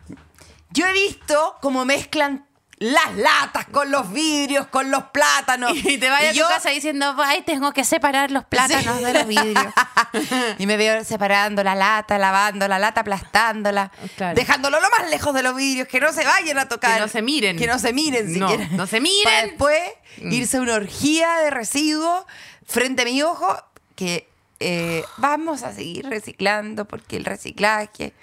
Yo 0.71 0.86
he 0.86 0.93
visto 0.93 1.56
cómo 1.62 1.86
mezclan 1.86 2.45
las 2.80 3.15
latas 3.15 3.65
con 3.71 3.89
los 3.89 4.12
vidrios, 4.12 4.67
con 4.67 4.91
los 4.91 5.06
plátanos. 5.06 5.71
Y 5.84 5.97
te 5.97 6.10
vayas 6.10 6.32
a 6.32 6.34
yo- 6.34 6.47
tu 6.47 6.53
casa 6.53 6.69
diciendo, 6.69 7.15
ay, 7.17 7.41
tengo 7.41 7.71
que 7.71 7.84
separar 7.84 8.30
los 8.30 8.45
plátanos 8.45 8.97
Sí. 8.99 9.03
de 9.03 9.13
los 9.13 9.27
vidrios. 9.27 9.73
y 10.60 10.67
me 10.67 10.77
veo 10.77 11.03
separando 11.03 11.63
la 11.63 11.73
lata, 11.73 12.19
lavando 12.19 12.67
la 12.67 12.77
lata, 12.77 13.01
aplastándola, 13.01 13.91
Claro. 14.15 14.36
dejándolo 14.36 14.80
lo 14.80 14.88
más 14.91 15.10
lejos 15.10 15.34
de 15.34 15.41
los 15.41 15.56
vidrios, 15.56 15.88
que 15.88 15.99
no 15.99 16.13
se 16.13 16.23
vayan 16.23 16.60
a 16.60 16.67
tocar. 16.67 16.93
Que 16.95 16.99
no 17.01 17.08
se 17.08 17.21
miren. 17.23 17.58
Que 17.58 17.65
no 17.65 17.80
se 17.80 17.93
miren 17.93 18.38
No, 18.38 18.47
siquiera. 18.49 18.69
no 18.75 18.86
se 18.86 19.01
miren. 19.01 19.23
Para 19.23 19.41
después 19.47 19.82
irse 20.21 20.58
a 20.58 20.62
una 20.62 20.75
orgía 20.75 21.38
de 21.39 21.49
residuos 21.49 22.25
frente 22.67 23.01
a 23.01 23.06
mi 23.06 23.23
ojo, 23.23 23.58
que 23.95 24.30
eh, 24.60 25.03
vamos 25.17 25.63
a 25.63 25.73
seguir 25.73 26.08
reciclando 26.08 26.86
porque 26.86 27.17
el 27.17 27.25
reciclaje 27.25 28.13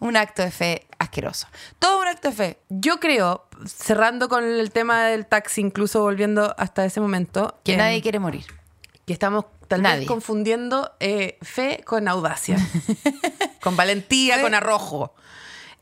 un 0.00 0.16
acto 0.16 0.42
de 0.42 0.50
fe 0.50 0.86
asqueroso. 1.12 1.46
Todo 1.78 2.00
un 2.00 2.08
acto 2.08 2.28
de 2.30 2.34
fe. 2.34 2.58
Yo 2.70 2.98
creo, 2.98 3.44
cerrando 3.66 4.28
con 4.30 4.44
el 4.44 4.70
tema 4.72 5.04
del 5.04 5.26
taxi, 5.26 5.60
incluso 5.60 6.00
volviendo 6.00 6.54
hasta 6.56 6.84
ese 6.86 7.00
momento, 7.00 7.58
Que 7.64 7.72
em, 7.74 7.78
nadie 7.78 8.00
quiere 8.00 8.18
morir. 8.18 8.46
que 9.06 9.12
estamos 9.12 9.44
tal 9.68 9.82
Nadie. 9.82 10.00
vez 10.00 10.08
confundiendo 10.08 10.90
eh, 11.00 11.36
fe 11.42 11.82
con 11.86 12.08
audacia, 12.08 12.56
con 13.62 13.76
valentía, 13.76 14.36
Fe- 14.36 14.42
con 14.42 14.54
arrojo. 14.54 15.14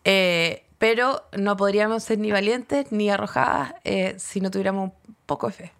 Eh, 0.04 0.64
pero 0.78 1.24
no 1.36 1.56
podríamos 1.56 2.02
ser 2.02 2.18
ni 2.18 2.32
valientes 2.32 2.90
ni 2.90 3.08
arrojadas 3.10 3.74
eh, 3.84 4.16
si 4.18 4.40
no 4.40 4.50
tuviéramos 4.50 4.90
un 5.06 5.16
poco 5.26 5.46
de 5.48 5.52
fe. 5.52 5.72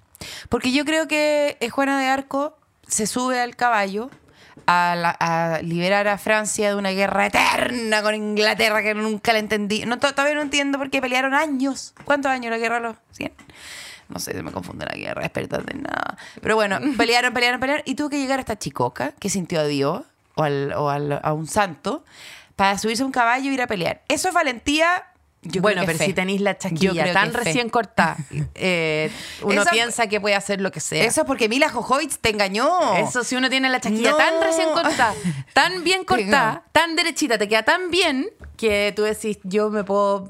Porque 0.48 0.70
yo 0.72 0.84
creo 0.84 1.08
que 1.08 1.56
Juana 1.72 1.98
de 2.00 2.06
Arco 2.08 2.56
se 2.86 3.06
sube 3.06 3.40
al 3.40 3.56
caballo 3.56 4.10
a, 4.66 4.94
la- 4.96 5.16
a 5.18 5.62
liberar 5.62 6.08
a 6.08 6.18
Francia 6.18 6.68
de 6.68 6.74
una 6.74 6.90
guerra 6.90 7.26
eterna 7.26 8.02
con 8.02 8.14
Inglaterra 8.14 8.82
que 8.82 8.94
nunca 8.94 9.32
la 9.32 9.38
entendí. 9.40 9.84
No, 9.86 9.98
to- 9.98 10.12
todavía 10.14 10.34
no 10.34 10.42
entiendo 10.42 10.78
por 10.78 10.90
qué 10.90 11.00
pelearon 11.00 11.34
años. 11.34 11.94
¿Cuántos 12.04 12.30
años 12.30 12.50
la 12.50 12.58
guerra? 12.58 12.80
¿Los 12.80 12.96
100? 13.12 13.32
No 14.08 14.18
sé, 14.18 14.32
se 14.32 14.42
me 14.42 14.50
confunde 14.52 14.86
la 14.86 14.96
guerra, 14.96 15.22
experta 15.24 15.58
de 15.58 15.74
nada. 15.74 16.16
Pero 16.42 16.56
bueno, 16.56 16.78
pelearon, 16.96 17.32
pelearon, 17.32 17.60
pelearon. 17.60 17.82
Y 17.86 17.94
tuvo 17.94 18.10
que 18.10 18.18
llegar 18.18 18.40
esta 18.40 18.58
chicoca 18.58 19.12
que 19.18 19.28
sintió 19.30 19.60
a 19.60 19.64
Dios 19.64 20.02
o, 20.34 20.42
al- 20.42 20.72
o 20.72 20.90
al- 20.90 21.20
a 21.22 21.32
un 21.32 21.46
santo 21.46 22.04
para 22.56 22.76
subirse 22.78 23.02
a 23.02 23.06
un 23.06 23.12
caballo 23.12 23.50
e 23.50 23.54
ir 23.54 23.62
a 23.62 23.66
pelear. 23.66 24.02
Eso 24.08 24.28
es 24.28 24.34
valentía. 24.34 25.04
Yo 25.42 25.62
bueno, 25.62 25.82
pero 25.86 25.98
si 25.98 26.12
tenéis 26.12 26.42
la 26.42 26.58
chaquilla 26.58 27.12
tan 27.14 27.32
recién 27.32 27.70
cortada, 27.70 28.18
eh, 28.54 29.10
uno 29.42 29.62
piensa 29.70 30.06
que 30.06 30.20
puede 30.20 30.34
hacer 30.34 30.60
lo 30.60 30.70
que 30.70 30.80
sea. 30.80 31.02
Eso 31.04 31.22
es 31.22 31.26
porque 31.26 31.48
Mila 31.48 31.70
Jojovich 31.70 32.18
te 32.20 32.28
engañó. 32.28 32.68
Eso, 32.96 33.24
si 33.24 33.36
uno 33.36 33.48
tiene 33.48 33.70
la 33.70 33.80
chaquilla 33.80 34.10
No. 34.10 34.16
tan 34.18 34.34
recién 34.42 34.68
cortada, 34.70 35.14
tan 35.54 35.82
bien 35.82 36.04
cortada, 36.06 36.64
tan 36.72 36.94
derechita, 36.94 37.38
te 37.38 37.48
queda 37.48 37.62
tan 37.62 37.90
bien 37.90 38.28
que 38.58 38.92
tú 38.94 39.02
decís, 39.04 39.38
yo 39.42 39.70
me 39.70 39.82
puedo. 39.82 40.28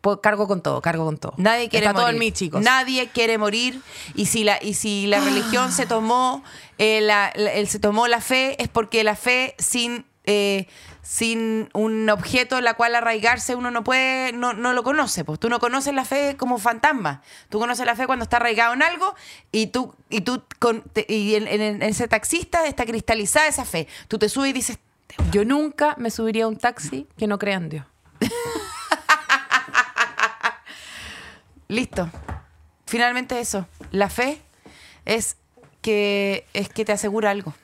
puedo- 0.00 0.20
cargo 0.20 0.48
con 0.48 0.62
todo, 0.62 0.82
cargo 0.82 1.04
con 1.04 1.16
todo. 1.18 1.34
Nadie 1.36 1.68
quiere 1.68 1.86
Está 1.86 1.92
morir. 1.92 2.02
todo 2.06 2.10
en 2.12 2.18
mí, 2.18 2.32
chicos. 2.32 2.62
Nadie 2.62 3.08
quiere 3.10 3.38
morir. 3.38 3.80
Y 4.16 4.26
si 4.26 4.42
la, 4.42 4.58
y 4.60 4.74
si 4.74 5.06
la 5.06 5.20
religión 5.20 5.70
se 5.70 5.86
tomó, 5.86 6.42
eh, 6.78 7.00
la, 7.02 7.32
se 7.68 7.78
tomó 7.78 8.08
la 8.08 8.20
fe, 8.20 8.60
es 8.60 8.68
porque 8.68 9.04
la 9.04 9.14
fe 9.14 9.54
sin, 9.58 10.04
eh, 10.24 10.66
sin 11.08 11.68
un 11.72 12.10
objeto 12.10 12.58
en 12.58 12.64
la 12.64 12.74
cual 12.74 12.96
arraigarse 12.96 13.54
uno 13.54 13.70
no 13.70 13.84
puede, 13.84 14.32
no, 14.32 14.54
no 14.54 14.72
lo 14.72 14.82
conoce. 14.82 15.24
Pues 15.24 15.38
tú 15.38 15.48
no 15.48 15.60
conoces 15.60 15.94
la 15.94 16.04
fe 16.04 16.36
como 16.36 16.58
fantasma. 16.58 17.22
Tú 17.48 17.60
conoces 17.60 17.86
la 17.86 17.94
fe 17.94 18.06
cuando 18.06 18.24
está 18.24 18.38
arraigado 18.38 18.74
en 18.74 18.82
algo 18.82 19.14
y 19.52 19.68
tú, 19.68 19.94
y 20.10 20.22
tú 20.22 20.42
con, 20.58 20.82
te- 20.82 21.06
y 21.08 21.36
en, 21.36 21.46
en- 21.46 21.60
en 21.60 21.82
ese 21.82 22.08
taxista 22.08 22.66
está 22.66 22.84
cristalizada 22.84 23.46
esa 23.46 23.64
fe. 23.64 23.86
Tú 24.08 24.18
te 24.18 24.28
subes 24.28 24.50
y 24.50 24.52
dices, 24.52 24.78
Yo 25.30 25.44
nunca 25.44 25.94
me 25.96 26.10
subiría 26.10 26.44
a 26.44 26.48
un 26.48 26.56
taxi 26.56 27.06
que 27.16 27.28
no 27.28 27.38
crea 27.38 27.56
en 27.58 27.68
Dios. 27.68 27.86
Listo. 31.68 32.10
Finalmente 32.86 33.38
eso. 33.40 33.66
La 33.90 34.08
fe 34.10 34.40
es 35.04 35.36
que 35.82 36.46
es 36.52 36.68
que 36.68 36.84
te 36.84 36.92
asegura 36.92 37.30
algo. 37.30 37.54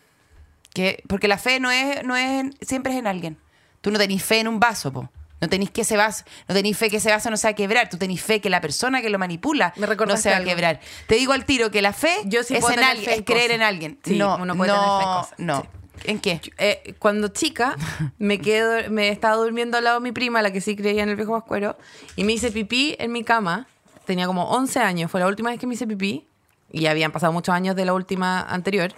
Que, 0.74 1.02
porque 1.06 1.28
la 1.28 1.38
fe 1.38 1.60
no 1.60 1.70
es, 1.70 2.04
no 2.04 2.16
es 2.16 2.46
siempre 2.60 2.92
es 2.92 2.98
en 2.98 3.06
alguien. 3.06 3.38
Tú 3.80 3.90
no 3.90 3.98
tenés 3.98 4.22
fe 4.22 4.40
en 4.40 4.48
un 4.48 4.60
vaso, 4.60 4.92
po. 4.92 5.10
No 5.40 5.48
tenés 5.48 5.70
que 5.70 5.80
ese 5.80 5.96
vaso, 5.96 6.24
no 6.46 6.54
tenés 6.54 6.78
fe 6.78 6.88
que 6.88 6.98
ese 6.98 7.10
vaso 7.10 7.28
no 7.28 7.36
se 7.36 7.48
va 7.48 7.50
a 7.50 7.54
quebrar. 7.54 7.88
Tú 7.88 7.96
tenés 7.98 8.22
fe 8.22 8.40
que 8.40 8.48
la 8.48 8.60
persona 8.60 9.02
que 9.02 9.10
lo 9.10 9.18
manipula 9.18 9.74
Me 9.76 9.88
no 9.88 10.16
se 10.16 10.30
va 10.30 10.36
a 10.36 10.44
quebrar. 10.44 10.78
Te 11.08 11.16
digo 11.16 11.32
al 11.32 11.44
tiro 11.44 11.72
que 11.72 11.82
la 11.82 11.92
fe 11.92 12.14
Yo 12.26 12.44
sí 12.44 12.54
es 12.54 12.62
en 12.62 12.70
tener 12.70 12.84
alguien, 12.84 13.10
fe 13.10 13.14
es 13.16 13.22
creer 13.22 13.50
en 13.50 13.62
alguien. 13.62 13.98
Sí, 14.04 14.16
no, 14.16 14.36
uno 14.36 14.56
puede 14.56 14.70
tener 14.70 14.86
no, 14.86 14.98
fe 14.98 15.04
en 15.04 15.12
cosas, 15.12 15.38
no. 15.38 15.60
sí. 15.62 15.68
¿En 16.04 16.20
qué? 16.20 16.40
Eh, 16.58 16.94
cuando 16.98 17.28
chica, 17.28 17.76
me 18.18 18.38
quedo, 18.38 18.90
me 18.90 19.08
estaba 19.08 19.36
durmiendo 19.36 19.78
al 19.78 19.84
lado 19.84 20.00
de 20.00 20.04
mi 20.04 20.12
prima, 20.12 20.42
la 20.42 20.52
que 20.52 20.60
sí 20.60 20.76
creía 20.76 21.02
en 21.02 21.08
el 21.08 21.16
viejo 21.16 21.32
pascuero, 21.32 21.76
y 22.16 22.24
me 22.24 22.32
hice 22.32 22.50
pipí 22.50 22.96
en 22.98 23.12
mi 23.12 23.24
cama. 23.24 23.66
Tenía 24.04 24.26
como 24.26 24.50
11 24.50 24.80
años, 24.80 25.10
fue 25.10 25.20
la 25.20 25.26
última 25.26 25.50
vez 25.50 25.60
que 25.60 25.66
me 25.66 25.74
hice 25.74 25.86
pipí, 25.86 26.26
y 26.72 26.86
habían 26.86 27.12
pasado 27.12 27.32
muchos 27.32 27.54
años 27.54 27.76
de 27.76 27.84
la 27.84 27.94
última 27.94 28.42
anterior, 28.42 28.92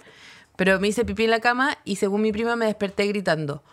pero 0.55 0.79
me 0.79 0.87
hice 0.87 1.05
pipí 1.05 1.23
en 1.25 1.31
la 1.31 1.39
cama 1.39 1.77
y 1.83 1.95
según 1.97 2.21
mi 2.21 2.31
prima 2.31 2.55
me 2.55 2.65
desperté 2.65 3.05
gritando, 3.07 3.63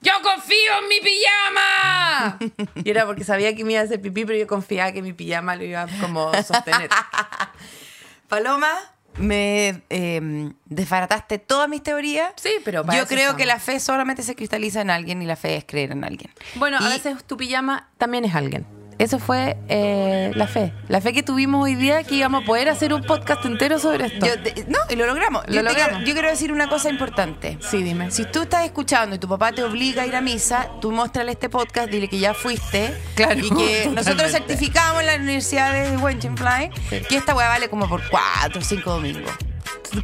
¡Yo 0.00 0.12
confío 0.22 0.78
en 0.82 0.88
mi 0.88 1.00
pijama! 1.00 2.38
y 2.84 2.90
era 2.90 3.04
porque 3.06 3.24
sabía 3.24 3.54
que 3.56 3.64
me 3.64 3.72
iba 3.72 3.80
a 3.80 3.84
hacer 3.84 4.00
pipí, 4.00 4.24
pero 4.24 4.38
yo 4.38 4.46
confiaba 4.46 4.92
que 4.92 5.02
mi 5.02 5.12
pijama 5.12 5.56
lo 5.56 5.64
iba 5.64 5.82
a 5.82 5.88
como 6.00 6.32
sostener. 6.42 6.88
Paloma, 8.28 8.68
me 9.16 9.82
eh, 9.90 10.52
desbarataste 10.66 11.38
todas 11.38 11.68
mis 11.68 11.82
teorías. 11.82 12.32
Sí, 12.36 12.50
pero 12.64 12.84
para 12.84 12.98
Yo 12.98 13.06
creo 13.06 13.18
estamos. 13.20 13.38
que 13.38 13.46
la 13.46 13.58
fe 13.58 13.80
solamente 13.80 14.22
se 14.22 14.34
cristaliza 14.36 14.80
en 14.82 14.90
alguien 14.90 15.20
y 15.22 15.26
la 15.26 15.34
fe 15.36 15.56
es 15.56 15.64
creer 15.64 15.92
en 15.92 16.04
alguien. 16.04 16.30
Bueno, 16.56 16.78
a 16.78 16.82
Y- 16.88 16.92
veces 16.92 17.24
tu 17.24 17.36
pijama 17.36 17.88
también 17.98 18.24
es 18.24 18.34
alguien. 18.34 18.66
Eso 18.98 19.20
fue 19.20 19.56
eh, 19.68 20.32
la 20.34 20.48
fe. 20.48 20.72
La 20.88 21.00
fe 21.00 21.12
que 21.12 21.22
tuvimos 21.22 21.62
hoy 21.62 21.76
día 21.76 22.02
que 22.02 22.16
íbamos 22.16 22.42
a 22.42 22.46
poder 22.46 22.68
hacer 22.68 22.92
un 22.92 23.02
podcast 23.04 23.44
entero 23.44 23.78
sobre 23.78 24.06
esto. 24.06 24.26
Yo 24.26 24.42
te- 24.42 24.64
no, 24.66 24.78
y 24.90 24.96
lo 24.96 25.06
logramos. 25.06 25.44
Lo 25.46 25.54
yo, 25.54 25.62
logramos. 25.62 25.88
quiero- 25.90 26.04
yo 26.06 26.12
quiero 26.14 26.28
decir 26.28 26.52
una 26.52 26.68
cosa 26.68 26.90
importante. 26.90 27.58
sí, 27.60 27.82
dime. 27.84 28.10
Si 28.10 28.24
tú 28.24 28.42
estás 28.42 28.64
escuchando 28.64 29.14
y 29.14 29.20
tu 29.20 29.28
papá 29.28 29.52
te 29.52 29.62
obliga 29.62 30.02
a 30.02 30.06
ir 30.06 30.16
a 30.16 30.20
misa, 30.20 30.68
tú 30.80 30.90
muéstrale 30.90 31.30
este 31.30 31.48
podcast, 31.48 31.88
dile 31.90 32.08
que 32.08 32.18
ya 32.18 32.34
fuiste. 32.34 32.92
Claro, 33.14 33.38
Y 33.38 33.48
que 33.50 33.88
nosotros 33.94 34.32
certificamos 34.32 35.00
en 35.02 35.06
la 35.06 35.14
Universidad 35.14 35.72
de 35.72 35.96
Wengenfly 35.96 36.70
Sí. 36.90 37.00
que 37.08 37.16
esta 37.18 37.34
weá 37.36 37.48
vale 37.48 37.68
como 37.70 37.88
por 37.88 38.02
cuatro 38.08 38.60
o 38.60 38.64
cinco 38.64 38.90
domingos. 38.94 39.30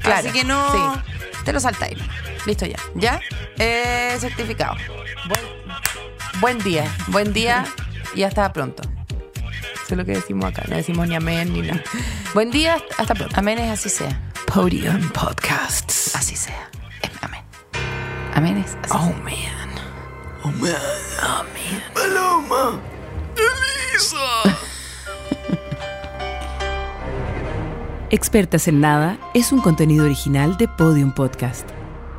Claro, 0.01 0.29
Así 0.29 0.39
que 0.39 0.45
no 0.45 0.95
sí. 0.95 1.01
te 1.45 1.53
lo 1.53 1.59
saltáis. 1.59 1.99
Listo 2.47 2.65
ya. 2.65 2.77
¿Ya? 2.95 3.21
Eh, 3.59 4.17
certificado. 4.21 4.77
Buen 6.41 6.59
día. 6.59 6.85
Buen 7.09 7.33
día 7.33 7.65
y 8.15 8.23
hasta 8.23 8.53
pronto. 8.53 8.83
Eso 9.85 9.95
es 9.95 9.99
lo 9.99 10.05
que 10.05 10.13
decimos 10.13 10.45
acá. 10.47 10.63
No 10.69 10.77
decimos 10.77 11.07
ni 11.09 11.15
amén 11.15 11.53
ni 11.53 11.63
nada. 11.63 11.83
Buen 12.33 12.51
día, 12.51 12.79
hasta 12.99 13.15
pronto. 13.15 13.35
Amén 13.39 13.59
es 13.59 13.71
así 13.71 13.89
sea. 13.89 14.21
Podium 14.47 15.09
Podcasts. 15.11 16.15
Así 16.17 16.37
sea. 16.37 16.69
Es 17.03 17.11
amén. 17.23 17.43
Amén 18.35 18.57
es 18.59 18.77
así 18.83 18.93
Oh, 18.93 19.07
sea. 19.07 19.17
man. 19.19 19.35
Oh, 20.43 20.51
Expertas 28.11 28.69
en 28.69 28.81
Nada 28.81 29.19
es 29.35 29.53
un 29.53 29.61
contenido 29.61 30.05
original 30.05 30.57
de 30.57 30.69
Podium 30.69 31.13
Podcast. 31.13 31.69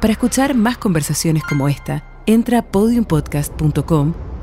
Para 0.02 0.12
escuchar 0.12 0.56
más 0.56 0.78
conversaciones 0.78 1.44
como 1.44 1.70
esta, 1.70 2.04
entra 2.26 2.60
a 2.60 2.62
podiumpodcast.com, 2.64 4.14